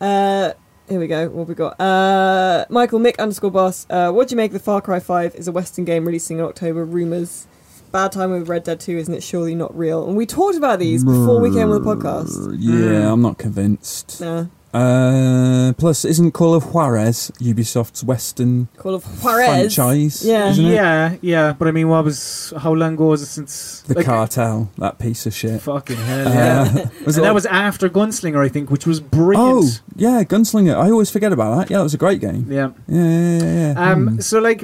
Uh, 0.00 0.50
here 0.88 0.98
we 0.98 1.06
go 1.06 1.28
what 1.28 1.42
have 1.42 1.48
we 1.48 1.54
got? 1.54 1.80
Uh, 1.80 2.66
michael 2.68 2.98
mick 2.98 3.20
underscore 3.20 3.52
boss 3.52 3.86
uh, 3.88 4.10
what 4.10 4.26
do 4.26 4.32
you 4.32 4.36
make 4.36 4.48
of 4.50 4.54
the 4.54 4.58
far 4.58 4.80
cry 4.80 4.98
5 4.98 5.36
is 5.36 5.46
a 5.46 5.52
western 5.52 5.84
game 5.84 6.04
releasing 6.06 6.38
in 6.38 6.44
october? 6.44 6.84
Rumors. 6.84 7.46
Bad 7.92 8.10
time 8.10 8.32
with 8.32 8.48
red 8.48 8.64
dead 8.64 8.80
2 8.80 8.98
isn't 8.98 9.14
it? 9.14 9.22
Surely 9.22 9.54
not 9.54 9.78
real. 9.78 10.08
And 10.08 10.16
we 10.16 10.26
talked 10.26 10.56
about 10.56 10.80
these 10.80 11.04
before 11.04 11.40
we 11.40 11.50
came 11.50 11.70
on 11.70 11.80
the 11.80 11.94
podcast. 11.94 12.56
Yeah, 12.58 13.12
I'm 13.12 13.22
not 13.22 13.38
convinced. 13.38 14.20
no 14.20 14.50
Uh, 14.74 15.72
plus, 15.78 16.04
isn't 16.04 16.32
Call 16.32 16.52
of 16.54 16.74
Juarez 16.74 17.30
Ubisoft's 17.40 18.04
Western 18.04 18.68
Call 18.76 18.94
of 18.94 19.04
Juarez. 19.22 19.74
franchise? 19.74 20.24
Yeah. 20.24 20.50
isn't 20.50 20.64
it? 20.66 20.72
Yeah, 20.74 21.16
yeah. 21.22 21.52
But 21.58 21.68
I 21.68 21.70
mean, 21.70 21.88
what 21.88 22.04
was 22.04 22.52
how 22.58 22.74
long 22.74 22.94
ago 22.94 23.06
was 23.06 23.22
it 23.22 23.26
since 23.26 23.80
The 23.82 23.94
like, 23.94 24.06
cartel, 24.06 24.70
that 24.78 24.98
piece 24.98 25.24
of 25.26 25.32
shit. 25.34 25.62
Fucking 25.62 25.96
hell, 25.96 26.24
yeah. 26.28 26.60
Uh, 26.62 26.88
was 27.06 27.16
it 27.16 27.20
and 27.20 27.24
that 27.24 27.28
like- 27.30 27.34
was 27.34 27.46
after 27.46 27.88
Gunslinger, 27.88 28.44
I 28.44 28.48
think, 28.48 28.70
which 28.70 28.86
was 28.86 29.00
brilliant. 29.00 29.38
oh 29.38 29.54
brilliant. 29.60 29.80
yeah, 29.96 30.22
Gunslinger. 30.24 30.74
I 30.76 30.90
always 30.90 31.10
forget 31.10 31.32
about 31.32 31.56
that. 31.58 31.70
Yeah, 31.70 31.78
that 31.78 31.84
was 31.84 31.94
a 31.94 31.98
great 31.98 32.20
game. 32.20 32.46
Yeah. 32.50 32.70
Yeah, 32.86 33.02
yeah, 33.04 33.38
yeah. 33.42 33.72
yeah. 33.74 33.92
Um. 33.92 34.06
Hmm. 34.08 34.20
So, 34.20 34.38
like, 34.38 34.62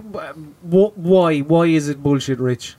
what? 0.63 0.99
Why? 0.99 1.41
Why 1.41 1.65
is 1.67 1.89
it 1.89 2.03
bullshit, 2.03 2.39
Rich? 2.39 2.77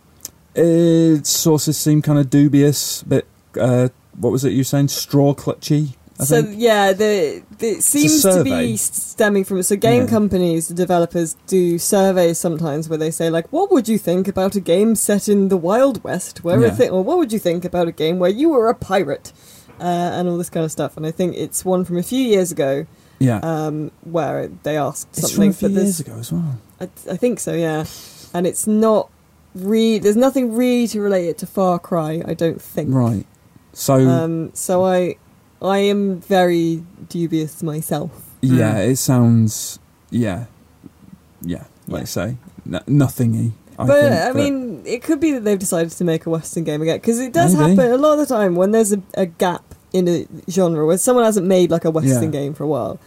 Its 0.54 1.30
sources 1.32 1.76
seem 1.78 2.02
kind 2.02 2.18
of 2.20 2.30
dubious, 2.30 3.04
but 3.04 3.26
uh, 3.60 3.90
what 4.18 4.32
was 4.32 4.46
it 4.46 4.52
you 4.52 4.60
were 4.60 4.64
saying? 4.64 4.88
Straw 4.90 5.34
clutchy. 5.34 5.96
I 6.20 6.24
so 6.24 6.42
think. 6.44 6.56
yeah, 6.58 6.94
the, 6.94 7.44
the 7.60 7.68
it 7.72 7.84
seems 7.84 8.22
to 8.24 8.44
be 8.44 8.78
stemming 8.78 9.44
from 9.44 9.62
so 9.64 9.76
game 9.76 10.04
Yeah. 10.04 10.10
companies, 10.10 10.70
the 10.70 10.74
developers 10.74 11.36
do 11.48 11.78
surveys 11.78 12.38
sometimes 12.40 12.88
where 12.88 12.98
they 12.98 13.12
say 13.12 13.30
like, 13.30 13.52
"What 13.52 13.72
would 13.72 13.88
you 13.90 13.98
think 13.98 14.28
about 14.28 14.56
a 14.56 14.62
game 14.62 14.96
set 14.96 15.28
in 15.28 15.50
the 15.50 15.58
Wild 15.58 16.04
West?" 16.04 16.44
Where 16.44 16.60
Yeah. 16.60 16.68
everything, 16.68 16.92
or 16.92 17.04
what 17.04 17.18
would 17.18 17.34
you 17.34 17.40
think 17.40 17.66
about 17.66 17.88
a 17.90 17.92
game 17.92 18.18
where 18.20 18.30
you 18.30 18.50
were 18.50 18.70
a 18.70 18.76
pirate, 18.76 19.34
uh, 19.80 19.84
and 19.84 20.30
all 20.30 20.38
this 20.38 20.50
kind 20.50 20.64
of 20.66 20.72
stuff. 20.72 20.96
And 20.96 21.06
I 21.06 21.12
think 21.12 21.36
it's 21.36 21.66
one 21.66 21.84
from 21.84 21.98
a 21.98 22.04
few 22.04 22.22
years 22.22 22.50
ago 22.52 22.86
Yeah, 23.20 23.40
um, 23.44 23.92
where 24.04 24.50
they 24.64 24.78
asked 24.78 25.10
it's 25.18 25.32
from 25.32 25.52
something. 25.52 25.52
a 25.52 25.54
few 25.54 25.70
years 25.84 26.00
ago 26.00 26.14
as 26.18 26.32
well. 26.32 26.58
I, 26.80 26.86
I 27.12 27.18
think 27.18 27.40
so, 27.42 27.54
yeah. 27.54 27.84
And 28.34 28.48
it's 28.48 28.66
not 28.68 29.10
re. 29.54 30.00
There's 30.00 30.16
nothing 30.16 30.56
really 30.56 30.88
to 30.90 31.02
relate 31.02 31.28
it 31.28 31.38
to 31.40 31.46
Far 31.46 31.78
Cry. 31.80 32.22
I 32.26 32.34
don't 32.34 32.62
think. 32.62 32.94
Right. 32.94 33.26
So 33.74 33.96
Um, 33.96 34.52
so 34.54 34.86
I, 34.86 35.16
I 35.62 35.78
am 35.80 36.20
very 36.22 36.84
dubious 37.10 37.64
myself. 37.64 38.12
yeah, 38.42 38.74
hmm. 38.74 38.92
it 38.92 38.96
sounds 38.98 39.80
yeah, 40.12 40.46
yeah. 41.42 41.64
Like 41.88 42.02
Yeah. 42.02 42.06
say, 42.06 42.38
n- 42.72 42.82
nothingy. 42.88 43.54
I 43.78 43.86
but 43.88 44.00
think, 44.02 44.14
I 44.14 44.32
mean, 44.32 44.82
it 44.86 45.04
could 45.04 45.20
be 45.20 45.32
that 45.34 45.44
they've 45.44 45.60
decided 45.60 45.92
to 45.92 46.04
make 46.06 46.26
a 46.26 46.30
Western 46.30 46.64
game 46.64 46.82
again 46.82 46.98
because 46.98 47.20
it 47.20 47.34
does 47.34 47.54
Maybe. 47.56 47.76
happen 47.76 47.92
a 47.92 47.98
lot 47.98 48.14
of 48.14 48.20
the 48.20 48.34
time 48.34 48.56
when 48.56 48.72
there's 48.72 48.94
a, 48.94 49.02
a 49.16 49.26
gap 49.26 49.76
in 49.92 50.08
a 50.08 50.26
genre 50.50 50.86
where 50.86 50.98
someone 50.98 51.26
hasn't 51.26 51.46
made 51.46 51.72
like 51.72 51.84
a 51.86 51.92
Western 51.92 52.24
Yeah. 52.34 52.40
game 52.40 52.54
for 52.54 52.64
a 52.64 52.68
while. 52.68 53.00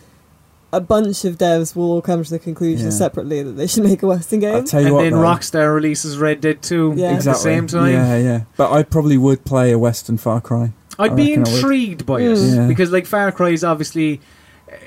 A 0.70 0.80
bunch 0.82 1.24
of 1.24 1.38
devs 1.38 1.74
will 1.74 1.90
all 1.92 2.02
come 2.02 2.22
to 2.22 2.28
the 2.30 2.38
conclusion 2.38 2.86
Yeah. 2.88 2.92
separately 2.92 3.42
that 3.42 3.52
they 3.52 3.66
should 3.66 3.84
make 3.84 4.02
a 4.02 4.06
Western 4.06 4.44
I'll 4.44 4.56
game. 4.56 4.64
tell 4.66 4.80
you 4.82 4.86
and 4.88 4.94
what, 4.96 5.02
then 5.04 5.12
though. 5.12 5.18
Rockstar 5.20 5.74
releases 5.74 6.18
Red 6.18 6.42
Dead 6.42 6.60
2 6.60 6.92
Yeah. 6.96 7.06
at 7.06 7.10
the 7.10 7.16
exactly. 7.16 7.42
same 7.44 7.66
time. 7.66 7.92
Yeah, 7.94 8.16
yeah. 8.18 8.40
But 8.58 8.70
I 8.70 8.82
probably 8.82 9.16
would 9.16 9.46
play 9.46 9.72
a 9.72 9.78
Western 9.78 10.18
Far 10.18 10.42
Cry. 10.42 10.72
I'd 10.98 11.16
be 11.16 11.34
I 11.34 11.38
would. 11.38 11.48
intrigued 11.48 12.06
by 12.06 12.20
it 12.20 12.36
Mm. 12.36 12.56
Yeah. 12.56 12.66
because, 12.68 12.90
like, 12.90 13.06
Far 13.06 13.30
Cry 13.32 13.50
is 13.50 13.62
obviously 13.64 14.20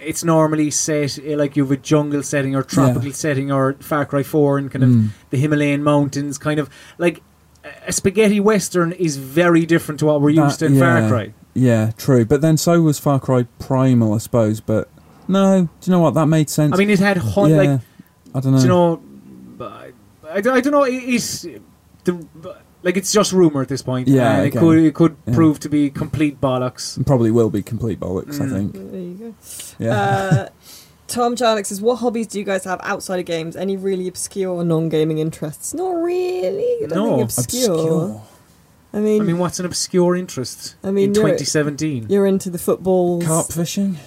it's 0.05 0.23
normally 0.23 0.69
set 0.69 1.17
eh, 1.25 1.35
like 1.35 1.55
you 1.55 1.63
have 1.63 1.71
a 1.71 1.77
jungle 1.77 2.21
setting 2.21 2.55
or 2.55 2.61
tropical 2.63 3.05
Yeah. 3.07 3.13
setting, 3.13 3.51
or 3.51 3.75
Far 3.79 4.05
Cry 4.05 4.21
Four 4.23 4.57
and 4.59 4.69
kind 4.69 4.83
of 4.83 4.89
Mm. 4.89 5.07
the 5.31 5.37
Himalayan 5.37 5.83
mountains, 5.83 6.37
kind 6.37 6.59
of 6.59 6.69
like 6.99 7.21
a 7.87 7.91
spaghetti 7.91 8.39
western 8.39 8.91
is 8.93 9.17
very 9.17 9.65
different 9.65 9.99
to 9.99 10.05
what 10.05 10.21
we're 10.21 10.33
That- 10.35 10.43
used 10.43 10.59
to 10.59 10.65
in 10.67 10.75
yeah. 10.75 10.99
Far 11.01 11.09
Cry. 11.09 11.33
Yeah, 11.53 11.91
true. 11.97 12.25
But 12.25 12.41
then 12.41 12.57
so 12.57 12.81
was 12.81 12.99
Far 12.99 13.19
Cry 13.19 13.47
Primal, 13.59 14.13
I 14.13 14.19
suppose. 14.19 14.59
But 14.61 14.87
no, 15.27 15.61
do 15.61 15.69
you 15.85 15.91
know 15.91 15.99
what? 15.99 16.13
That 16.13 16.27
made 16.27 16.49
sense. 16.49 16.73
I 16.73 16.77
mean, 16.77 16.89
it 16.89 16.99
had 16.99 17.17
hun- 17.17 17.49
yeah, 17.51 17.57
like 17.57 17.79
I 18.35 18.39
don't 18.39 18.51
know. 18.53 18.57
do 18.57 18.63
you 18.63 18.69
know, 18.69 19.01
I, 19.61 19.91
I, 20.31 20.37
I 20.37 20.41
don't 20.41 20.71
know. 20.71 20.83
It, 20.83 20.93
it's 20.95 21.41
the 22.03 22.25
like 22.83 22.97
it's 22.97 23.11
just 23.11 23.31
rumor 23.33 23.61
at 23.61 23.67
this 23.67 23.81
point. 23.81 24.07
Yeah, 24.07 24.35
and 24.37 24.43
it 24.43 24.47
again. 24.47 24.61
could 24.61 24.77
it 24.79 24.93
could 24.93 25.15
Yeah. 25.27 25.33
prove 25.35 25.59
to 25.61 25.69
be 25.69 25.89
complete 25.89 26.39
bollocks. 26.41 26.97
It 26.99 27.05
probably 27.05 27.31
will 27.31 27.49
be 27.49 27.61
complete 27.61 27.99
bollocks. 27.99 28.39
Mm. 28.39 28.45
I 28.45 28.49
think. 28.49 28.73
There 28.73 28.99
you 29.01 29.13
go. 29.15 29.33
Yeah. 29.79 29.91
Uh, 29.99 30.47
Tom 31.07 31.35
Jarnick 31.35 31.65
says, 31.65 31.81
"What 31.81 31.97
hobbies 31.97 32.27
do 32.27 32.39
you 32.39 32.45
guys 32.45 32.63
have 32.63 32.79
outside 32.83 33.19
of 33.19 33.25
games? 33.25 33.55
Any 33.57 33.75
really 33.75 34.07
obscure 34.07 34.53
or 34.55 34.63
non-gaming 34.63 35.17
interests? 35.17 35.73
Not 35.73 35.91
really. 36.01 36.83
I 36.83 36.87
don't 36.87 36.97
No. 36.97 37.17
think 37.17 37.23
obscure. 37.23 38.21
I 38.93 38.99
mean, 38.99 39.21
I 39.21 39.25
mean, 39.25 39.37
what's 39.37 39.59
an 39.59 39.65
obscure 39.65 40.15
interest 40.17 40.75
I 40.83 40.91
mean, 40.91 41.09
in 41.09 41.15
you're- 41.15 41.31
2017? 41.31 42.07
you're 42.09 42.25
into 42.25 42.49
the 42.49 42.57
football, 42.57 43.21
Carp 43.21 43.47
fishing. 43.51 43.97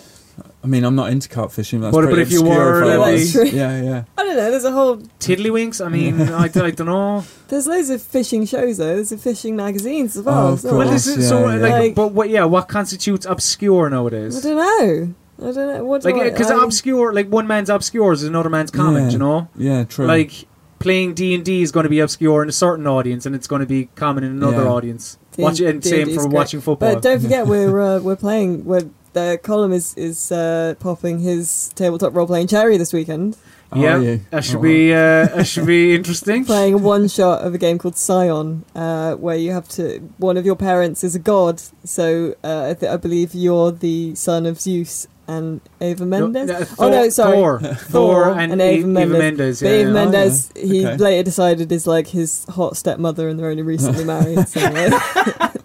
I 0.65 0.67
mean, 0.67 0.83
I'm 0.83 0.95
not 0.95 1.11
into 1.11 1.29
carp 1.29 1.53
fishing. 1.53 1.83
That's 1.83 1.95
But- 1.95 2.09
but 2.09 2.19
if 2.19 2.33
you 2.33 2.43
were, 2.43 2.83
if 2.83 2.85
I 2.85 2.97
that'd 2.97 3.13
was. 3.21 3.33
be- 3.35 3.51
yeah, 3.57 3.83
yeah. 3.83 4.05
I 4.17 4.25
don't 4.25 4.35
know. 4.37 4.51
There's 4.51 4.65
a 4.65 4.73
whole. 4.73 4.97
Tiddlywinks? 5.21 5.85
I 5.85 5.91
mean, 5.91 6.21
I, 6.23 6.45
I 6.45 6.49
don't 6.49 6.87
know. 6.87 7.23
There's 7.49 7.67
loads 7.67 7.91
of 7.91 8.01
fishing 8.03 8.47
shows 8.47 8.79
though. 8.79 8.95
There's 8.97 9.13
a 9.13 9.19
fishing 9.19 9.57
magazines 9.57 10.17
as 10.17 10.25
well. 10.25 10.47
Oh, 10.49 10.49
of 10.49 10.55
It's 10.55 10.65
not 10.65 10.71
Well, 10.73 10.87
like- 10.87 10.91
this 10.95 11.05
course, 11.07 11.19
is 11.19 11.29
so 11.29 11.41
yeah, 11.49 11.57
like. 11.57 11.73
Like- 11.73 11.95
but 11.95 12.13
what? 12.13 12.31
Yeah, 12.31 12.45
what 12.47 12.69
constitutes 12.69 13.27
obscure 13.27 13.91
nowadays? 13.91 14.39
I 14.45 14.49
don't 14.49 14.57
know. 14.57 15.15
I 15.49 15.53
don't 15.53 15.57
know. 15.57 15.85
What 15.85 16.03
do 16.03 16.11
Like, 16.17 16.33
because 16.33 16.51
I- 16.51 16.63
obscure, 16.65 17.13
like 17.13 17.29
one 17.29 17.47
man's 17.47 17.69
obscure 17.69 18.13
is 18.13 18.23
another 18.23 18.49
man's 18.49 18.71
common. 18.71 19.05
Yeah. 19.05 19.11
You 19.11 19.19
know, 19.19 19.49
Yeah, 19.57 19.85
true. 19.85 20.07
like 20.07 20.47
playing 20.79 21.15
D 21.15 21.35
and 21.35 21.45
D 21.45 21.61
is 21.63 21.73
going 21.73 21.85
to 21.85 21.91
be 21.91 22.01
obscure 22.01 22.43
in 22.43 22.49
a 22.49 22.53
certain 22.53 22.87
audience, 22.87 23.27
and 23.27 23.35
it's 23.35 23.47
going 23.47 23.61
to 23.61 23.67
be 23.67 23.91
common 23.97 24.25
in 24.25 24.31
another 24.33 24.63
Yeah. 24.65 24.69
audience. 24.71 25.19
D- 25.37 25.43
Watch 25.43 25.59
and 25.61 25.83
same 25.85 26.05
D&D 26.07 26.15
for 26.15 26.23
great. 26.23 26.33
watching 26.33 26.61
football. 26.61 26.95
But 26.95 27.03
don't 27.03 27.21
forget, 27.21 27.47
we're 27.47 27.81
uh, 27.97 28.01
we're 28.01 28.15
playing. 28.17 28.65
We're, 28.65 28.89
the 29.15 29.41
Colm 29.43 29.73
is 29.73 29.95
is 29.97 30.31
uh, 30.31 30.75
popping 30.79 31.21
his 31.21 31.71
tabletop 31.75 32.15
role 32.15 32.27
playing 32.27 32.49
cherry 32.49 32.77
this 32.77 32.93
weekend. 32.93 33.37
How 33.73 33.81
yeah, 33.81 33.97
are 33.97 34.17
that 34.31 34.45
should 34.45 34.57
Oh, 34.59 34.63
be 34.63 34.93
uh, 34.93 35.27
that 35.35 35.47
should 35.49 35.67
be 35.67 35.95
interesting. 35.97 36.45
Playing 36.55 36.83
one 36.83 37.09
shot 37.09 37.43
of 37.43 37.55
a 37.55 37.59
game 37.59 37.79
called 37.79 37.97
Scion, 37.97 38.65
uh, 38.77 39.15
where 39.15 39.37
you 39.37 39.51
have 39.53 39.67
to. 39.71 39.99
One 40.19 40.37
of 40.37 40.45
your 40.47 40.55
parents 40.55 41.03
is 41.03 41.15
a 41.17 41.19
god, 41.19 41.61
so 41.83 42.37
uh, 42.45 42.69
I, 42.71 42.75
th- 42.75 42.93
I 42.93 42.97
believe 42.99 43.35
you're 43.35 43.73
the 43.73 44.15
son 44.15 44.47
of 44.47 44.61
Zeus 44.61 45.09
and 45.27 45.61
Eva 45.81 46.05
Mendes. 46.07 46.47
No, 46.49 46.55
uh, 46.55 46.65
oh 46.79 46.89
no, 46.91 47.09
sorry, 47.09 47.35
Thor, 47.37 47.61
Thor, 47.75 48.29
and, 48.39 48.53
and 48.53 48.61
Eva 48.63 48.77
Eva 48.77 48.87
Mendes. 48.87 49.19
Mendes. 49.19 49.63
yeah, 49.63 49.69
But 49.69 49.75
Eva 49.75 49.89
yeah. 49.89 49.93
Mendes, 49.95 50.53
yeah. 50.55 50.63
he 50.65 50.87
Okay. 50.87 50.97
later 50.99 51.23
decided 51.25 51.73
is 51.73 51.87
like 51.87 52.07
his 52.09 52.45
hot 52.51 52.77
stepmother, 52.77 53.29
and 53.29 53.41
they're 53.41 53.51
only 53.51 53.63
recently 53.63 54.05
married. 54.15 54.47
So, 54.47 54.61
like, 54.61 54.93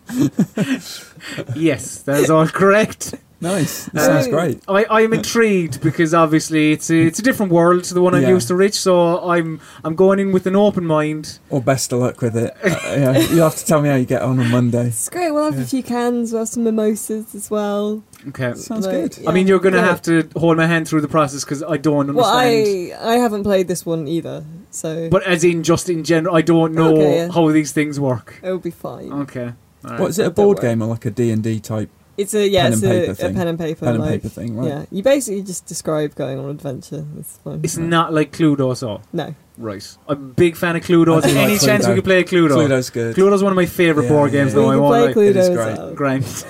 Yes, 1.56 2.02
that 2.04 2.22
is 2.22 2.30
all 2.32 2.48
correct. 2.48 3.14
Nice. 3.42 3.86
That 3.94 4.02
Uh, 4.02 4.06
sounds 4.06 4.28
great. 4.28 4.62
I, 4.68 4.86
I'm 4.90 5.14
intrigued 5.14 5.80
because 5.82 6.14
obviously 6.14 6.74
it's 6.74 6.90
a, 6.90 6.96
it's 7.04 7.20
a 7.20 7.22
different 7.22 7.54
world 7.54 7.86
to 7.86 7.94
the 7.94 8.02
one 8.02 8.14
I'm 8.14 8.24
Yeah. 8.24 8.30
used 8.30 8.50
to, 8.50 8.56
Rich. 8.56 8.78
So 8.78 9.20
I'm 9.30 9.62
I'm 9.86 9.96
going 9.96 10.20
in 10.20 10.34
with 10.34 10.46
an 10.46 10.58
open 10.58 10.86
mind. 10.86 11.40
Or 11.50 11.62
best 11.62 11.94
of 11.94 12.00
luck 12.00 12.22
with 12.22 12.36
it. 12.36 12.54
Uh, 12.64 12.70
yeah, 12.86 13.18
you'll 13.18 13.44
have 13.46 13.56
to 13.56 13.66
tell 13.66 13.82
me 13.82 13.88
how 13.90 13.96
you 13.96 14.06
get 14.06 14.22
on 14.22 14.40
on 14.40 14.52
Monday. 14.52 14.88
it's 14.88 15.08
great. 15.08 15.32
We'll 15.32 15.46
have 15.46 15.56
Yeah. 15.56 15.64
a 15.64 15.68
few 15.68 15.84
cans. 15.84 16.32
We'll 16.34 16.42
have 16.42 16.50
some 16.50 16.64
mimosas 16.66 17.34
as 17.34 17.50
well. 17.50 18.04
Okay. 18.28 18.54
Sounds 18.56 18.86
Like, 18.86 18.96
good. 18.96 19.18
yeah, 19.24 19.30
I 19.30 19.34
mean, 19.34 19.48
you're 19.48 19.60
going 19.60 19.74
to 19.74 19.80
great. 19.80 19.90
have 19.90 20.02
to 20.04 20.28
hold 20.38 20.58
my 20.58 20.68
hand 20.68 20.88
through 20.90 21.02
the 21.02 21.08
process 21.08 21.46
because 21.46 21.64
I 21.64 21.78
don't 21.78 22.10
understand. 22.10 22.18
Well, 22.18 22.26
I 22.26 22.92
I 23.02 23.16
haven't 23.16 23.44
played 23.44 23.70
this 23.70 23.86
one 23.86 24.08
either, 24.10 24.44
so 24.72 25.08
But 25.10 25.24
as 25.24 25.46
in, 25.46 25.64
just 25.64 25.90
in 25.90 26.04
general, 26.04 26.36
I 26.36 26.42
don't 26.42 26.74
know 26.74 26.92
Okay, 26.94 27.16
yeah. 27.16 27.32
how 27.32 27.50
these 27.52 27.72
things 27.72 28.00
work. 28.02 28.40
it'll 28.44 28.58
be 28.58 28.72
fine. 28.72 29.14
Okay. 29.24 29.54
All 29.86 29.92
right. 29.92 30.00
What 30.02 30.10
is 30.10 30.20
it? 30.20 30.26
A 30.28 30.30
board 30.32 30.60
game 30.60 30.82
or 30.82 30.88
like 30.88 31.06
a 31.06 31.10
D 31.12 31.32
and 31.32 31.42
D 31.42 31.62
type 31.62 31.90
It's 32.20 32.34
a 32.34 32.48
yeah, 32.48 32.64
Pen 32.64 32.74
it's 32.74 32.82
and 32.84 32.92
a, 32.92 32.96
paper 33.00 33.12
a 33.12 33.16
thing. 33.16 33.36
pen 33.36 33.48
and 33.48 33.60
paper. 33.60 33.80
pen 33.86 33.96
and 33.96 34.00
like, 34.04 34.12
paper 34.22 34.30
thing, 34.30 34.56
right? 34.58 34.68
Yeah, 34.68 34.86
you 34.92 35.04
basically 35.04 35.42
just 35.44 35.66
describe 35.66 36.16
going 36.16 36.38
on 36.40 36.46
an 36.46 36.52
adventure. 36.52 37.06
It's 37.18 37.38
fine. 37.38 37.62
It's 37.64 37.78
not 37.78 38.14
like 38.14 38.32
Cluedo, 38.32 38.76
so. 38.76 39.02
no, 39.14 39.36
Right. 39.58 39.98
I'm 40.08 40.14
a 40.18 40.20
big 40.34 40.56
fan 40.56 40.76
of 40.76 40.84
Cluedo. 40.84 41.24
I 41.24 41.30
Any 41.30 41.54
like 41.54 41.62
chance 41.62 41.88
we 41.88 41.96
could 41.96 42.04
play 42.04 42.24
Cluedo? 42.24 42.52
Cluedo's 42.52 42.90
good. 42.90 43.16
Cluedo's 43.16 43.44
one 43.44 43.52
of 43.52 43.56
my 43.58 43.66
favourite 43.66 44.08
Yeah, 44.08 44.14
board 44.14 44.32
yeah, 44.34 44.40
games, 44.44 44.54
yeah. 44.54 44.60
we 44.60 44.64
though. 44.66 44.70
I 44.70 44.74
can 44.74 44.82
won't 44.82 44.92
play 44.92 45.06
like. 45.06 45.16
Cluedo 45.16 45.30
It 45.30 45.36
is 45.38 45.50
as 45.50 45.56
great. 45.56 45.78
well. 45.78 45.94
Grind. 45.96 46.46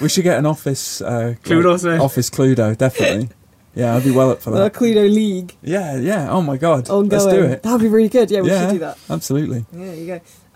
We 0.00 0.08
should 0.08 0.24
get 0.24 0.38
an 0.38 0.46
office. 0.46 1.00
Uh, 1.00 1.34
Cluedo, 1.44 1.70
like, 1.72 1.80
say? 1.80 1.98
Office 1.98 2.30
Cluedo, 2.30 2.76
definitely. 2.76 3.28
Yeah, 3.72 3.94
I'd 3.94 4.02
be 4.02 4.10
well 4.10 4.30
up 4.32 4.42
for 4.42 4.50
The 4.50 4.58
that. 4.64 4.72
Cluedo 4.74 5.08
League 5.08 5.54
Yeah, 5.62 5.94
yeah. 5.96 6.28
Oh 6.28 6.42
my 6.42 6.56
god. 6.56 6.90
ongoing. 6.90 7.08
Let's 7.08 7.24
do 7.32 7.44
it. 7.44 7.62
That'd 7.62 7.80
be 7.80 7.86
really 7.86 8.08
good. 8.08 8.28
Yeah, 8.28 8.40
we 8.40 8.48
Yeah. 8.50 8.62
should 8.66 8.72
do 8.72 8.78
that. 8.80 8.98
Absolutely. 9.08 9.64
Yeah, 9.72 9.84
there 9.84 9.94
you 9.94 10.06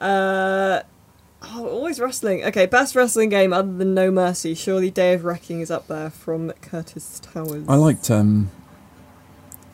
go. 0.00 0.04
Uh, 0.04 0.82
oh, 1.54 1.68
always 1.68 2.00
wrestling. 2.00 2.44
Okay, 2.44 2.66
best 2.66 2.94
wrestling 2.94 3.28
game 3.28 3.52
other 3.52 3.72
than 3.72 3.94
No 3.94 4.10
Mercy. 4.10 4.54
Surely 4.54 4.90
Day 4.90 5.14
of 5.14 5.24
Reckoning 5.24 5.60
is 5.60 5.70
up 5.70 5.86
there 5.88 6.10
from 6.10 6.50
Curtis 6.60 7.20
Towers. 7.20 7.64
I 7.68 7.76
liked. 7.76 8.10
um 8.10 8.50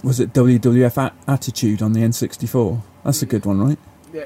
Was 0.04 0.20
it 0.20 0.32
WWF 0.32 0.96
a- 0.96 1.12
Attitude 1.30 1.82
on 1.82 1.92
the 1.92 2.00
N64? 2.00 2.82
That's 3.04 3.22
a 3.22 3.26
good 3.26 3.44
one, 3.46 3.60
right? 3.60 3.78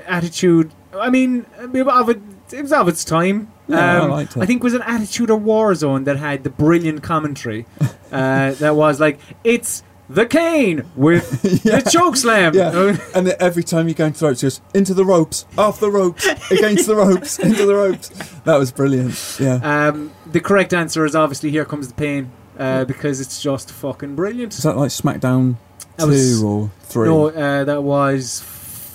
Attitude. 0.06 0.72
I 0.96 1.10
mean, 1.10 1.46
it 1.60 1.84
was 1.84 1.94
of 2.00 2.08
it 2.10 2.20
it 2.52 2.62
was 2.62 2.72
of 2.72 2.88
its 2.88 3.04
time. 3.04 3.50
Yeah, 3.68 3.78
I 3.78 4.04
Um, 4.04 4.10
liked 4.10 4.36
it. 4.36 4.42
I 4.42 4.46
think 4.46 4.60
it 4.60 4.64
was 4.64 4.74
an 4.74 4.82
Attitude 4.82 5.30
or 5.30 5.40
Warzone 5.40 6.04
that 6.04 6.18
had 6.18 6.44
the 6.44 6.50
brilliant 6.50 7.02
commentary. 7.02 7.66
uh, 8.12 8.52
that 8.52 8.76
was 8.76 9.00
like, 9.00 9.18
it's 9.42 9.82
the 10.08 10.26
cane 10.26 10.84
with 10.96 11.40
Yeah. 11.64 11.80
the 11.80 11.90
choke 11.90 12.16
slam. 12.16 12.54
Yeah. 12.54 12.96
And 13.14 13.26
then 13.26 13.36
every 13.40 13.62
time 13.64 13.88
you 13.88 13.94
go 13.94 14.06
into 14.06 14.20
the 14.20 14.26
ropes, 14.26 14.42
it 14.42 14.46
goes 14.46 14.60
into 14.74 14.94
the 14.94 15.04
ropes, 15.04 15.46
off 15.56 15.80
the 15.80 15.90
ropes, 15.90 16.26
against 16.50 16.86
the 16.86 16.94
ropes, 16.96 17.38
into 17.38 17.64
the 17.66 17.74
ropes. 17.74 18.08
That 18.44 18.56
was 18.58 18.70
brilliant. 18.72 19.36
Yeah. 19.40 19.60
Um, 19.88 20.12
the 20.26 20.40
correct 20.40 20.72
answer 20.74 21.04
is 21.04 21.14
obviously 21.16 21.50
Here 21.50 21.64
Comes 21.64 21.88
the 21.88 21.94
Pain. 21.94 22.30
Uh, 22.56 22.84
because 22.84 23.20
it's 23.20 23.42
just 23.42 23.68
fucking 23.72 24.14
brilliant. 24.14 24.54
Is 24.54 24.62
that 24.62 24.76
like 24.76 24.90
SmackDown 24.90 25.56
That 25.96 26.06
was- 26.06 26.40
two 26.40 26.46
or 26.46 26.70
three? 26.82 27.08
No, 27.08 27.30
uh, 27.30 27.64
that 27.64 27.82
was 27.82 28.42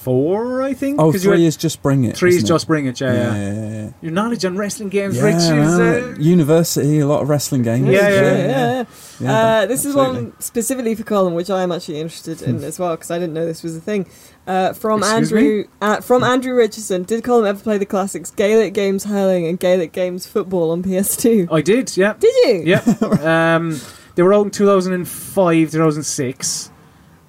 four, 0.03 0.61
I 0.61 0.73
think. 0.73 0.99
Oh, 0.99 1.11
'cause 1.11 1.23
you 1.23 1.31
three 1.31 1.45
is 1.45 1.57
just 1.57 1.81
bring 1.81 2.03
it. 2.03 2.15
three 2.15 2.35
is 2.35 2.43
it? 2.43 2.47
just 2.47 2.67
bring 2.67 2.85
it, 2.85 2.99
yeah, 2.99 3.13
yeah. 3.13 3.35
yeah, 3.35 3.53
yeah, 3.53 3.69
yeah. 3.69 3.89
Your 4.01 4.11
knowledge 4.11 4.45
on 4.45 4.57
wrestling 4.57 4.89
games, 4.89 5.17
Yeah, 5.17 5.23
Rich, 5.23 5.35
is 5.35 5.79
uh, 5.79 6.15
university, 6.19 6.99
a 6.99 7.07
lot 7.07 7.21
of 7.21 7.29
wrestling 7.29 7.63
games. 7.63 7.87
Yeah, 7.87 8.09
yeah, 8.09 8.21
yeah. 8.21 8.47
yeah. 8.47 8.83
Yeah, 9.21 9.33
uh, 9.33 9.65
this 9.65 9.83
is 9.85 9.95
one 9.95 10.33
specifically 10.39 10.95
for 10.95 11.03
Colm, 11.03 11.33
which 11.35 11.49
I 11.49 11.61
am 11.63 11.71
actually 11.71 11.99
interested 11.99 12.41
in 12.41 12.63
as 12.69 12.79
well 12.79 12.95
because 12.95 13.11
I 13.11 13.19
didn't 13.19 13.33
know 13.33 13.45
this 13.45 13.63
was 13.63 13.75
a 13.75 13.81
thing. 13.81 14.07
Uh, 14.47 14.73
from 14.73 14.99
Excuse 15.03 15.31
Andrew, 15.31 15.63
uh, 15.81 16.01
from 16.01 16.23
Andrew 16.23 16.55
Richardson. 16.55 17.03
Did 17.03 17.23
Colm 17.23 17.45
ever 17.45 17.59
play 17.61 17.77
the 17.77 17.85
classics 17.85 18.31
Gaelic 18.31 18.73
Games 18.73 19.03
Hurling 19.03 19.45
and 19.45 19.59
Gaelic 19.59 19.91
Games 19.91 20.25
Football 20.25 20.71
on 20.71 20.81
PS2? 20.81 21.49
I 21.51 21.61
did, 21.61 21.95
yeah. 21.97 22.13
Did 22.17 22.33
you? 22.45 22.63
Yeah. 22.65 23.55
um, 23.57 23.79
they 24.15 24.23
were 24.23 24.33
out 24.33 24.45
in 24.45 24.51
2005, 24.51 25.71
2006. 25.71 26.71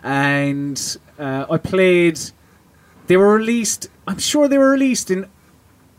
And 0.03 0.97
uh, 1.19 1.47
I 1.51 1.59
played. 1.59 2.19
They 3.11 3.17
were 3.17 3.35
released. 3.35 3.89
I'm 4.07 4.21
sure 4.21 4.47
they 4.47 4.57
were 4.57 4.71
released 4.71 5.11
in 5.11 5.27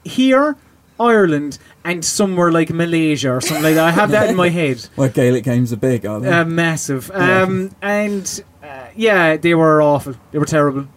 here, 0.06 0.56
Ireland, 0.98 1.58
and 1.84 2.06
somewhere 2.06 2.54
like 2.54 2.70
Malaysia 2.70 3.32
or 3.34 3.42
something 3.42 3.66
like 3.66 3.76
that. 3.76 3.84
I 3.86 3.92
have 3.92 4.12
that 4.12 4.30
in 4.30 4.38
my 4.38 4.48
head. 4.60 4.88
Where 4.96 5.10
Gaelic 5.10 5.44
games 5.44 5.74
are 5.74 5.76
big, 5.76 6.06
aren't 6.06 6.24
they? 6.24 6.32
Uh, 6.32 6.46
massive. 6.46 7.12
Um, 7.14 7.76
and 7.82 8.42
uh, 8.64 8.86
yeah, 8.96 9.36
they 9.36 9.54
were 9.56 9.82
awful. 9.82 10.16
They 10.32 10.40
were 10.40 10.46
terrible. 10.46 10.88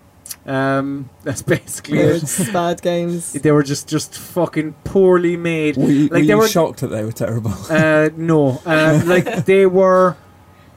Um, 0.47 1.11
that's 1.25 1.43
basically 1.57 1.99
Weird, 1.99 2.23
it. 2.23 2.53
bad 2.53 2.81
games. 2.81 3.33
They 3.33 3.51
were 3.51 3.65
just, 3.65 3.89
just 3.89 4.17
fucking 4.17 4.75
poorly 4.85 5.37
made. 5.37 5.77
were 5.77 5.91
you, 5.91 6.03
like 6.03 6.11
were 6.13 6.19
they 6.21 6.25
you 6.27 6.39
were 6.39 6.47
shocked 6.47 6.79
that 6.83 6.91
they 6.95 7.05
were 7.05 7.11
terrible? 7.11 7.51
Uh, 7.69 8.11
no, 8.17 8.63
uh, 8.65 9.03
like 9.05 9.47
they 9.47 9.67
were, 9.67 10.17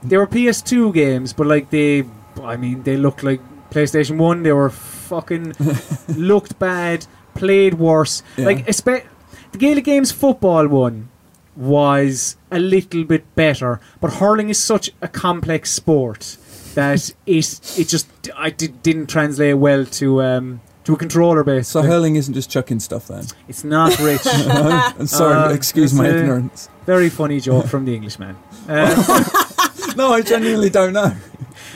they 0.02 0.18
were 0.18 0.26
PS2 0.26 0.92
games, 0.96 1.32
but 1.32 1.46
like 1.46 1.70
they, 1.70 2.06
I 2.42 2.58
mean, 2.58 2.82
they 2.82 2.98
looked 2.98 3.22
like 3.22 3.40
PlayStation 3.72 4.18
One. 4.18 4.44
They 4.44 4.52
were 4.54 4.70
fucking 4.70 5.54
looked 6.16 6.58
bad, 6.60 7.06
played 7.36 7.76
worse. 7.76 8.24
Yeah. 8.38 8.46
Like 8.46 8.66
espe- 8.68 9.06
the 9.52 9.58
Gaelic 9.58 9.86
Games 9.86 10.12
football 10.12 10.68
one 10.68 11.10
was 11.56 12.36
a 12.52 12.60
little 12.60 13.04
bit 13.04 13.24
better, 13.36 13.80
but 14.00 14.14
hurling 14.14 14.50
is 14.50 14.62
such 14.62 14.92
a 15.02 15.08
complex 15.08 15.72
sport 15.72 16.38
that 16.76 17.10
it 17.26 17.80
it 17.80 17.88
just 17.88 18.08
I 18.38 18.52
did, 18.52 18.84
didn't 18.84 19.08
translate 19.08 19.58
well 19.58 19.84
to 19.86 20.22
um 20.22 20.62
to 20.84 20.94
a 20.94 20.98
controller 20.98 21.44
base. 21.44 21.68
so 21.68 21.82
hurling 21.82 22.16
isn't 22.16 22.34
just 22.34 22.50
chucking 22.50 22.80
stuff 22.80 23.08
then. 23.08 23.26
it's 23.50 23.64
not 23.64 23.98
rich. 24.00 24.22
I'm 24.26 25.08
sorry, 25.08 25.36
Uh, 25.36 25.50
excuse 25.54 25.94
my 25.94 26.08
ignorance. 26.08 26.70
Very 26.86 27.10
funny 27.10 27.40
joke 27.42 27.66
from 27.66 27.84
the 27.86 27.94
Englishman. 27.96 28.38
Uh, 28.70 29.24
No, 29.98 30.12
I 30.14 30.22
genuinely 30.22 30.70
don't 30.70 30.94
know. 30.94 31.12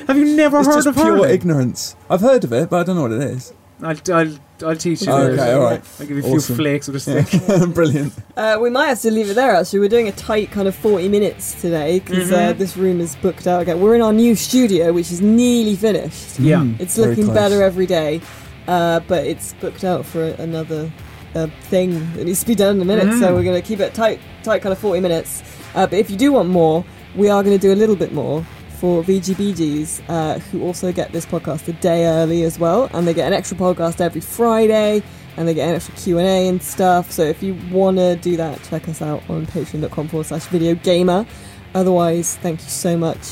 Have 0.08 0.18
you 0.18 0.36
never 0.36 0.60
It's 0.60 0.68
heard 0.68 0.76
just 0.76 0.88
of 0.88 0.96
pure 0.96 1.06
hurling? 1.18 1.30
ignorance. 1.32 1.96
I've 2.10 2.22
heard 2.22 2.44
of 2.44 2.54
it, 2.54 2.70
but 2.70 2.80
I 2.80 2.84
don't 2.84 2.96
know 2.96 3.04
what 3.04 3.12
it 3.14 3.22
is. 3.22 3.54
I'll, 3.84 3.98
I'll, 4.14 4.38
I'll 4.64 4.76
teach 4.76 5.02
you. 5.02 5.12
Oh, 5.12 5.18
later. 5.18 5.34
okay, 5.42 5.52
all 5.54 5.64
right. 5.64 5.82
I'll 6.00 6.06
give 6.06 6.18
you 6.18 6.24
a 6.24 6.28
few 6.28 6.36
Awesome. 6.36 6.56
flakes 6.56 6.88
with 6.88 7.08
a 7.08 7.24
stick. 7.24 7.74
Brilliant. 7.74 8.14
Uh, 8.38 8.60
we 8.62 8.70
might 8.70 8.88
have 8.90 9.02
to 9.02 9.10
leave 9.10 9.30
it 9.32 9.34
there. 9.34 9.56
Actually, 9.56 9.80
we're 9.80 9.90
doing 9.90 10.08
a 10.08 10.12
tight 10.12 10.52
kind 10.52 10.68
of 10.68 10.76
forty 10.76 11.10
minutes 11.10 11.60
today 11.60 12.00
because 12.00 12.32
uh, 12.32 12.54
Mhm. 12.54 12.58
this 12.60 12.78
room 12.78 13.02
is 13.02 13.16
booked 13.16 13.48
out 13.48 13.64
again. 13.64 13.82
We're 13.82 13.96
in 13.96 14.02
our 14.04 14.14
new 14.14 14.36
studio, 14.36 14.94
which 14.94 15.12
is 15.12 15.20
nearly 15.22 15.76
finished. 15.76 16.40
Yeah. 16.40 16.58
Mm, 16.60 16.80
It's 16.80 16.96
looking 17.00 17.34
better 17.34 17.64
every 17.64 17.88
day, 17.88 18.22
uh, 18.68 19.00
but 19.08 19.26
it's 19.26 19.54
booked 19.54 19.84
out 19.84 20.06
for 20.06 20.26
another 20.26 20.92
uh, 21.34 21.48
thing 21.70 21.92
that 22.14 22.26
needs 22.26 22.42
to 22.42 22.46
be 22.46 22.54
done 22.56 22.76
in 22.76 22.82
a 22.84 22.86
minute. 22.86 23.12
So 23.20 23.30
Mhm. 23.32 23.36
we're 23.36 23.44
going 23.44 23.60
to 23.60 23.68
keep 23.68 23.80
it 23.80 23.96
tight, 23.96 24.20
tight 24.44 24.62
kind 24.62 24.74
of 24.74 24.78
40 24.80 25.00
minutes. 25.00 25.42
Uh, 25.74 25.88
but 25.88 25.98
if 25.98 26.12
you 26.12 26.18
do 26.18 26.34
want 26.34 26.50
more, 26.50 26.86
we 27.16 27.30
are 27.30 27.42
going 27.42 27.58
to 27.58 27.62
do 27.68 27.74
a 27.74 27.80
little 27.82 27.96
bit 27.96 28.14
more 28.14 28.46
for 28.82 29.04
VGBGs, 29.04 30.02
uh, 30.10 30.40
who 30.40 30.64
also 30.64 30.92
get 30.92 31.12
this 31.12 31.26
podcast 31.26 31.68
a 31.68 31.74
day 31.74 32.06
early 32.08 32.42
as 32.44 32.58
well, 32.58 32.90
and 32.94 33.08
they 33.08 33.14
get 33.14 33.28
an 33.28 33.34
extra 33.34 33.56
podcast 33.56 34.02
every 34.02 34.22
Friday. 34.22 35.04
And 35.38 35.48
they 35.48 35.54
get 35.54 35.70
an 35.70 35.76
extra 35.76 35.96
Q 35.96 36.18
and 36.18 36.28
A 36.28 36.48
and 36.50 36.62
stuff. 36.62 37.10
So 37.10 37.22
if 37.24 37.42
you 37.42 37.58
want 37.72 37.96
to 37.98 38.18
do 38.18 38.36
that, 38.36 38.62
check 38.64 38.90
us 38.90 39.02
out 39.02 39.24
on 39.30 39.46
patreon.com 39.46 40.10
forward 40.10 40.26
slash 40.26 40.46
video 40.48 40.76
gamer. 40.76 41.26
Otherwise, 41.74 42.36
thank 42.38 42.60
you 42.62 42.68
so 42.68 42.98
much 42.98 43.26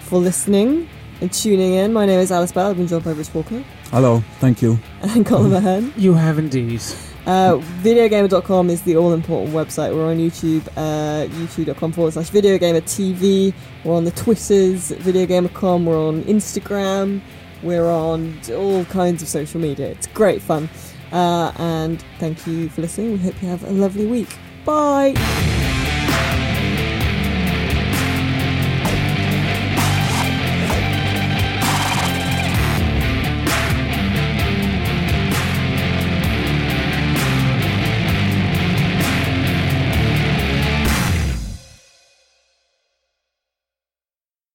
for 0.00 0.18
listening 0.18 0.88
and 1.22 1.32
tuning 1.32 1.72
in. 1.72 1.94
My 1.94 2.04
name 2.04 2.20
is 2.20 2.30
Alice 2.30 2.52
Bell. 2.52 2.68
I've 2.70 2.76
been 2.76 2.86
John 2.86 3.00
Provers 3.00 3.32
Walker 3.32 3.64
Hello, 3.90 4.22
thank 4.40 4.60
you. 4.60 4.78
and 5.00 5.24
Colm 5.24 5.54
Ahern. 5.56 5.94
You 5.96 6.12
have 6.14 6.38
indeed. 6.38 6.82
Uh, 7.28 7.58
videogamer.com 7.82 8.70
is 8.70 8.80
the 8.82 8.96
all 8.96 9.12
important 9.12 9.54
website. 9.54 9.94
We're 9.94 10.10
on 10.10 10.16
YouTube, 10.16 10.66
uh, 10.78 11.28
youtube.com 11.34 11.92
forward 11.92 12.14
slash 12.14 12.30
videogamer 12.30 12.80
TV. 12.80 13.52
We're 13.84 13.94
on 13.94 14.04
the 14.04 14.12
Twitters, 14.12 14.92
videogamer.com. 14.92 15.84
We're 15.84 16.00
on 16.00 16.22
Instagram. 16.22 17.20
We're 17.62 17.90
on 17.90 18.40
all 18.52 18.86
kinds 18.86 19.20
of 19.20 19.28
social 19.28 19.60
media. 19.60 19.88
It's 19.88 20.06
great 20.06 20.40
fun. 20.40 20.70
Uh, 21.12 21.52
and 21.58 22.02
thank 22.18 22.46
you 22.46 22.70
for 22.70 22.80
listening. 22.80 23.12
We 23.12 23.18
hope 23.18 23.42
you 23.42 23.48
have 23.48 23.62
a 23.64 23.72
lovely 23.72 24.06
week. 24.06 24.34
Bye. 24.64 25.14